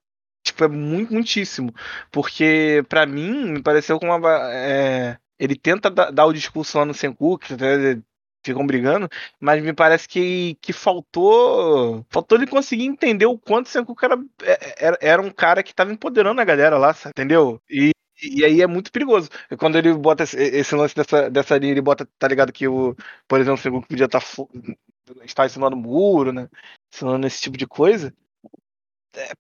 Tipo, 0.57 0.65
é 0.65 0.69
muito, 0.69 1.13
muitíssimo. 1.13 1.73
Porque, 2.11 2.85
pra 2.89 3.07
mim, 3.07 3.53
me 3.53 3.63
pareceu 3.63 3.99
com 3.99 4.07
uma. 4.07 4.19
é, 4.53 5.19
ele 5.39 5.55
tenta 5.57 5.91
da- 5.91 6.11
dar 6.11 6.27
o 6.27 6.33
discurso 6.33 6.79
lá 6.79 6.85
no 6.85 6.95
Senku, 6.95 7.39
que 7.39 7.53
até 7.55 7.99
ficam 8.45 8.65
brigando, 8.67 9.09
mas 9.41 9.63
me 9.63 9.73
parece 9.73 10.09
que, 10.09 10.57
que 10.61 10.73
faltou. 10.73 12.05
Faltou 12.11 12.39
ele 12.39 12.47
conseguir 12.47 12.85
entender 12.87 13.27
o 13.27 13.39
quanto 13.39 13.67
o 13.67 13.69
Senku 13.69 13.95
era, 14.03 14.17
é, 14.43 14.87
era, 14.87 14.99
era 15.01 15.23
um 15.23 15.31
cara 15.31 15.63
que 15.63 15.75
tava 15.75 15.93
empoderando 15.93 16.41
a 16.41 16.45
galera 16.45 16.79
lá, 16.79 16.95
entendeu? 17.07 17.61
E. 17.71 17.93
E 18.23 18.43
aí 18.47 18.63
é 18.63 18.67
muito 18.67 18.91
perigoso. 18.91 19.29
Quando 19.59 19.77
ele 19.77 19.93
bota 19.93 20.23
esse, 20.25 20.75
lance 20.75 20.95
dessa, 20.97 21.29
dessa 21.31 21.59
linha, 21.59 21.73
ele 21.73 21.83
bota, 21.83 22.09
tá 22.19 22.27
ligado, 22.27 22.51
que 22.51 22.67
o, 22.67 22.97
por 23.29 23.39
exemplo, 23.39 23.59
o 23.61 23.63
Sengoku 23.63 23.87
podia 23.87 24.07
estar 24.07 24.21
estar 25.25 25.47
ensinando 25.47 25.77
muro, 25.77 26.33
né? 26.33 26.49
Ensinando 26.93 27.27
esse 27.27 27.41
tipo 27.43 27.57
de 27.57 27.67
coisa 27.67 28.13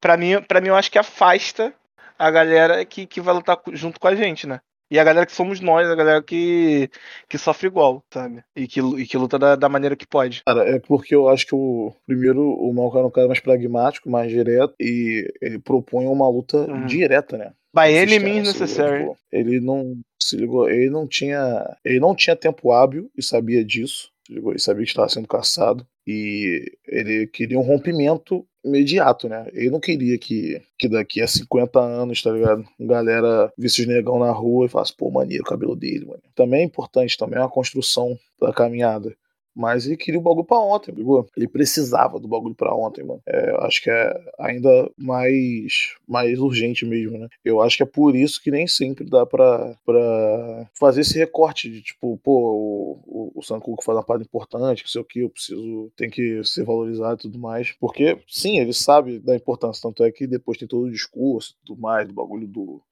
pra 0.00 0.16
mim, 0.16 0.40
para 0.42 0.60
mim 0.60 0.68
eu 0.68 0.76
acho 0.76 0.90
que 0.90 0.98
afasta 0.98 1.72
a 2.18 2.30
galera 2.30 2.84
que, 2.84 3.06
que 3.06 3.20
vai 3.20 3.34
lutar 3.34 3.58
junto 3.72 4.00
com 4.00 4.08
a 4.08 4.14
gente, 4.14 4.46
né? 4.46 4.60
E 4.88 5.00
a 5.00 5.04
galera 5.04 5.26
que 5.26 5.32
somos 5.32 5.58
nós, 5.60 5.88
a 5.88 5.96
galera 5.96 6.22
que, 6.22 6.88
que 7.28 7.36
sofre 7.36 7.66
igual, 7.66 8.04
sabe? 8.14 8.44
E 8.54 8.68
que, 8.68 8.80
e 8.80 9.04
que 9.04 9.16
luta 9.18 9.36
da, 9.36 9.56
da 9.56 9.68
maneira 9.68 9.96
que 9.96 10.06
pode. 10.06 10.42
Cara, 10.46 10.62
é 10.68 10.78
porque 10.78 11.12
eu 11.12 11.28
acho 11.28 11.44
que 11.44 11.54
o 11.56 11.92
primeiro 12.06 12.40
o 12.40 12.72
Malcolm 12.72 12.98
era 13.00 13.06
um 13.08 13.10
cara 13.10 13.26
mais 13.26 13.40
pragmático, 13.40 14.08
mais 14.08 14.30
direto 14.30 14.74
e 14.80 15.28
ele 15.42 15.58
propõe 15.58 16.06
uma 16.06 16.28
luta 16.28 16.58
Uhum. 16.58 16.86
direta, 16.86 17.36
né? 17.36 17.52
By 17.74 17.98
any 17.98 18.18
means 18.20 18.46
necessary. 18.46 19.00
Tipo, 19.00 19.18
ele 19.32 19.60
não 19.60 19.98
se 20.22 20.36
ligou, 20.36 20.70
ele 20.70 20.88
não 20.88 21.06
tinha, 21.06 21.76
ele 21.84 21.98
não 22.00 22.14
tinha 22.14 22.36
tempo 22.36 22.70
hábil 22.72 23.10
e 23.16 23.22
sabia 23.22 23.64
disso. 23.64 24.10
ligou? 24.30 24.52
Ele 24.52 24.60
sabia 24.60 24.84
que 24.84 24.90
estava 24.90 25.08
sendo 25.08 25.26
caçado. 25.28 25.84
E 26.06 26.64
ele 26.86 27.26
queria 27.26 27.58
um 27.58 27.62
rompimento 27.62 28.46
imediato, 28.64 29.28
né? 29.28 29.46
Ele 29.52 29.70
não 29.70 29.80
queria 29.80 30.18
que, 30.18 30.60
que 30.78 30.88
daqui 30.88 31.20
a 31.20 31.26
50 31.26 31.80
anos, 31.80 32.22
tá 32.22 32.30
ligado? 32.30 32.64
Galera 32.80 33.52
visse 33.56 33.82
os 33.82 33.86
negão 33.86 34.18
na 34.18 34.30
rua 34.30 34.66
e 34.66 34.68
falasse, 34.68 34.94
pô, 34.96 35.10
maneiro 35.10 35.42
o 35.42 35.46
cabelo 35.46 35.74
dele, 35.74 36.04
mano. 36.04 36.22
Também 36.34 36.60
é 36.60 36.64
importante, 36.64 37.16
também 37.16 37.38
é 37.38 37.42
uma 37.42 37.50
construção 37.50 38.18
da 38.40 38.52
caminhada. 38.52 39.16
Mas 39.56 39.86
ele 39.86 39.96
queria 39.96 40.20
o 40.20 40.22
bagulho 40.22 40.44
pra 40.44 40.58
ontem, 40.58 40.92
ligou? 40.92 41.26
Ele 41.34 41.48
precisava 41.48 42.20
do 42.20 42.28
bagulho 42.28 42.54
pra 42.54 42.74
ontem, 42.74 43.02
mano. 43.02 43.22
É, 43.26 43.50
eu 43.50 43.60
acho 43.60 43.82
que 43.82 43.88
é 43.88 44.14
ainda 44.38 44.90
mais, 44.98 45.94
mais 46.06 46.38
urgente 46.38 46.84
mesmo, 46.84 47.16
né? 47.16 47.28
Eu 47.42 47.62
acho 47.62 47.78
que 47.78 47.82
é 47.82 47.86
por 47.86 48.14
isso 48.14 48.42
que 48.42 48.50
nem 48.50 48.66
sempre 48.66 49.08
dá 49.08 49.24
pra, 49.24 49.74
pra 49.84 50.70
fazer 50.78 51.00
esse 51.00 51.18
recorte 51.18 51.70
de 51.70 51.80
tipo, 51.80 52.18
pô, 52.22 52.32
o, 52.32 53.00
o, 53.06 53.32
o 53.40 53.42
Sankoku 53.42 53.82
faz 53.82 53.96
uma 53.96 54.04
parte 54.04 54.24
importante, 54.24 54.82
não 54.82 54.90
sei 54.90 55.00
o 55.00 55.04
que, 55.04 55.20
eu 55.20 55.30
preciso, 55.30 55.90
tem 55.96 56.10
que 56.10 56.44
ser 56.44 56.64
valorizado 56.64 57.20
e 57.20 57.22
tudo 57.22 57.38
mais. 57.38 57.72
Porque, 57.80 58.18
sim, 58.28 58.58
ele 58.58 58.74
sabe 58.74 59.18
da 59.18 59.34
importância, 59.34 59.80
tanto 59.82 60.04
é 60.04 60.12
que 60.12 60.26
depois 60.26 60.58
tem 60.58 60.68
todo 60.68 60.84
o 60.84 60.90
discurso 60.90 61.54
e 61.62 61.66
tudo 61.66 61.80
mais, 61.80 62.06
do 62.06 62.12
bagulho 62.12 62.46
do, 62.46 62.82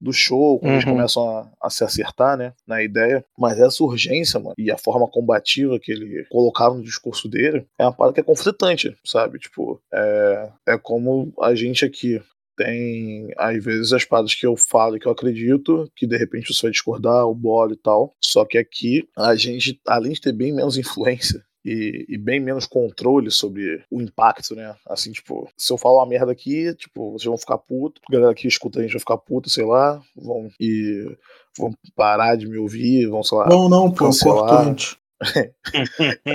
do 0.00 0.12
show, 0.12 0.58
quando 0.58 0.72
eles 0.74 0.84
Uhum. 0.84 0.92
começam 0.92 1.28
a, 1.28 1.50
a 1.62 1.70
se 1.70 1.84
acertar, 1.84 2.36
né, 2.36 2.52
na 2.66 2.82
ideia. 2.82 3.24
Mas 3.38 3.58
essa 3.58 3.82
urgência, 3.82 4.38
mano, 4.40 4.54
e 4.58 4.70
a 4.70 4.76
forma 4.78 5.08
combativa 5.08 5.78
que 5.80 5.92
ele 5.92 6.24
colocava 6.30 6.74
no 6.74 6.82
discurso 6.82 7.28
dele 7.28 7.66
é 7.78 7.84
uma 7.84 7.92
parada 7.92 8.14
que 8.14 8.20
é 8.20 8.24
conflitante, 8.24 8.94
sabe? 9.04 9.38
Tipo, 9.38 9.80
é, 9.92 10.50
é 10.68 10.78
como 10.78 11.32
a 11.40 11.54
gente 11.54 11.84
aqui 11.84 12.20
tem, 12.56 13.28
às 13.36 13.64
vezes, 13.64 13.92
as 13.92 14.04
paradas 14.04 14.32
que 14.34 14.46
eu 14.46 14.56
falo 14.56 14.96
e 14.96 15.00
que 15.00 15.06
eu 15.08 15.12
acredito, 15.12 15.90
que 15.96 16.06
de 16.06 16.16
repente 16.16 16.54
você 16.54 16.62
vai 16.62 16.70
discordar, 16.70 17.26
o 17.26 17.34
bolo 17.34 17.72
e 17.72 17.76
tal. 17.76 18.14
Só 18.22 18.44
que 18.44 18.56
aqui, 18.56 19.08
a 19.18 19.34
gente, 19.34 19.80
além 19.86 20.12
de 20.12 20.20
ter 20.20 20.32
bem 20.32 20.52
menos 20.54 20.78
influência 20.78 21.42
e, 21.64 22.04
e 22.08 22.18
bem 22.18 22.38
menos 22.40 22.66
controle 22.66 23.30
sobre 23.30 23.82
o 23.90 24.02
impacto, 24.02 24.54
né? 24.54 24.76
Assim, 24.86 25.12
tipo, 25.12 25.48
se 25.56 25.72
eu 25.72 25.78
falar 25.78 26.02
uma 26.02 26.08
merda 26.08 26.30
aqui, 26.30 26.74
tipo, 26.74 27.12
vocês 27.12 27.24
vão 27.26 27.38
ficar 27.38 27.58
puto, 27.58 28.00
a 28.08 28.12
galera 28.12 28.34
que 28.34 28.46
escuta 28.46 28.78
a 28.78 28.82
gente 28.82 28.92
vai 28.92 29.00
ficar 29.00 29.16
puto, 29.18 29.48
sei 29.48 29.64
lá, 29.64 30.00
vão 30.14 30.48
e 30.60 31.16
vão 31.58 31.72
parar 31.94 32.36
de 32.36 32.46
me 32.46 32.58
ouvir, 32.58 33.06
vão, 33.08 33.22
sei 33.22 33.38
lá, 33.38 33.48
Não, 33.48 33.68
não, 33.68 33.90
pô, 33.90 34.06
Cancelar. 34.06 34.48
cortante. 34.48 34.98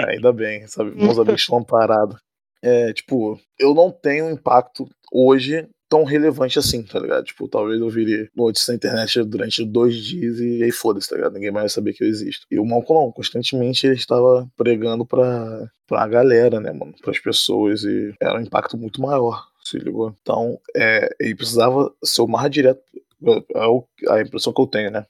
ainda 0.10 0.34
bem, 0.34 0.66
sabe? 0.68 0.96
Meus 0.96 1.20
amigos 1.20 1.42
estão 1.42 1.64
parados. 1.64 2.20
É, 2.62 2.92
tipo, 2.92 3.40
eu 3.58 3.74
não 3.74 3.92
tenho 3.92 4.30
impacto 4.30 4.88
hoje 5.14 5.68
tão 5.90 6.04
relevante 6.04 6.60
assim, 6.60 6.84
tá 6.84 7.00
ligado? 7.00 7.26
Tipo, 7.26 7.48
talvez 7.48 7.82
eu 7.82 7.90
vire 7.90 8.30
notícia 8.36 8.72
na 8.72 8.76
internet 8.76 9.24
durante 9.24 9.66
dois 9.66 9.96
dias 9.96 10.40
e 10.40 10.64
aí 10.64 10.72
foda-se, 10.72 11.10
tá 11.10 11.16
ligado? 11.16 11.34
Ninguém 11.34 11.52
mais 11.52 11.64
vai 11.64 11.70
saber 11.70 11.94
que 11.94 12.04
eu 12.04 12.08
existo. 12.08 12.46
E 12.52 12.60
o 12.60 12.66
Malcolm 12.66 13.12
constantemente 13.12 13.88
ele 13.88 13.96
estava 13.96 14.48
pregando 14.56 15.06
pra, 15.06 15.70
pra 15.88 16.08
galera, 16.08 16.60
né, 16.60 16.72
mano? 16.72 16.94
Pras 17.02 17.20
pessoas 17.20 17.84
e 17.84 18.14
era 18.22 18.38
um 18.38 18.42
impacto 18.42 18.78
muito 18.78 19.02
maior, 19.02 19.48
se 19.64 19.80
ligou? 19.80 20.16
Então, 20.22 20.60
é, 20.76 21.10
ele 21.20 21.36
precisava 21.36 21.92
ser 22.04 22.22
o 22.22 22.28
mais 22.28 22.52
direto. 22.52 22.82
É 23.26 24.14
a 24.14 24.22
impressão 24.22 24.54
que 24.54 24.62
eu 24.62 24.68
tenho, 24.68 24.92
né? 24.92 25.06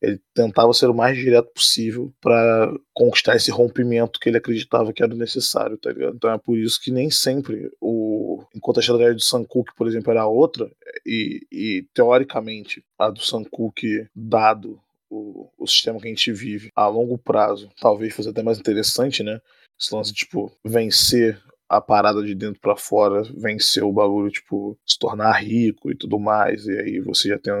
Ele 0.00 0.20
tentava 0.34 0.72
ser 0.74 0.90
o 0.90 0.94
mais 0.94 1.16
direto 1.16 1.50
possível 1.54 2.12
pra 2.20 2.70
conquistar 2.92 3.34
esse 3.34 3.50
rompimento 3.50 4.20
que 4.20 4.28
ele 4.28 4.36
acreditava 4.36 4.92
que 4.92 5.02
era 5.02 5.14
necessário, 5.14 5.78
tá 5.78 5.90
ligado? 5.90 6.16
Então 6.16 6.30
é 6.30 6.38
por 6.38 6.58
isso 6.58 6.80
que 6.82 6.90
nem 6.90 7.10
sempre 7.10 7.70
o. 7.80 8.44
Enquanto 8.54 8.78
a 8.78 8.80
estratégia 8.80 9.14
do 9.14 9.22
Sankook, 9.22 9.72
por 9.74 9.86
exemplo, 9.86 10.10
era 10.10 10.26
outra, 10.26 10.70
e, 11.04 11.40
e 11.50 11.86
teoricamente 11.94 12.84
a 12.98 13.08
do 13.08 13.20
Sankook, 13.20 14.06
dado 14.14 14.78
o, 15.08 15.48
o 15.58 15.66
sistema 15.66 15.98
que 15.98 16.06
a 16.06 16.10
gente 16.10 16.32
vive 16.32 16.70
a 16.74 16.86
longo 16.88 17.16
prazo, 17.16 17.70
talvez 17.80 18.14
fosse 18.14 18.28
até 18.28 18.42
mais 18.42 18.58
interessante, 18.58 19.22
né? 19.22 19.40
Esse 19.78 19.94
lance, 19.94 20.12
tipo, 20.12 20.52
vencer 20.64 21.40
a 21.68 21.80
parada 21.80 22.22
de 22.22 22.34
dentro 22.34 22.60
pra 22.60 22.76
fora, 22.76 23.22
vencer 23.36 23.82
o 23.82 23.92
bagulho, 23.92 24.30
tipo, 24.30 24.78
se 24.86 24.98
tornar 24.98 25.32
rico 25.32 25.90
e 25.90 25.96
tudo 25.96 26.18
mais, 26.18 26.66
e 26.66 26.78
aí 26.78 27.00
você 27.00 27.28
já 27.28 27.38
tem 27.38 27.52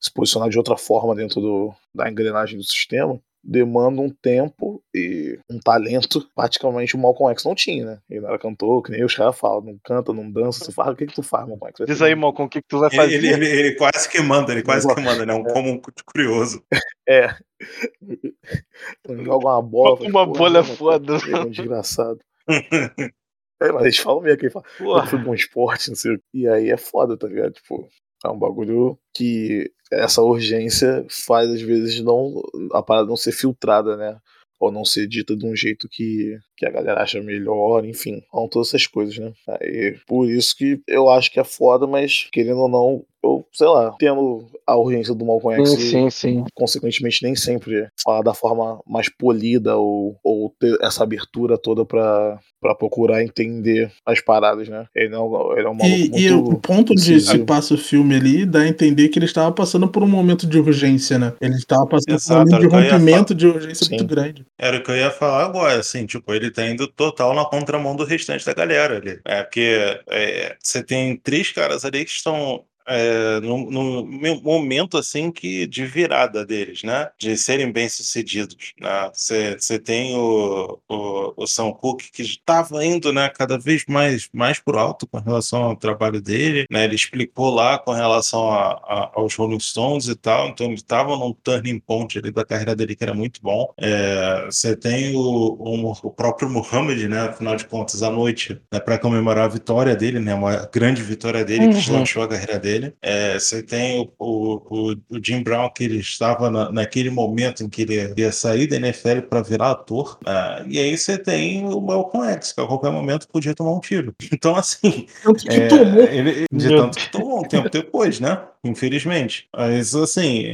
se 0.00 0.12
posicionar 0.12 0.48
de 0.48 0.58
outra 0.58 0.76
forma 0.76 1.14
dentro 1.14 1.40
do, 1.40 1.74
da 1.94 2.08
engrenagem 2.08 2.56
do 2.56 2.62
sistema, 2.62 3.20
demanda 3.42 4.00
um 4.00 4.10
tempo 4.10 4.82
e 4.94 5.38
um 5.50 5.58
talento 5.58 6.28
praticamente 6.34 6.94
o 6.94 6.98
Malcolm 6.98 7.32
X 7.32 7.44
não 7.44 7.54
tinha, 7.54 7.84
né? 7.84 7.98
Ele 8.08 8.20
não 8.20 8.28
era 8.28 8.38
cantor, 8.38 8.82
que 8.82 8.90
nem 8.90 9.04
os 9.04 9.14
caras 9.14 9.38
falam, 9.38 9.62
não 9.62 9.78
canta, 9.82 10.12
não 10.12 10.30
dança, 10.30 10.64
você 10.64 10.72
fala, 10.72 10.92
o 10.92 10.96
que 10.96 11.06
que 11.06 11.14
tu 11.14 11.22
faz, 11.22 11.48
Malcolm 11.48 11.70
X? 11.70 11.78
Vai 11.78 11.86
Diz 11.86 12.02
aí, 12.02 12.14
Malcolm, 12.14 12.46
o 12.46 12.50
que, 12.50 12.60
que 12.60 12.68
tu 12.68 12.78
vai 12.78 12.90
fazer? 12.90 13.14
Ele, 13.14 13.28
ele, 13.28 13.46
ele, 13.46 13.74
quase 13.76 14.08
que 14.08 14.20
manda, 14.20 14.52
ele 14.52 14.62
quase 14.62 14.86
que 14.86 15.00
manda, 15.00 15.24
né? 15.24 15.34
Um 15.34 15.44
como 15.44 15.80
curioso. 16.04 16.62
É. 17.08 17.34
Joga 19.24 19.48
uma 19.48 19.62
bola. 19.62 20.00
Uma 20.00 20.10
fala, 20.10 20.26
"Porra, 20.26 20.38
bola 20.38 20.58
é 20.58 20.62
mano, 20.62 20.76
foda." 20.76 21.12
É 21.30 21.40
um 21.40 21.50
desgraçado. 21.50 22.20
É, 23.60 23.72
mas 23.72 23.82
eles 23.82 23.98
falam 23.98 24.22
mesmo 24.22 24.38
que 24.38 24.46
ele 24.46 24.52
fala, 24.52 24.64
Porra. 24.78 25.06
foi 25.06 25.18
bom 25.18 25.34
esporte, 25.34 25.88
não 25.88 25.96
sei 25.96 26.14
o 26.14 26.18
quê. 26.18 26.24
E 26.34 26.48
aí 26.48 26.70
é 26.70 26.76
foda, 26.76 27.16
tá 27.16 27.26
ligado? 27.26 27.52
Tipo, 27.52 27.88
é 28.24 28.28
um 28.28 28.38
bagulho 28.38 28.98
que 29.14 29.70
essa 29.90 30.22
urgência 30.22 31.04
faz, 31.08 31.50
às 31.50 31.60
vezes, 31.62 32.00
não 32.00 32.42
a 32.72 32.82
parada 32.82 33.08
não 33.08 33.16
ser 33.16 33.32
filtrada, 33.32 33.96
né? 33.96 34.18
Ou 34.60 34.70
não 34.70 34.84
ser 34.84 35.06
dita 35.06 35.36
de 35.36 35.46
um 35.46 35.54
jeito 35.54 35.88
que, 35.90 36.36
que 36.58 36.66
a 36.66 36.70
galera 36.70 37.02
acha 37.02 37.22
melhor, 37.22 37.84
enfim. 37.84 38.20
São 38.30 38.48
todas 38.48 38.68
essas 38.68 38.86
coisas, 38.86 39.16
né? 39.16 39.32
Aí, 39.48 39.96
por 40.06 40.28
isso 40.28 40.56
que 40.56 40.80
eu 40.88 41.08
acho 41.08 41.30
que 41.30 41.38
é 41.38 41.44
foda, 41.44 41.86
mas 41.86 42.28
querendo 42.32 42.60
ou 42.60 42.68
não, 42.68 43.04
eu, 43.22 43.44
sei 43.52 43.66
lá, 43.66 43.94
tendo 43.98 44.46
a 44.66 44.76
urgência 44.76 45.14
do 45.14 45.24
Malcolm 45.24 45.60
X 45.60 45.70
Sim, 45.70 45.80
sim, 45.80 46.10
sim. 46.10 46.44
consequentemente 46.54 47.22
nem 47.22 47.34
sempre 47.34 47.88
falar 48.02 48.22
da 48.22 48.32
forma 48.32 48.80
mais 48.86 49.08
polida 49.08 49.76
ou, 49.76 50.16
ou 50.22 50.54
ter 50.58 50.76
essa 50.80 51.02
abertura 51.02 51.58
toda 51.58 51.84
pra, 51.84 52.38
pra 52.60 52.74
procurar 52.74 53.24
entender 53.24 53.90
as 54.06 54.20
paradas, 54.20 54.68
né? 54.68 54.86
Ele 54.94 55.08
não 55.08 55.52
ele 55.56 55.66
é 55.66 55.70
um 55.70 55.74
maluco 55.74 56.18
E, 56.18 56.26
e 56.26 56.30
muito 56.30 56.50
o 56.52 56.60
ponto 56.60 56.94
de 56.94 57.20
se 57.20 57.38
passa 57.40 57.74
o 57.74 57.78
filme 57.78 58.14
ali 58.14 58.46
dá 58.46 58.60
a 58.60 58.68
entender 58.68 59.08
que 59.08 59.18
ele 59.18 59.26
estava 59.26 59.50
passando 59.50 59.88
por 59.88 60.02
um 60.02 60.08
momento 60.08 60.46
de 60.46 60.58
urgência, 60.58 61.18
né? 61.18 61.32
Ele 61.40 61.54
estava 61.54 61.86
passando 61.86 62.14
Exato, 62.14 62.50
por 62.50 62.58
um 62.58 62.70
momento 62.70 62.70
de 62.70 62.90
rompimento 62.90 63.34
de 63.34 63.46
urgência 63.46 63.86
Sim. 63.86 63.96
muito 63.96 64.06
grande. 64.06 64.46
Era 64.58 64.78
o 64.78 64.82
que 64.82 64.90
eu 64.90 64.96
ia 64.96 65.10
falar 65.10 65.44
agora, 65.44 65.80
assim, 65.80 66.06
tipo, 66.06 66.32
ele 66.32 66.47
tá 66.50 66.66
indo 66.66 66.86
total 66.88 67.34
na 67.34 67.44
contramão 67.44 67.96
do 67.96 68.04
restante 68.04 68.44
da 68.44 68.54
galera 68.54 68.96
ali. 68.96 69.20
É 69.24 69.42
porque 69.42 70.00
é, 70.08 70.56
você 70.60 70.82
tem 70.82 71.16
três 71.16 71.50
caras 71.50 71.84
ali 71.84 72.04
que 72.04 72.10
estão 72.10 72.64
é, 72.88 73.40
me- 73.40 74.40
momento, 74.42 74.96
assim, 74.98 75.30
que 75.30 75.66
de 75.66 75.84
virada 75.86 76.44
deles, 76.44 76.82
né? 76.82 77.10
De 77.18 77.36
serem 77.36 77.70
bem-sucedidos, 77.72 78.72
né? 78.80 79.10
Você 79.12 79.56
você 79.58 79.78
tem 79.78 80.16
o, 80.16 80.78
o, 80.88 81.34
o 81.44 81.46
Sam 81.46 81.72
Cooke 81.72 82.10
que 82.10 82.22
estava 82.22 82.84
indo, 82.84 83.12
né, 83.12 83.28
cada 83.30 83.58
vez 83.58 83.84
mais, 83.88 84.28
mais 84.32 84.58
por 84.58 84.76
alto 84.76 85.06
com 85.06 85.18
relação 85.18 85.64
ao 85.64 85.76
trabalho 85.76 86.20
dele, 86.20 86.66
né? 86.70 86.84
Ele 86.84 86.94
explicou 86.94 87.50
lá 87.54 87.78
com 87.78 87.92
relação 87.92 88.50
a, 88.50 88.72
a- 88.72 89.10
aos 89.14 89.34
Rolling 89.34 89.60
Stones 89.60 90.08
e 90.08 90.14
tal, 90.16 90.48
então 90.48 90.66
ele 90.66 90.74
estava 90.76 91.16
num 91.16 91.32
turning 91.32 91.78
point 91.80 92.18
ali 92.18 92.30
da 92.30 92.44
carreira 92.44 92.74
dele 92.76 92.94
que 92.96 93.04
era 93.04 93.14
muito 93.14 93.40
bom. 93.42 93.72
É, 93.78 94.44
você 94.46 94.76
tem 94.76 95.14
o, 95.16 95.20
o, 95.20 95.92
o 96.02 96.10
próprio 96.10 96.48
Muhammad, 96.48 96.98
né? 97.08 97.20
Afinal 97.28 97.56
de 97.56 97.66
contas, 97.66 98.02
à 98.02 98.10
noite, 98.10 98.60
né, 98.72 98.80
para 98.80 98.98
comemorar 98.98 99.44
a 99.44 99.48
vitória 99.48 99.94
dele, 99.96 100.20
né? 100.20 100.34
Uma 100.34 100.66
grande 100.72 101.02
vitória 101.02 101.44
dele 101.44 101.68
que 101.68 101.74
Uhum. 101.74 101.80
deslanchou 101.80 102.22
a 102.22 102.28
carreira 102.28 102.58
dele. 102.58 102.77
É, 103.02 103.38
você 103.38 103.62
tem 103.62 104.00
o, 104.00 104.12
o, 104.18 104.54
o- 104.90 104.96
o 105.10 105.20
Jim 105.24 105.42
Brown, 105.42 105.68
que 105.70 105.84
ele 105.84 105.98
estava 105.98 106.50
na- 106.50 106.70
naquele 106.72 107.10
momento 107.10 107.62
em 107.62 107.68
que 107.68 107.82
ele 107.82 108.14
ia 108.16 108.32
sair 108.32 108.66
da 108.66 108.76
NFL 108.76 109.22
para 109.28 109.42
virar 109.42 109.70
ator. 109.72 110.18
né, 110.26 110.64
e 110.68 110.78
aí 110.78 110.96
você 110.96 111.16
tem 111.18 111.66
o 111.66 111.80
Malcolm 111.80 112.26
X, 112.32 112.52
que 112.52 112.60
a 112.60 112.66
qualquer 112.66 112.90
momento 112.90 113.28
podia 113.28 113.54
tomar 113.54 113.72
um 113.72 113.80
tiro. 113.80 114.14
Então, 114.32 114.54
assim, 114.56 115.06
Tanto 115.22 115.44
que 115.44 115.50
é, 115.54 115.66
tomou. 115.68 116.02
ele, 116.04 116.46
de 116.52 116.68
tanto 116.68 116.98
que 116.98 117.10
tomou 117.10 117.40
um 117.40 117.42
tempo 117.42 117.68
depois, 117.68 118.20
né? 118.20 118.40
Infelizmente. 118.64 119.48
Mas, 119.56 119.94
assim, 119.94 120.44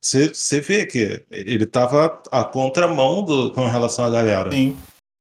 você 0.00 0.60
vê 0.60 0.86
que 0.86 1.22
ele 1.30 1.64
estava 1.64 2.20
à 2.30 2.44
contramão 2.44 3.22
do, 3.22 3.50
com 3.52 3.66
relação 3.66 4.04
à 4.04 4.10
galera. 4.10 4.50
Sim. 4.50 4.76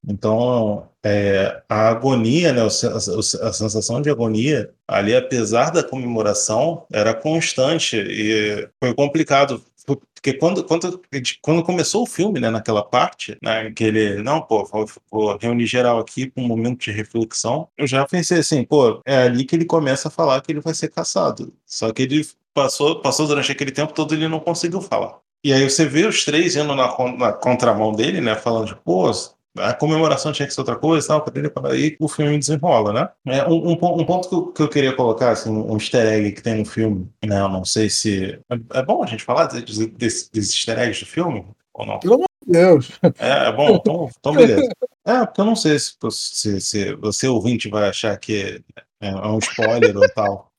Então, 0.07 0.87
é, 1.03 1.61
a 1.67 1.89
agonia, 1.89 2.53
né, 2.53 2.61
a, 2.61 2.69
sensação 2.69 4.01
de 4.01 4.09
agonia 4.09 4.71
ali, 4.87 5.15
apesar 5.15 5.71
da 5.71 5.83
comemoração, 5.83 6.85
era 6.91 7.13
constante 7.13 7.97
e 7.97 8.69
foi 8.79 8.93
complicado. 8.93 9.63
Porque 9.85 10.33
quando, 10.33 10.63
quando, 10.63 11.01
quando 11.41 11.63
começou 11.63 12.03
o 12.03 12.07
filme, 12.07 12.39
né, 12.39 12.51
naquela 12.51 12.83
parte, 12.83 13.35
né, 13.41 13.71
que 13.71 13.83
ele, 13.83 14.21
não, 14.21 14.39
pô, 14.39 14.63
vou, 14.65 14.85
vou 15.11 15.37
reunir 15.37 15.65
geral 15.65 15.97
aqui 15.97 16.29
para 16.29 16.43
um 16.43 16.47
momento 16.47 16.81
de 16.81 16.91
reflexão, 16.91 17.67
eu 17.75 17.87
já 17.87 18.05
pensei 18.05 18.39
assim, 18.39 18.63
pô, 18.63 19.01
é 19.03 19.23
ali 19.23 19.43
que 19.43 19.55
ele 19.55 19.65
começa 19.65 20.07
a 20.07 20.11
falar 20.11 20.39
que 20.41 20.51
ele 20.51 20.59
vai 20.61 20.75
ser 20.75 20.89
caçado. 20.89 21.51
Só 21.65 21.91
que 21.91 22.03
ele 22.03 22.23
passou, 22.53 23.01
passou 23.01 23.25
durante 23.25 23.51
aquele 23.51 23.71
tempo 23.71 23.93
todo 23.93 24.13
ele 24.13 24.27
não 24.27 24.39
conseguiu 24.39 24.81
falar. 24.81 25.17
E 25.43 25.51
aí 25.51 25.67
você 25.67 25.85
vê 25.85 26.05
os 26.05 26.23
três 26.23 26.55
indo 26.55 26.75
na, 26.75 26.95
na 27.17 27.33
contramão 27.33 27.91
dele, 27.91 28.21
né, 28.21 28.35
falando 28.35 28.67
de, 28.67 28.75
pô, 28.75 29.11
a 29.57 29.73
comemoração 29.73 30.31
tinha 30.31 30.47
que 30.47 30.53
ser 30.53 30.61
outra 30.61 30.75
coisa, 30.75 31.07
tal, 31.07 31.25
aí 31.65 31.95
o 31.99 32.07
filme 32.07 32.37
desenrola, 32.37 32.93
né? 32.93 33.09
É, 33.25 33.47
um, 33.47 33.69
um 33.69 33.71
um 33.73 34.05
ponto 34.05 34.29
que 34.29 34.35
eu, 34.35 34.47
que 34.47 34.61
eu 34.63 34.69
queria 34.69 34.95
colocar, 34.95 35.31
assim, 35.31 35.49
um 35.49 35.73
easter 35.75 36.05
egg 36.05 36.31
que 36.31 36.41
tem 36.41 36.55
no 36.55 36.65
filme, 36.65 37.09
né? 37.25 37.39
Eu 37.39 37.49
não 37.49 37.65
sei 37.65 37.89
se. 37.89 38.39
É, 38.49 38.79
é 38.79 38.83
bom 38.83 39.03
a 39.03 39.07
gente 39.07 39.23
falar 39.23 39.45
desse, 39.47 39.87
desse, 39.87 40.31
desses 40.31 40.55
easter 40.55 40.79
eggs 40.79 40.99
do 41.01 41.05
filme? 41.09 41.45
Ou 41.73 41.85
não? 41.85 41.99
Vamos 42.03 42.25
Deus. 42.45 42.91
É, 43.19 43.47
é 43.47 43.51
bom, 43.51 43.75
então, 43.75 44.09
então 44.19 44.33
beleza. 44.33 44.69
É, 45.05 45.25
porque 45.25 45.41
eu 45.41 45.45
não 45.45 45.55
sei 45.55 45.77
se, 45.79 45.95
se, 46.11 46.61
se 46.61 46.95
você 46.95 47.27
ouvinte 47.27 47.69
vai 47.69 47.89
achar 47.89 48.17
que 48.17 48.63
é, 48.99 49.09
é 49.09 49.27
um 49.27 49.39
spoiler 49.39 49.95
ou 49.97 50.07
tal. 50.13 50.50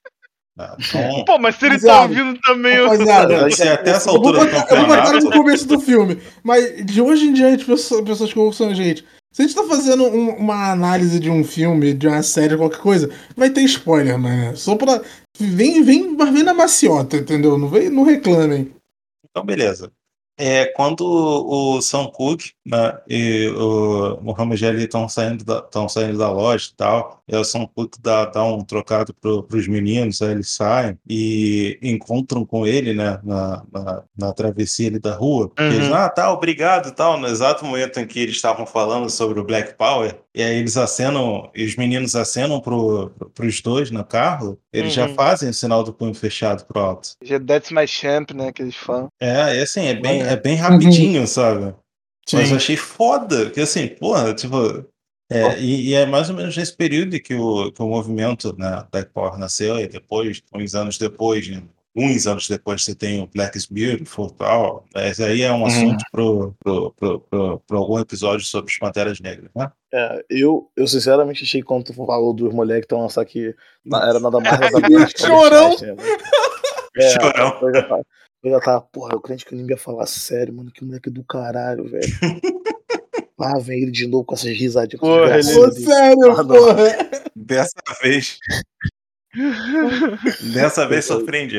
É, 0.59 0.65
Então, 0.79 1.25
Pô, 1.25 1.39
mas 1.39 1.57
se 1.57 1.65
ele 1.65 1.75
Rapaziada, 1.77 1.99
tá 1.99 2.03
ouvindo 2.03 2.41
também, 2.41 2.75
eu... 2.77 2.85
Rapaziada, 2.89 3.51
se 3.51 3.63
até 3.69 3.91
essa 3.91 4.11
eu 4.11 4.15
vou 4.21 4.27
altura 4.29 4.45
botar, 4.45 4.75
eu 4.75 4.77
vou 4.77 4.87
botar 4.87 5.03
no 5.03 5.13
campeonato. 5.13 5.39
começo 5.39 5.67
do 5.69 5.81
filme. 5.81 6.19
Mas 6.43 6.85
de 6.85 7.01
hoje 7.01 7.27
em 7.27 7.33
diante, 7.33 7.65
pessoas, 7.65 8.03
pessoas 8.05 8.33
que 8.33 8.39
ouçam 8.39 8.69
a 8.69 8.75
gente, 8.75 9.05
se 9.33 9.41
a 9.43 9.47
gente 9.47 9.55
tá 9.57 9.65
fazendo 9.65 10.05
um- 10.05 10.37
uma 10.37 10.71
análise 10.73 11.19
de 11.19 11.31
um 11.31 11.43
filme, 11.43 11.95
de 11.95 12.07
uma 12.07 12.23
série, 12.23 12.57
qualquer 12.57 12.81
coisa, 12.81 13.11
vai 13.35 13.49
ter 13.49 13.63
spoiler, 13.63 14.19
né? 14.19 14.53
Só 14.55 14.77
pra. 14.77 15.01
Vem, 15.39 15.83
vem, 15.83 16.15
mas 16.15 16.29
vem 16.31 16.43
na 16.43 16.53
maciota, 16.53 17.17
entendeu? 17.17 17.57
Não, 17.57 17.67
vem, 17.69 17.89
não 17.89 18.03
reclamem. 18.03 18.71
Então, 19.31 19.43
beleza. 19.43 19.91
É, 20.39 20.67
quando 20.67 21.01
o 21.03 21.81
Sam 21.81 22.09
Cooke 22.09 22.53
né, 22.67 22.99
e 23.09 23.49
o 23.57 24.19
Muhammad 24.23 24.63
Ali 24.65 24.85
estão 24.85 25.09
saindo, 25.09 25.45
da, 25.45 25.65
saindo 25.89 26.19
da 26.19 26.31
loja 26.31 26.69
e 26.73 26.77
tal, 26.77 27.22
e 27.33 27.37
o 27.37 27.45
Sam 27.45 27.67
Cooke 27.75 27.99
dá, 28.01 28.27
dá 28.27 28.45
um 28.45 28.63
trocado 28.63 29.15
pro, 29.15 29.43
pros 29.43 29.67
meninos, 29.67 30.21
aí 30.21 30.33
eles 30.33 30.51
saem 30.51 30.99
e 31.09 31.79
encontram 31.83 32.45
com 32.45 32.67
ele 32.67 32.93
né, 32.95 33.19
na, 33.25 33.63
na, 33.73 34.03
na 34.19 34.33
travessia 34.33 34.89
ali 34.89 34.99
da 34.99 35.15
rua. 35.15 35.51
Uhum. 35.59 35.67
Eles, 35.67 35.91
ah, 35.91 36.09
tá, 36.09 36.33
obrigado 36.33 36.89
e 36.89 36.93
tal. 36.93 37.19
No 37.19 37.27
exato 37.27 37.65
momento 37.65 37.99
em 37.99 38.07
que 38.07 38.21
eles 38.21 38.37
estavam 38.37 38.67
falando 38.67 39.09
sobre 39.11 39.41
o 39.41 39.45
Black 39.45 39.75
Power, 39.77 40.19
e 40.35 40.43
aí 40.43 40.57
eles 40.57 40.77
acenam, 40.77 41.51
e 41.55 41.65
os 41.65 41.77
meninos 41.77 42.15
acenam 42.15 42.61
pro, 42.61 43.11
pros 43.35 43.61
dois 43.61 43.91
no 43.91 44.05
carro, 44.05 44.59
eles 44.73 44.93
já 44.93 45.07
Uhum. 45.07 45.15
fazem 45.15 45.49
o 45.51 45.55
sinal 45.55 45.83
do 45.83 45.93
punho 45.93 46.15
fechado 46.15 46.65
pro 46.67 46.81
alto. 46.81 47.11
Já 47.23 47.39
That's 47.41 47.71
my 47.71 47.87
champ, 47.87 48.31
né, 48.33 48.53
que 48.53 48.63
eles 48.63 48.77
falam. 48.77 49.09
É, 49.21 49.59
é 49.59 49.63
assim, 49.63 49.87
é 49.87 49.95
bem, 49.95 50.23
É. 50.23 50.33
é 50.33 50.37
bem 50.37 50.55
rapidinho, 50.57 51.27
sabe? 51.27 51.75
Mas 52.33 52.43
eu 52.43 52.47
Sim. 52.51 52.57
achei 52.57 52.77
foda, 52.77 53.51
que 53.51 53.61
assim, 53.61 53.89
porra, 53.89 54.33
tipo. 54.33 54.85
É, 55.33 55.61
e, 55.61 55.89
e 55.89 55.95
é 55.95 56.07
mais 56.07 56.31
ou 56.31 56.37
menos 56.37 56.57
nesse 56.57 56.77
período 56.77 57.19
que 57.21 57.35
o, 57.35 57.73
que 57.73 57.83
o 57.83 57.89
movimento 57.89 58.55
né, 58.59 58.85
Black 58.91 59.11
Power 59.13 59.39
nasceu, 59.39 59.79
e 59.79 59.87
depois, 59.87 60.43
uns 60.55 60.75
anos 60.75 60.99
depois, 60.99 61.49
né, 61.49 61.63
uns 61.95 62.27
anos 62.27 62.49
depois, 62.49 62.83
você 62.83 62.95
tem 62.95 63.23
o 63.23 63.27
Black 63.27 63.57
is 63.57 63.67
Beautiful 63.67 64.29
e 64.29 64.33
tal. 64.33 64.85
Mas 64.95 65.21
aí 65.21 65.43
é 65.43 65.53
um 65.53 65.67
assunto 65.67 66.03
pro, 66.11 66.55
pro, 66.63 67.61
pro 67.67 67.79
algum 67.79 67.99
episódio 67.99 68.47
sobre 68.47 68.73
as 68.73 68.79
Panteras 68.79 69.21
Negras, 69.21 69.51
né? 69.55 69.71
É, 69.93 70.25
eu, 70.31 70.71
eu 70.75 70.87
sinceramente 70.87 71.45
achei 71.45 71.61
que 71.61 71.67
quando 71.67 71.85
tu 71.85 71.93
falou 71.93 72.33
dos 72.33 72.53
moleques 72.53 72.83
que 72.83 72.87
estão 72.87 73.03
lançando 73.03 73.25
aqui, 73.25 73.55
era 73.93 74.19
nada 74.19 74.41
mais 74.41 74.59
nada 74.59 74.89
menos 74.89 75.13
Chorão. 75.17 75.71
Né? 75.71 75.97
É, 76.97 77.11
Chorão. 77.11 77.59
Eu 77.61 77.75
já, 77.75 77.83
tava, 77.83 78.07
eu 78.43 78.51
já 78.51 78.61
tava, 78.61 78.81
porra, 78.81 79.13
eu 79.13 79.21
crente 79.21 79.45
que 79.45 79.53
eu 79.53 79.59
nem 79.59 79.69
ia 79.69 79.77
falar 79.77 80.07
sério, 80.07 80.55
mano, 80.55 80.71
que 80.71 80.85
moleque 80.85 81.11
do 81.11 81.23
caralho, 81.25 81.85
velho. 81.85 82.03
Lá 83.43 83.59
vem 83.59 83.83
ele 83.83 83.91
de 83.91 84.07
novo 84.07 84.25
com 84.25 84.35
essas 84.35 84.57
risadinhas. 84.57 85.01
Porra, 85.01 85.39
ele- 85.39 85.53
Ô, 85.57 85.63
gracinhas 85.63 85.75
dele. 85.75 85.87
sério, 85.87 86.31
Ah, 86.31 86.45
porra. 86.45 86.85
Dessa 87.35 87.73
vez. 88.03 88.39
dessa 90.55 90.87
vez 90.87 91.05
surpreende. 91.05 91.59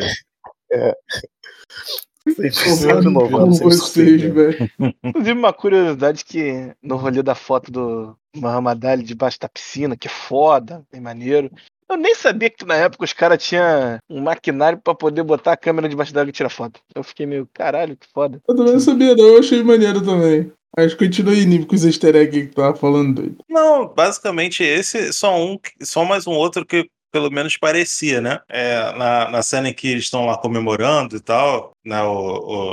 Sempre, 2.26 2.52
sempre 2.54 3.04
sempre 3.04 3.76
vocês, 3.76 4.22
velho. 4.22 4.72
Inclusive, 5.04 5.38
uma 5.38 5.52
curiosidade 5.52 6.24
que 6.24 6.72
no 6.82 6.96
rolê 6.96 7.22
da 7.22 7.36
foto 7.36 7.70
do 7.70 8.16
Muhammad 8.36 8.82
Ali 8.86 9.04
debaixo 9.04 9.38
da 9.40 9.50
piscina, 9.50 9.98
que 9.98 10.08
é 10.08 10.12
foda, 10.12 10.84
bem 10.92 11.02
maneiro. 11.02 11.52
Eu 11.90 11.98
nem 11.98 12.16
sabia 12.16 12.50
que 12.50 12.64
na 12.66 12.76
época 12.76 13.04
os 13.04 13.12
caras 13.12 13.44
tinham 13.44 13.98
um 14.10 14.22
maquinário 14.22 14.80
pra 14.82 14.96
poder 14.96 15.22
botar 15.22 15.52
a 15.52 15.58
câmera 15.58 15.90
debaixo 15.90 16.14
d'água 16.14 16.30
e 16.30 16.34
tirar 16.34 16.50
foto. 16.50 16.80
Eu 16.96 17.04
fiquei 17.04 17.26
meio, 17.26 17.48
caralho, 17.54 17.98
que 17.98 18.08
foda. 18.14 18.40
Eu 18.48 18.56
também 18.56 18.74
não 18.74 18.80
sabia, 18.80 19.16
não. 19.16 19.26
Eu 19.26 19.40
achei 19.40 19.62
maneiro 19.62 20.02
também. 20.04 20.50
Mas 20.76 20.94
continua 20.94 21.34
aí, 21.34 21.46
Nico, 21.46 21.68
com 21.68 21.76
os 21.76 21.86
easter 21.86 22.16
eggs 22.16 22.48
que 22.48 22.54
tu 22.54 22.56
tava 22.56 22.76
falando, 22.76 23.16
doido. 23.16 23.38
Não, 23.50 23.88
basicamente 23.88 24.64
esse 24.64 25.14
só 25.14 25.38
um, 25.38 25.58
só 25.82 26.04
mais 26.04 26.26
um 26.26 26.32
outro 26.32 26.66
que 26.66 26.88
pelo 27.12 27.30
menos 27.30 27.56
parecia, 27.58 28.20
né? 28.20 28.40
É, 28.50 28.92
na, 28.98 29.30
na 29.30 29.42
cena 29.44 29.70
em 29.70 29.74
que 29.74 29.88
eles 29.88 30.06
estão 30.06 30.26
lá 30.26 30.36
comemorando 30.36 31.16
e 31.16 31.20
tal, 31.20 31.74
né? 31.86 32.02
O, 32.02 32.16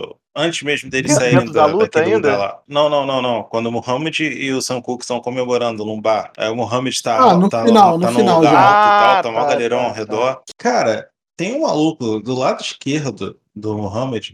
o- 0.09 0.17
antes 0.35 0.63
mesmo 0.63 0.89
deles 0.89 1.13
saírem 1.13 1.45
da 1.45 1.53
da, 1.53 1.67
luta 1.67 1.85
daquele 1.85 2.15
ainda? 2.15 2.31
lugar 2.33 2.39
lá. 2.39 2.63
Não, 2.67 2.89
não, 2.89 3.05
não, 3.05 3.21
não. 3.21 3.43
Quando 3.43 3.67
o 3.67 3.73
Muhammad 3.73 4.19
e 4.21 4.51
o 4.53 4.63
Sam 4.63 4.81
Cooke 4.81 5.05
estão 5.05 5.21
comemorando 5.21 5.85
num 5.85 6.01
bar, 6.01 6.33
aí 6.39 6.49
o 6.49 6.57
Muhammad 6.57 6.95
tá, 7.03 7.19
Ah, 7.19 7.37
no 7.37 7.51
tá, 7.51 7.67
final, 7.67 7.99
tá 8.01 8.11
no 8.11 8.17
final 8.19 8.37
lugar 8.39 8.51
já. 8.55 8.69
alto 8.71 8.89
e 8.89 8.99
tal, 8.99 9.11
Ah, 9.11 9.23
tá 9.23 9.31
mó 9.31 9.41
tá, 9.41 9.47
galerão 9.51 9.79
tá, 9.79 9.85
ao 9.85 9.93
redor. 9.93 10.43
Cara, 10.57 11.11
tem 11.37 11.55
um 11.55 11.61
maluco 11.63 12.21
do 12.21 12.35
lado 12.35 12.63
esquerdo 12.63 13.39
do 13.55 13.77
Muhammad 13.77 14.31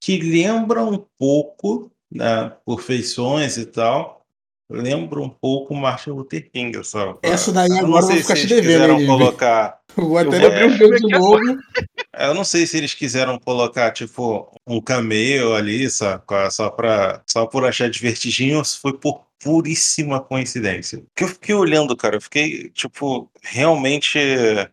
que 0.00 0.18
lembra 0.18 0.82
um 0.82 1.04
pouco, 1.18 1.91
né, 2.14 2.52
por 2.64 2.82
feições 2.82 3.56
e 3.56 3.66
tal, 3.66 4.24
lembra 4.70 5.20
um 5.20 5.28
pouco 5.28 5.74
o 5.74 5.76
Martin 5.76 6.10
Luther 6.10 6.50
King, 6.50 6.84
sabe? 6.84 7.18
Essa 7.22 7.52
daí 7.52 7.68
Eu 7.68 7.86
agora 7.86 7.88
não 7.88 7.96
eu 7.98 8.02
sei 8.02 8.14
vou 8.14 8.22
ficar 8.22 8.36
se 8.36 8.46
te 8.46 8.52
eles 8.54 8.66
devendo, 8.66 8.96
quiseram 8.96 9.06
colocar. 9.06 9.78
Vou 9.96 10.18
até 10.18 10.42
Eu 10.42 10.46
abrir 10.46 10.64
o 10.64 10.78
filme 10.78 11.00
de 11.00 11.06
aqui 11.06 11.18
novo. 11.18 11.58
Eu 12.18 12.34
não 12.34 12.44
sei 12.44 12.66
se 12.66 12.76
eles 12.78 12.94
quiseram 12.94 13.38
colocar, 13.38 13.90
tipo, 13.90 14.54
um 14.66 14.80
cameo 14.80 15.54
ali, 15.54 15.90
sabe? 15.90 16.22
Só, 16.50 16.70
pra, 16.70 17.22
só 17.26 17.46
por 17.46 17.64
achar 17.64 17.90
divertidinho, 17.90 18.58
ou 18.58 18.64
se 18.64 18.78
foi 18.78 18.96
por 18.96 19.26
puríssima 19.42 20.20
coincidência. 20.20 20.98
Porque 20.98 21.24
eu 21.24 21.28
fiquei 21.28 21.54
olhando, 21.54 21.96
cara, 21.96 22.16
eu 22.16 22.20
fiquei, 22.20 22.70
tipo, 22.70 23.30
realmente 23.42 24.18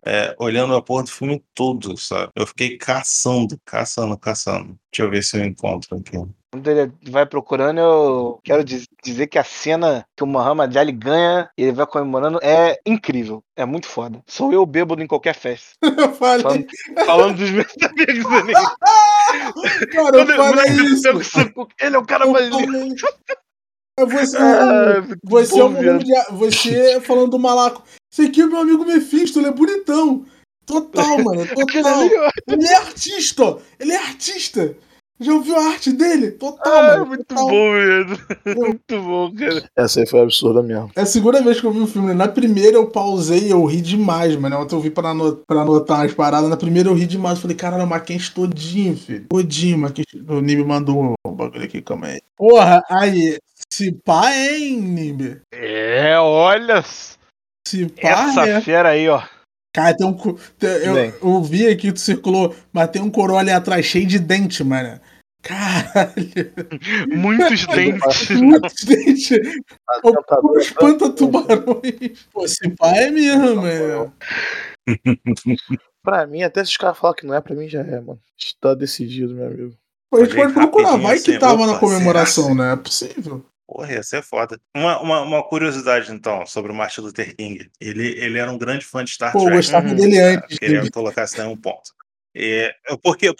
é, 0.05 0.35
olhando 0.37 0.75
a 0.75 0.81
porra 0.81 1.03
do 1.03 1.09
filme 1.09 1.43
todo, 1.55 1.97
sabe? 1.97 2.31
Eu 2.35 2.45
fiquei 2.45 2.77
caçando, 2.77 3.59
caçando, 3.65 4.17
caçando. 4.17 4.77
Deixa 4.91 5.03
eu 5.03 5.09
ver 5.09 5.23
se 5.23 5.37
eu 5.37 5.43
encontro 5.43 5.97
aqui. 5.97 6.17
Quando 6.51 6.67
ele 6.67 6.91
vai 7.11 7.27
procurando, 7.27 7.79
eu 7.79 8.39
quero 8.43 8.63
diz- 8.63 8.87
dizer 9.03 9.27
que 9.27 9.37
a 9.37 9.43
cena 9.43 10.03
que 10.17 10.23
o 10.23 10.27
Muhammad 10.27 10.75
Ali 10.75 10.91
ganha 10.91 11.47
e 11.55 11.61
ele 11.63 11.71
vai 11.73 11.85
comemorando 11.85 12.39
é 12.41 12.79
incrível. 12.85 13.43
É 13.55 13.65
muito 13.65 13.87
foda. 13.87 14.19
Sou 14.25 14.51
eu 14.51 14.65
bêbado 14.65 15.01
em 15.03 15.07
qualquer 15.07 15.35
festa. 15.35 15.69
Falando, 16.17 16.65
falando 17.05 17.37
dos 17.37 17.51
meus 17.51 17.67
amigos 17.85 18.33
ali. 18.33 18.53
cara, 19.91 20.17
eu 20.17 20.25
falei 20.25 20.71
isso. 20.85 21.07
ele 21.79 21.95
é 21.95 21.99
o 21.99 22.05
cara 22.05 22.25
Eu 22.25 22.31
mais 22.31 22.49
lindo. 22.49 22.95
É 23.99 24.05
Você, 24.05 24.37
Ah, 24.37 25.01
muito 25.01 25.19
você, 25.23 25.53
é. 25.59 25.63
Muhammad 25.63 25.87
Ali- 25.87 26.13
você 26.31 27.01
falando 27.01 27.29
do 27.31 27.39
malaco. 27.39 27.83
Esse 28.11 28.23
aqui 28.23 28.41
é 28.41 28.45
meu 28.47 28.57
amigo 28.61 28.83
Mephisto, 28.85 29.37
ele 29.39 29.49
é 29.49 29.51
bonitão. 29.51 30.25
Total, 30.65 31.23
mano. 31.23 31.45
Total. 31.53 32.03
Ele 32.47 32.65
é 32.67 32.75
artista, 32.75 33.43
ó. 33.43 33.59
Ele 33.79 33.91
é 33.91 33.97
artista. 33.97 34.75
Já 35.19 35.33
ouviu 35.33 35.55
a 35.57 35.65
arte 35.71 35.91
dele? 35.91 36.31
Total, 36.31 36.73
Ah, 36.73 36.87
mano. 36.97 37.05
muito 37.07 37.25
total. 37.25 37.45
bom, 37.47 37.71
velho. 37.73 38.19
Muito 38.57 39.01
bom, 39.03 39.33
cara. 39.35 39.69
Essa 39.75 39.99
aí 39.99 40.07
foi 40.07 40.21
absurda 40.21 40.63
mesmo. 40.63 40.89
É 40.95 41.01
a 41.01 41.05
segunda 41.05 41.41
vez 41.41 41.59
que 41.59 41.65
eu 41.67 41.71
vi 41.73 41.79
o 41.81 41.87
filme. 41.87 42.07
né? 42.09 42.13
Na 42.13 42.27
primeira 42.27 42.77
eu 42.77 42.87
pausei 42.89 43.47
e 43.47 43.49
eu 43.51 43.63
ri 43.65 43.81
demais, 43.81 44.35
mano. 44.37 44.57
Ontem 44.59 44.75
eu 44.75 44.79
vi 44.79 44.89
pra, 44.89 45.09
ano- 45.09 45.43
pra 45.45 45.61
anotar 45.61 46.05
as 46.05 46.13
paradas. 46.13 46.49
Na 46.49 46.55
primeira 46.57 46.87
eu 46.89 46.93
ri 46.93 47.05
demais. 47.05 47.35
Eu 47.35 47.41
falei, 47.41 47.57
caralho, 47.57 47.85
Mackenzie 47.85 48.31
todinho, 48.31 48.95
filho. 48.95 49.25
Todinho, 49.29 49.77
Mackenzie. 49.77 50.23
O 50.27 50.39
Nimbi 50.39 50.63
mandou 50.63 51.15
um 51.27 51.31
bagulho 51.33 51.63
aqui, 51.65 51.81
calma 51.81 52.07
aí. 52.07 52.21
Porra, 52.37 52.81
aí. 52.89 53.37
Se 53.71 53.91
pá, 53.91 54.31
hein, 54.33 54.79
Nimbi? 54.79 55.41
É, 55.53 56.17
olha. 56.17 56.81
Se 57.67 57.85
pá, 57.87 58.09
Essa 58.09 58.47
é. 58.47 58.61
fera 58.61 58.89
aí, 58.89 59.07
ó. 59.09 59.21
Cara, 59.75 59.95
tem 59.95 60.07
um. 60.07 60.13
tem- 60.57 60.69
eu, 60.69 60.93
Bem. 60.95 61.13
eu 61.21 61.43
vi 61.43 61.67
aqui, 61.67 61.91
tu 61.91 61.99
circulou, 61.99 62.55
mas 62.73 62.89
tem 62.89 63.01
um 63.01 63.09
coroa 63.11 63.39
ali 63.39 63.51
atrás 63.51 63.85
cheio 63.85 64.07
de 64.07 64.17
dente, 64.17 64.63
mano. 64.63 64.99
Caralho, 65.41 66.53
Muitos 67.09 67.65
dentes. 67.67 68.29
muitos 68.31 68.83
dentes. 68.83 69.31
O 70.03 70.11
Tentador 70.13 70.57
é 70.57 70.61
espanta 70.61 71.09
tubarões. 71.11 72.27
Pô, 72.33 72.47
se 72.47 72.69
pá 72.75 72.89
é 72.95 73.09
mesmo, 73.09 73.55
mano. 73.55 74.13
Pra 76.03 76.25
mim, 76.27 76.43
até 76.43 76.63
se 76.63 76.71
os 76.71 76.77
caras 76.77 76.97
falarem 76.97 77.21
que 77.21 77.27
não 77.27 77.33
é, 77.35 77.41
pra 77.41 77.55
mim 77.55 77.67
já 77.69 77.81
é, 77.81 77.99
mano. 78.01 78.19
Tá 78.59 78.73
decidido, 78.73 79.33
meu 79.33 79.47
amigo. 79.47 79.77
Pô, 80.09 80.17
a 80.17 80.25
gente 80.25 80.35
pode 80.35 80.53
procurar, 80.53 80.97
vai 80.97 81.19
que 81.19 81.31
assim, 81.31 81.39
tava 81.39 81.63
opa, 81.63 81.73
na 81.73 81.79
comemoração, 81.79 82.43
será? 82.45 82.55
né? 82.55 82.73
É 82.73 82.75
possível. 82.75 83.45
Porra, 83.67 83.93
ia 83.93 84.03
ser 84.03 84.23
foda. 84.23 84.59
Uma, 84.75 84.99
uma, 85.01 85.21
uma 85.21 85.43
curiosidade, 85.47 86.11
então, 86.11 86.43
sobre 86.47 86.71
o 86.71 86.75
Martin 86.75 87.01
Luther 87.01 87.35
King. 87.35 87.69
Ele, 87.79 88.07
ele 88.19 88.39
era 88.39 88.51
um 88.51 88.57
grande 88.57 88.83
fã 88.83 89.03
de 89.05 89.11
Star 89.11 89.31
Pô, 89.31 89.39
eu 89.39 89.43
Trek. 89.45 89.57
gostava 89.57 89.87
Uhum. 89.87 89.95
dele 89.95 90.17
antes. 90.19 90.57
queria 90.57 90.79
Nimbi. 90.79 90.91
colocar 90.91 91.25
isso 91.25 91.37
daí 91.37 91.47
um 91.47 91.55
ponto. 91.55 91.91
É, 92.35 92.73
eu- 92.89 92.97
por 92.97 93.15
que, 93.15 93.31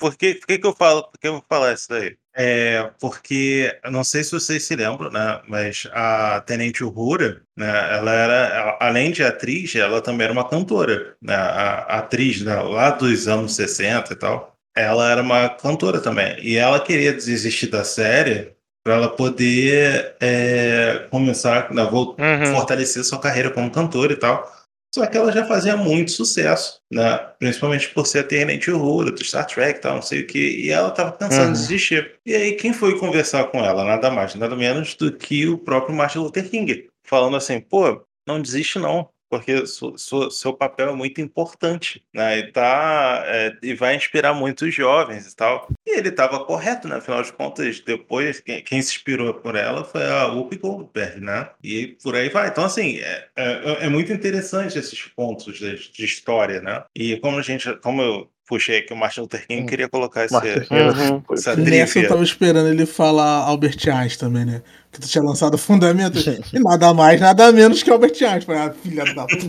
por 0.00 0.16
que, 0.16 0.34
por 0.34 0.46
que, 0.46 0.58
que, 0.58 0.66
eu 0.66 0.72
falo, 0.74 1.02
por 1.04 1.18
que 1.20 1.28
eu 1.28 1.34
vou 1.34 1.44
falar 1.48 1.74
isso 1.74 1.88
daí? 1.88 2.16
É, 2.34 2.90
porque, 3.00 3.76
não 3.90 4.02
sei 4.02 4.24
se 4.24 4.32
vocês 4.32 4.64
se 4.64 4.74
lembram, 4.74 5.10
né, 5.10 5.40
mas 5.48 5.86
a 5.92 6.40
Tenente 6.40 6.82
Uhura, 6.82 7.42
né, 7.56 7.68
ela 7.98 8.12
era, 8.12 8.78
além 8.80 9.10
de 9.10 9.22
atriz, 9.22 9.74
ela 9.76 10.00
também 10.00 10.24
era 10.24 10.32
uma 10.32 10.48
cantora, 10.48 11.16
né, 11.20 11.34
a, 11.34 11.84
a 11.88 11.98
atriz 11.98 12.40
né, 12.40 12.54
lá 12.54 12.90
dos 12.90 13.28
anos 13.28 13.54
60 13.56 14.12
e 14.12 14.16
tal, 14.16 14.56
ela 14.76 15.10
era 15.10 15.20
uma 15.22 15.48
cantora 15.50 16.00
também, 16.00 16.36
e 16.40 16.56
ela 16.56 16.80
queria 16.80 17.12
desistir 17.12 17.66
da 17.66 17.84
série 17.84 18.52
para 18.82 18.94
ela 18.94 19.08
poder 19.10 20.14
é, 20.20 21.06
começar, 21.10 21.70
né, 21.74 21.84
vol- 21.84 22.16
Uhum. 22.18 22.46
fortalecer 22.54 23.04
sua 23.04 23.20
carreira 23.20 23.50
como 23.50 23.70
cantora 23.70 24.12
e 24.12 24.16
tal. 24.16 24.50
Só 24.92 25.06
que 25.06 25.16
ela 25.16 25.30
já 25.30 25.44
fazia 25.46 25.76
muito 25.76 26.10
sucesso, 26.10 26.80
né? 26.90 27.16
Principalmente 27.38 27.90
por 27.90 28.06
ser 28.06 28.20
a 28.20 28.24
Tenente 28.24 28.70
Uhura, 28.70 29.12
do 29.12 29.24
Star 29.24 29.46
Trek 29.46 29.80
tal, 29.80 29.94
não 29.96 30.02
sei 30.02 30.22
o 30.22 30.26
que. 30.26 30.38
E 30.66 30.70
ela 30.70 30.90
tava 30.90 31.12
pensando 31.12 31.44
Uhum. 31.44 31.48
em 31.50 31.52
desistir. 31.52 32.18
E 32.26 32.34
aí, 32.34 32.52
quem 32.56 32.72
foi 32.72 32.98
conversar 32.98 33.44
com 33.44 33.64
ela? 33.64 33.84
Nada 33.84 34.10
mais, 34.10 34.34
nada 34.34 34.56
menos 34.56 34.94
do 34.96 35.12
que 35.16 35.46
o 35.46 35.58
próprio 35.58 35.94
Martin 35.94 36.18
Luther 36.18 36.50
King. 36.50 36.88
Falando 37.04 37.36
assim, 37.36 37.60
pô, 37.60 38.04
não 38.26 38.40
desiste 38.42 38.78
não. 38.80 39.08
Porque 39.30 39.64
su- 39.66 39.96
su- 39.96 40.30
seu 40.30 40.52
papel 40.52 40.90
é 40.90 40.94
muito 40.94 41.20
importante, 41.20 42.04
né? 42.12 42.38
E, 42.40 42.52
tá, 42.52 43.22
é, 43.26 43.56
e 43.62 43.74
vai 43.74 43.94
inspirar 43.94 44.34
muitos 44.34 44.74
jovens 44.74 45.32
e 45.32 45.36
tal. 45.36 45.68
E 45.86 45.96
ele 45.98 46.08
estava 46.08 46.44
correto, 46.44 46.88
né? 46.88 46.96
Afinal 46.96 47.22
de 47.22 47.32
contas, 47.32 47.80
depois, 47.80 48.40
quem, 48.40 48.62
quem 48.62 48.82
se 48.82 48.96
inspirou 48.96 49.32
por 49.34 49.54
ela 49.54 49.84
foi 49.84 50.04
a 50.04 50.26
Whoopi 50.26 50.56
Goldberg, 50.58 51.20
né? 51.20 51.48
E 51.62 51.96
por 52.02 52.16
aí 52.16 52.28
vai. 52.28 52.48
Então, 52.48 52.64
assim, 52.64 52.98
é, 52.98 53.28
é, 53.36 53.86
é 53.86 53.88
muito 53.88 54.12
interessante 54.12 54.78
esses 54.78 55.00
pontos 55.02 55.58
de, 55.58 55.76
de 55.92 56.04
história, 56.04 56.60
né? 56.60 56.84
E 56.94 57.16
como 57.20 57.38
a 57.38 57.42
gente, 57.42 57.72
como 57.76 58.02
eu 58.02 58.30
puxei 58.50 58.78
aqui 58.80 58.92
o 58.92 58.96
Martin 58.96 59.20
Luther 59.20 59.46
King, 59.46 59.62
Hum. 59.62 59.66
queria 59.66 59.88
colocar 59.88 60.24
esse. 60.24 60.34
Uhum. 60.34 61.22
Essa 61.32 61.56
Nessa 61.56 61.80
eu 61.80 61.86
trivia. 61.92 62.08
tava 62.08 62.22
esperando 62.24 62.68
ele 62.68 62.84
falar 62.84 63.44
Albert 63.46 63.78
Einstein 63.88 64.18
também, 64.28 64.44
né? 64.44 64.62
Que 64.92 65.00
tu 65.00 65.08
tinha 65.08 65.22
lançado 65.24 65.56
Fundamento. 65.56 66.18
e 66.52 66.58
nada 66.58 66.92
mais, 66.92 67.18
nada 67.20 67.50
menos 67.52 67.82
que 67.82 67.90
Albert 67.90 68.12
Einstein. 68.20 68.40
Falei, 68.42 68.60
Ah, 68.62 68.72
filha 68.72 69.04
da 69.14 69.26
puta. 69.26 69.46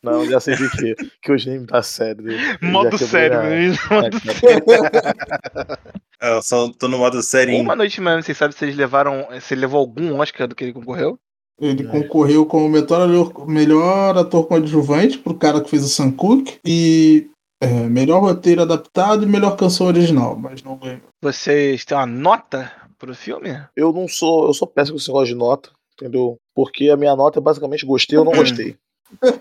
Não, 0.03 0.27
já 0.27 0.39
sei 0.39 0.55
que, 0.55 0.95
que 1.23 1.33
hoje 1.33 1.49
nem 1.49 1.65
tá 1.65 1.83
sério. 1.83 2.31
já 2.31 2.59
Modo 2.61 2.99
sério, 2.99 3.43
minha- 3.43 3.71
né? 3.71 3.77
É, 6.21 6.33
Eu 6.33 6.43
só 6.43 6.71
tô 6.73 6.89
no 6.89 6.97
modo 6.99 7.23
serinho. 7.23 7.63
Uma 7.63 7.77
noite 7.77 8.01
mesmo, 8.01 8.23
vocês 8.23 8.37
sabem 8.39 8.57
se 8.57 8.65
eles 8.65 8.75
levaram. 8.77 9.27
Se 9.41 9.53
ele 9.53 9.61
levou 9.63 9.81
algum 9.81 10.19
Oscar 10.19 10.49
do 10.49 10.55
que 10.55 10.65
ele 10.65 10.73
concorreu? 10.73 11.19
Ele 11.61 11.85
concorreu 11.85 12.45
como 12.45 12.69
melhor, 12.69 13.49
melhor 13.49 14.19
ator 14.19 14.47
coadjuvante 14.47 15.19
pro 15.19 15.35
cara 15.35 15.61
que 15.61 15.71
fez 15.71 15.85
o 15.85 15.89
Sam 15.89 16.13
Cooke. 16.13 16.59
E 16.65 17.31
é, 17.61 17.67
melhor 17.67 18.21
roteiro 18.21 18.63
adaptado 18.63 19.23
e 19.23 19.27
melhor 19.27 19.57
canção 19.57 19.87
original, 19.87 20.37
mas 20.37 20.63
não 20.63 20.77
ganhou. 20.77 21.01
Vocês 21.23 21.85
têm 21.85 21.97
uma 21.97 22.07
nota 22.07 22.71
pro 22.99 23.15
filme? 23.15 23.59
Eu 23.75 23.93
não 23.93 24.07
sou. 24.07 24.47
Eu 24.47 24.55
sou 24.55 24.69
péssimo 24.69 24.97
com 24.97 25.01
esse 25.01 25.09
negócio 25.09 25.29
de 25.29 25.35
nota, 25.35 25.71
entendeu? 25.95 26.37
Porque 26.55 26.91
a 26.91 26.97
minha 26.97 27.17
nota 27.17 27.39
é 27.39 27.43
basicamente 27.43 27.87
gostei 27.87 28.19
ou 28.19 28.25
não 28.25 28.33
gostei. 28.33 28.77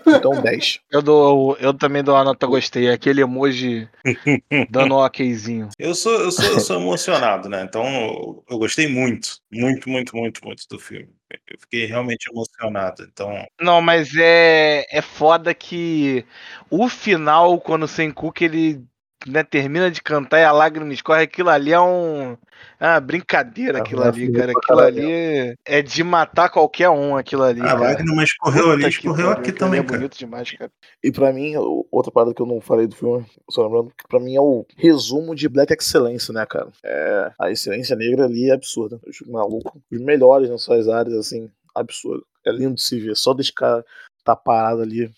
Então 0.06 0.30
10. 0.42 0.80
Eu 0.90 1.02
dou. 1.02 1.56
Eu 1.58 1.74
também 1.74 2.02
dou 2.02 2.14
uma 2.14 2.24
nota 2.24 2.46
gostei. 2.46 2.90
Aquele 2.90 3.20
emoji 3.20 3.88
dando 4.70 4.94
um 4.94 5.04
okzinho. 5.04 5.68
Eu 5.78 5.94
sou, 5.94 6.12
eu 6.12 6.30
sou, 6.30 6.44
eu 6.44 6.60
sou 6.60 6.80
emocionado, 6.80 7.48
né? 7.48 7.64
Então 7.64 7.84
eu, 7.84 8.44
eu 8.48 8.58
gostei 8.58 8.88
muito, 8.88 9.36
muito, 9.52 9.90
muito, 9.90 10.16
muito, 10.16 10.44
muito 10.44 10.62
do 10.70 10.78
filme. 10.78 11.10
Eu 11.30 11.58
fiquei 11.58 11.86
realmente 11.86 12.30
emocionado. 12.30 13.02
Então, 13.02 13.46
Não, 13.60 13.80
mas 13.80 14.14
é, 14.16 14.84
é 14.90 15.02
foda 15.02 15.54
que 15.54 16.24
o 16.70 16.88
final, 16.88 17.60
quando 17.60 17.82
o 17.82 17.88
Senku 17.88 18.32
ele 18.44 18.84
né, 19.26 19.42
termina 19.42 19.90
de 19.90 20.02
cantar 20.02 20.38
e 20.38 20.44
a 20.44 20.52
lágrima 20.52 20.92
escorre, 20.92 21.22
aquilo 21.22 21.50
ali 21.50 21.72
é 21.72 21.80
um. 21.80 22.36
É 22.80 22.86
uma 22.88 23.00
brincadeira, 23.00 23.78
Ah, 23.78 23.82
aquilo 23.82 24.02
ali, 24.02 24.32
cara. 24.32 24.52
Aquilo 24.52 24.80
ali 24.80 25.12
é, 25.12 25.54
é 25.64 25.82
de 25.82 26.02
matar 26.02 26.48
qualquer 26.48 26.88
um, 26.88 27.16
aquilo 27.16 27.42
ali. 27.42 27.60
a 27.60 27.64
cara. 27.64 27.80
lágrima 27.80 28.22
escorreu 28.22 28.70
ali, 28.70 28.86
escorreu 28.88 29.30
aqui 29.30 29.50
ali 29.50 29.58
também, 29.58 29.80
É 29.80 29.82
cara. 29.82 29.98
bonito 29.98 30.18
demais, 30.18 30.50
cara. 30.52 30.70
E 31.02 31.12
pra 31.12 31.32
mim, 31.32 31.54
outra 31.90 32.10
parada 32.10 32.32
que 32.34 32.40
eu 32.40 32.46
não 32.46 32.60
falei 32.60 32.86
do 32.86 32.94
filme, 32.96 33.26
só 33.50 33.62
lembrando, 33.64 33.90
que 33.96 34.08
pra 34.08 34.20
mim 34.20 34.34
é 34.36 34.40
o 34.40 34.64
resumo 34.76 35.34
de 35.34 35.48
Black 35.48 35.72
Excellence, 35.72 36.32
né, 36.32 36.46
cara? 36.46 36.70
É, 36.84 37.30
a 37.38 37.50
excelência 37.50 37.94
negra 37.94 38.24
ali 38.24 38.50
é 38.50 38.54
absurda. 38.54 39.00
Maluco. 39.26 39.80
Os 39.90 40.00
melhores 40.00 40.48
nas 40.48 40.62
suas 40.62 40.88
áreas, 40.88 41.14
assim, 41.14 41.50
absurdo. 41.74 42.24
É 42.44 42.50
lindo 42.50 42.74
de 42.74 42.82
se 42.82 42.98
ver. 42.98 43.16
Só 43.16 43.34
cara 43.54 43.84
tá 44.24 44.34
parado 44.34 44.82
ali 44.82 45.10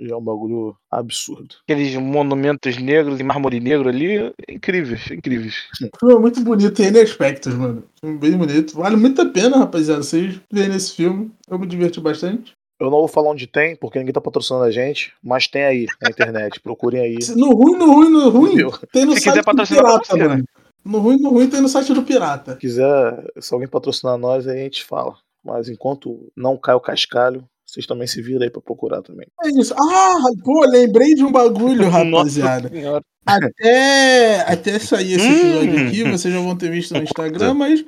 já 0.00 0.14
é 0.14 0.16
um 0.18 0.22
bagulho 0.22 0.76
absurdo. 0.90 1.54
Aqueles 1.68 1.94
monumentos 1.96 2.76
negros 2.76 3.18
e 3.20 3.22
mármore 3.22 3.60
negro 3.60 3.88
ali, 3.88 4.32
incríveis, 4.48 5.10
incríveis. 5.10 5.54
Filme 5.98 6.14
é 6.14 6.18
muito 6.18 6.40
bonito, 6.42 6.74
tem 6.74 6.86
N 6.88 7.00
aspectos, 7.00 7.54
mano. 7.54 7.84
Filme 8.00 8.18
bem 8.18 8.32
bonito. 8.36 8.76
Vale 8.76 8.96
muito 8.96 9.20
a 9.22 9.26
pena, 9.26 9.56
rapaziada. 9.58 10.02
Vocês 10.02 10.38
verem 10.52 10.76
esse 10.76 10.94
filme. 10.94 11.30
Eu 11.48 11.58
me 11.58 11.66
diverti 11.66 12.00
bastante. 12.00 12.52
Eu 12.78 12.90
não 12.90 12.98
vou 12.98 13.08
falar 13.08 13.30
onde 13.30 13.46
tem, 13.46 13.74
porque 13.74 13.98
ninguém 13.98 14.12
tá 14.12 14.20
patrocinando 14.20 14.64
a 14.66 14.70
gente, 14.70 15.14
mas 15.22 15.48
tem 15.48 15.64
aí 15.64 15.86
na 16.02 16.10
internet. 16.10 16.60
Procurem 16.60 17.00
aí. 17.00 17.16
No 17.34 17.54
ruim, 17.54 17.76
no 17.78 17.86
ruim, 17.90 18.10
no 18.10 18.28
ruim, 18.28 18.48
Entendeu? 18.52 18.70
tem 18.92 19.04
no 19.06 19.14
Se 19.14 19.20
site 19.20 19.30
quiser 19.32 19.40
do 19.40 19.44
patrocinar, 19.46 19.82
Pirata, 19.84 19.98
patrocina. 20.00 20.28
mano. 20.28 20.44
No 20.84 20.98
ruim, 20.98 21.16
no 21.16 21.30
ruim, 21.30 21.48
tem 21.48 21.60
no 21.62 21.68
site 21.68 21.94
do 21.94 22.02
Pirata. 22.02 22.52
Se 22.52 22.58
quiser, 22.58 23.24
se 23.40 23.52
alguém 23.54 23.66
patrocinar 23.68 24.18
nós, 24.18 24.46
aí 24.46 24.60
a 24.60 24.62
gente 24.64 24.84
fala. 24.84 25.16
Mas 25.42 25.68
enquanto 25.70 26.30
não 26.36 26.56
cai 26.58 26.74
o 26.74 26.80
cascalho, 26.80 27.44
vocês 27.66 27.86
também 27.86 28.06
se 28.06 28.22
viram 28.22 28.42
aí 28.42 28.50
pra 28.50 28.62
procurar 28.62 29.02
também. 29.02 29.26
É 29.44 29.48
isso. 29.60 29.74
Ah, 29.74 30.14
pô, 30.44 30.64
lembrei 30.66 31.14
de 31.14 31.24
um 31.24 31.32
bagulho, 31.32 31.88
rapaziada. 31.90 32.68
Nossa 32.68 32.74
senhora. 32.74 33.02
Até, 33.26 34.40
até 34.46 34.78
sair 34.78 35.14
esse 35.14 35.26
episódio 35.26 35.80
Hum. 35.84 35.88
aqui, 35.88 36.04
vocês 36.04 36.32
já 36.32 36.40
vão 36.40 36.56
ter 36.56 36.70
visto 36.70 36.94
no 36.94 37.02
Instagram, 37.02 37.54
mas 37.54 37.84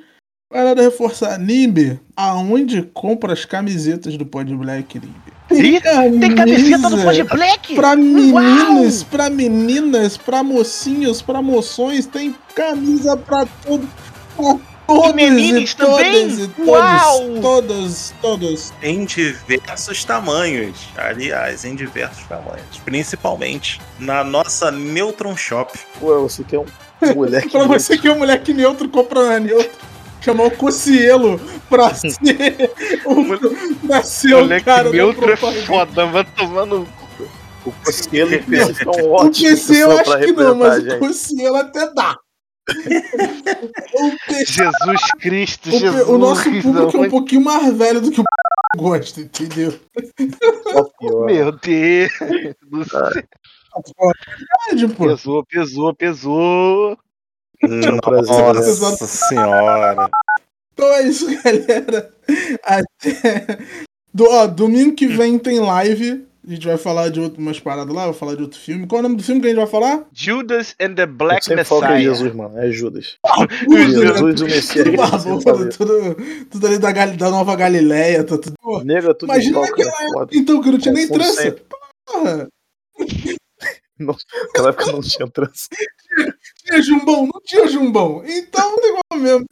para 0.51 0.81
reforçar, 0.81 1.39
Nimbe, 1.39 1.99
aonde 2.15 2.81
compra 2.93 3.31
as 3.33 3.45
camisetas 3.45 4.17
do 4.17 4.25
Pod 4.25 4.53
Black, 4.55 4.99
Nimbe? 4.99 5.39
Tem 6.19 6.35
camiseta 6.35 6.89
do 6.89 6.97
Pod 7.01 7.23
Black? 7.23 7.73
Pra 7.75 7.95
meninos, 7.95 9.03
pra 9.03 9.29
meninas, 9.29 10.17
pra 10.17 10.43
mocinhos, 10.43 11.21
pra 11.21 11.41
moções, 11.41 12.05
tem 12.05 12.35
camisa 12.53 13.15
pra 13.15 13.45
todo. 13.65 13.87
Pra 14.35 14.55
e 14.89 15.67
todas 15.67 15.73
também? 15.75 16.29
e 16.29 16.47
todos, 16.47 16.67
Uau! 16.67 17.41
todos, 17.41 18.13
todos. 18.21 18.73
Em 18.81 19.05
diversos 19.05 20.03
tamanhos. 20.03 20.87
Aliás, 20.97 21.63
em 21.65 21.75
diversos 21.75 22.23
tamanhos. 22.25 22.77
Principalmente 22.83 23.79
na 23.99 24.23
nossa 24.23 24.71
Neutron 24.71 25.35
Shop. 25.37 25.77
Pô, 25.99 26.21
você 26.21 26.43
que 26.43 26.55
é 26.55 26.59
um 26.59 26.65
moleque. 27.15 27.49
Pra 27.51 27.63
você 27.65 27.97
que 27.97 28.07
é 28.07 28.11
um 28.11 28.19
moleque 28.19 28.53
neutro, 28.53 28.89
compra 28.89 29.29
na 29.29 29.39
neutro. 29.39 29.69
Chamar 30.21 30.47
o 30.47 30.51
Cocielo 30.51 31.39
pra 31.69 31.93
ser 31.95 32.11
o, 33.05 33.87
pra 33.87 34.03
ser 34.03 34.33
o 34.35 34.39
Moleque 34.41 34.65
cara 34.65 34.89
neutro 34.89 35.31
é 35.31 35.37
foda, 35.37 36.05
vai 36.07 36.25
tomando. 36.25 36.85
O 37.65 37.71
Cocielo 37.85 38.33
em 38.33 38.39
específico 38.39 38.99
é 38.99 39.03
um 39.03 39.05
O 39.07 39.11
ótimo. 39.13 39.49
PC 39.49 39.83
eu 39.83 39.91
acho 39.97 40.17
que 40.19 40.31
não, 40.33 40.55
mas 40.55 40.83
o. 40.83 40.99
Cocielo 40.99 41.55
até 41.55 41.93
dá. 41.93 42.17
Jesus 44.45 45.11
Cristo, 45.19 45.69
o, 45.69 45.79
Jesus. 45.79 46.07
o 46.07 46.17
nosso 46.17 46.43
público 46.43 46.97
é 46.97 46.99
um 46.99 47.03
não. 47.03 47.09
pouquinho 47.09 47.41
mais 47.41 47.73
velho 47.75 48.01
do 48.01 48.11
que 48.11 48.21
o 48.21 48.23
gosta, 48.77 49.21
entendeu? 49.21 49.79
Meu 51.25 51.51
Deus 51.51 52.11
do 52.69 52.89
céu. 52.89 53.09
Verdade, 54.69 54.95
pô. 54.95 55.05
Pesou, 55.05 55.45
pesou, 55.45 55.95
pesou. 55.95 56.97
um 57.63 57.97
prazer, 57.99 58.79
Nossa 58.79 59.07
senhora. 59.07 60.09
Então 60.73 60.87
é 60.93 61.03
isso, 61.03 61.27
galera. 61.43 62.13
Até. 62.63 63.59
Do, 64.13 64.29
ó, 64.29 64.47
domingo 64.47 64.95
que 64.95 65.07
vem 65.07 65.37
tem 65.37 65.59
live. 65.59 66.25
A 66.49 66.51
gente 66.51 66.65
vai 66.65 66.77
falar 66.77 67.09
de 67.09 67.19
outro, 67.19 67.39
umas 67.39 67.59
paradas 67.59 67.93
lá, 67.93 68.05
vai 68.05 68.13
falar 68.15 68.33
de 68.33 68.41
outro 68.41 68.59
filme. 68.59 68.87
Qual 68.87 68.97
é 68.97 69.01
o 69.01 69.03
nome 69.03 69.17
do 69.17 69.23
filme 69.23 69.39
que 69.39 69.45
a 69.45 69.49
gente 69.51 69.59
vai 69.59 69.67
falar? 69.67 70.07
Judas 70.11 70.75
and 70.81 70.95
the 70.95 71.05
Black 71.05 71.45
falo 71.63 71.81
que 71.81 71.87
é 71.87 71.89
Messiah. 71.91 72.01
Jesus, 72.01 72.33
mano. 72.33 72.57
É 72.57 72.71
Judas. 72.71 73.17
Tudo, 73.65 73.87
Jesus 74.01 74.39
e 74.39 74.43
o 74.43 74.47
Messias. 74.47 74.85
Tudo 74.85 74.97
barbudo, 74.97 75.41
falei. 75.41 75.69
tudo, 75.69 76.15
tudo 76.49 76.67
ali 76.67 76.79
da, 76.79 76.91
Gal- 76.91 77.15
da 77.15 77.29
Nova 77.29 77.55
Galileia, 77.55 78.23
tá 78.23 78.35
tudo. 78.39 78.55
Negro 78.83 79.11
é 79.11 79.13
tudo 79.13 79.31
Imagina 79.31 79.61
naquela 79.61 79.91
Foda. 79.91 80.31
Então, 80.33 80.59
que 80.59 80.71
não 80.71 80.79
tinha 80.79 80.93
nem 80.95 81.07
trança. 81.07 81.41
sempre. 81.41 81.63
Porra. 82.07 82.47
Naquela 83.99 84.69
época 84.69 84.91
não 84.93 85.01
tinha 85.01 85.29
trança. 85.29 85.67
Tinha 86.65 86.81
jumbão, 86.81 87.23
não 87.23 87.41
tinha 87.45 87.67
jumbão. 87.67 88.23
Então 88.25 88.71
não 88.71 88.77
tem 88.81 88.95
como 89.11 89.23
mesmo. 89.23 89.45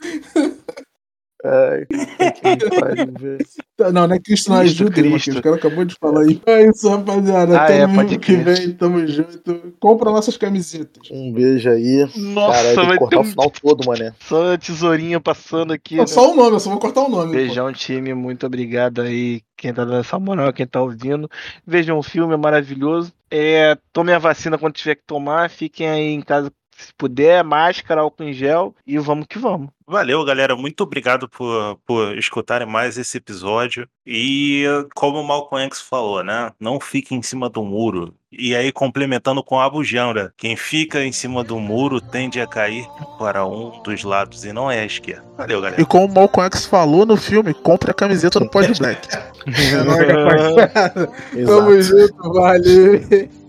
Ai, 1.48 1.86
que 1.86 1.96
velho. 3.20 3.38
Tá, 3.78 3.92
Não, 3.92 4.08
não 4.08 4.16
é 4.16 4.20
Cristo, 4.20 4.50
não 4.50 4.58
é 4.58 4.62
Cristo, 4.62 4.78
Judas, 4.80 4.94
Cristo. 4.96 5.12
Marquinhos. 5.12 5.40
O 5.40 5.42
cara 5.42 5.56
acabou 5.56 5.86
de 5.86 5.96
falar 5.96 6.22
aí. 6.22 6.42
É 6.46 6.68
isso, 6.70 6.90
rapaziada. 6.90 7.58
Ah, 7.60 7.64
Até 7.64 7.80
é, 7.82 7.88
pode 7.88 8.18
que 8.20 8.38
crer. 8.38 8.44
vem, 8.44 8.72
tamo 8.72 9.08
junto. 9.08 9.74
Compra 9.80 10.12
nossas 10.12 10.36
camisetas. 10.36 11.10
Um 11.12 11.32
beijo 11.32 11.70
aí. 11.70 12.08
Nossa, 12.16 12.58
Caralho, 12.74 12.88
vai 12.88 12.98
cortar 12.98 13.18
um... 13.18 13.22
o 13.22 13.24
final 13.24 13.52
todo, 13.52 13.86
mané. 13.86 14.14
só 14.20 14.54
a 14.54 14.58
tesourinha 14.58 15.20
passando 15.22 15.72
aqui. 15.74 15.96
Não, 15.96 16.04
né? 16.04 16.08
só 16.08 16.32
o 16.32 16.36
nome, 16.36 16.56
eu 16.56 16.60
só 16.60 16.70
vou 16.70 16.80
cortar 16.80 17.02
o 17.02 17.10
nome. 17.10 17.28
pô. 17.28 17.38
Beijão, 17.38 17.72
time. 17.72 18.14
Muito 18.14 18.46
obrigado 18.46 19.02
aí. 19.02 19.42
Quem 19.56 19.74
tá 19.74 19.86
dando 19.86 20.00
essa 20.00 20.20
moral, 20.20 20.52
quem 20.54 20.68
tá 20.68 20.82
ouvindo. 20.82 21.30
Vejam 21.66 21.98
o 21.98 22.04
filme, 22.04 22.34
é 22.34 22.38
maravilhoso. 22.38 23.14
É, 23.30 23.78
tomem 23.92 24.14
a 24.16 24.20
vacina 24.20 24.58
quando 24.58 24.74
tiver 24.76 24.96
que 24.96 25.04
tomar. 25.06 25.50
Fiquem 25.50 25.88
aí 25.90 26.14
em 26.14 26.22
casa 26.22 26.52
Se 26.78 26.94
puder, 26.96 27.44
máscara, 27.44 28.02
álcool 28.02 28.24
em 28.24 28.34
gel 28.34 28.76
e 28.86 29.00
vamos 29.00 29.26
que 29.28 29.40
vamos. 29.40 29.70
Valeu, 29.88 30.24
galera. 30.24 30.56
Muito 30.56 30.82
obrigado 30.82 31.28
por, 31.28 31.80
por 31.86 32.16
escutarem 32.18 32.68
mais 32.68 32.98
esse 33.00 33.18
episódio. 33.18 33.88
E 34.06 34.64
como 34.94 35.20
o 35.20 35.24
Malcolm 35.24 35.66
X 35.66 35.82
falou, 35.82 36.24
né? 36.24 36.52
Não 36.60 36.80
fique 36.80 37.16
em 37.16 37.22
cima 37.24 37.50
do 37.50 37.64
muro. 37.64 38.14
E 38.32 38.56
aí, 38.56 38.72
complementando 38.72 39.42
com 39.42 39.60
a 39.60 39.68
Bujamra, 39.68 40.32
quem 40.38 40.56
fica 40.56 41.04
em 41.04 41.12
cima 41.12 41.44
do 41.44 41.60
muro 41.60 42.00
tende 42.00 42.40
a 42.40 42.46
cair 42.46 42.86
para 43.18 43.44
um 43.46 43.82
dos 43.82 44.04
lados 44.04 44.46
e 44.46 44.54
não 44.54 44.70
é 44.70 44.82
a 44.82 44.86
esquerda. 44.86 45.26
Valeu, 45.36 45.62
galera. 45.62 45.82
E 45.82 45.86
como 45.86 46.06
o 46.06 46.14
Malcolm 46.14 46.46
X 46.46 46.66
falou 46.66 47.06
no 47.06 47.18
filme, 47.18 47.54
compre 47.56 47.90
a 47.90 47.94
camiseta 47.94 48.40
do 48.40 48.50
Pod 48.50 48.72
Black. 48.78 49.08
Tamo 51.46 51.82
junto, 51.82 52.34
valeu. 52.34 53.47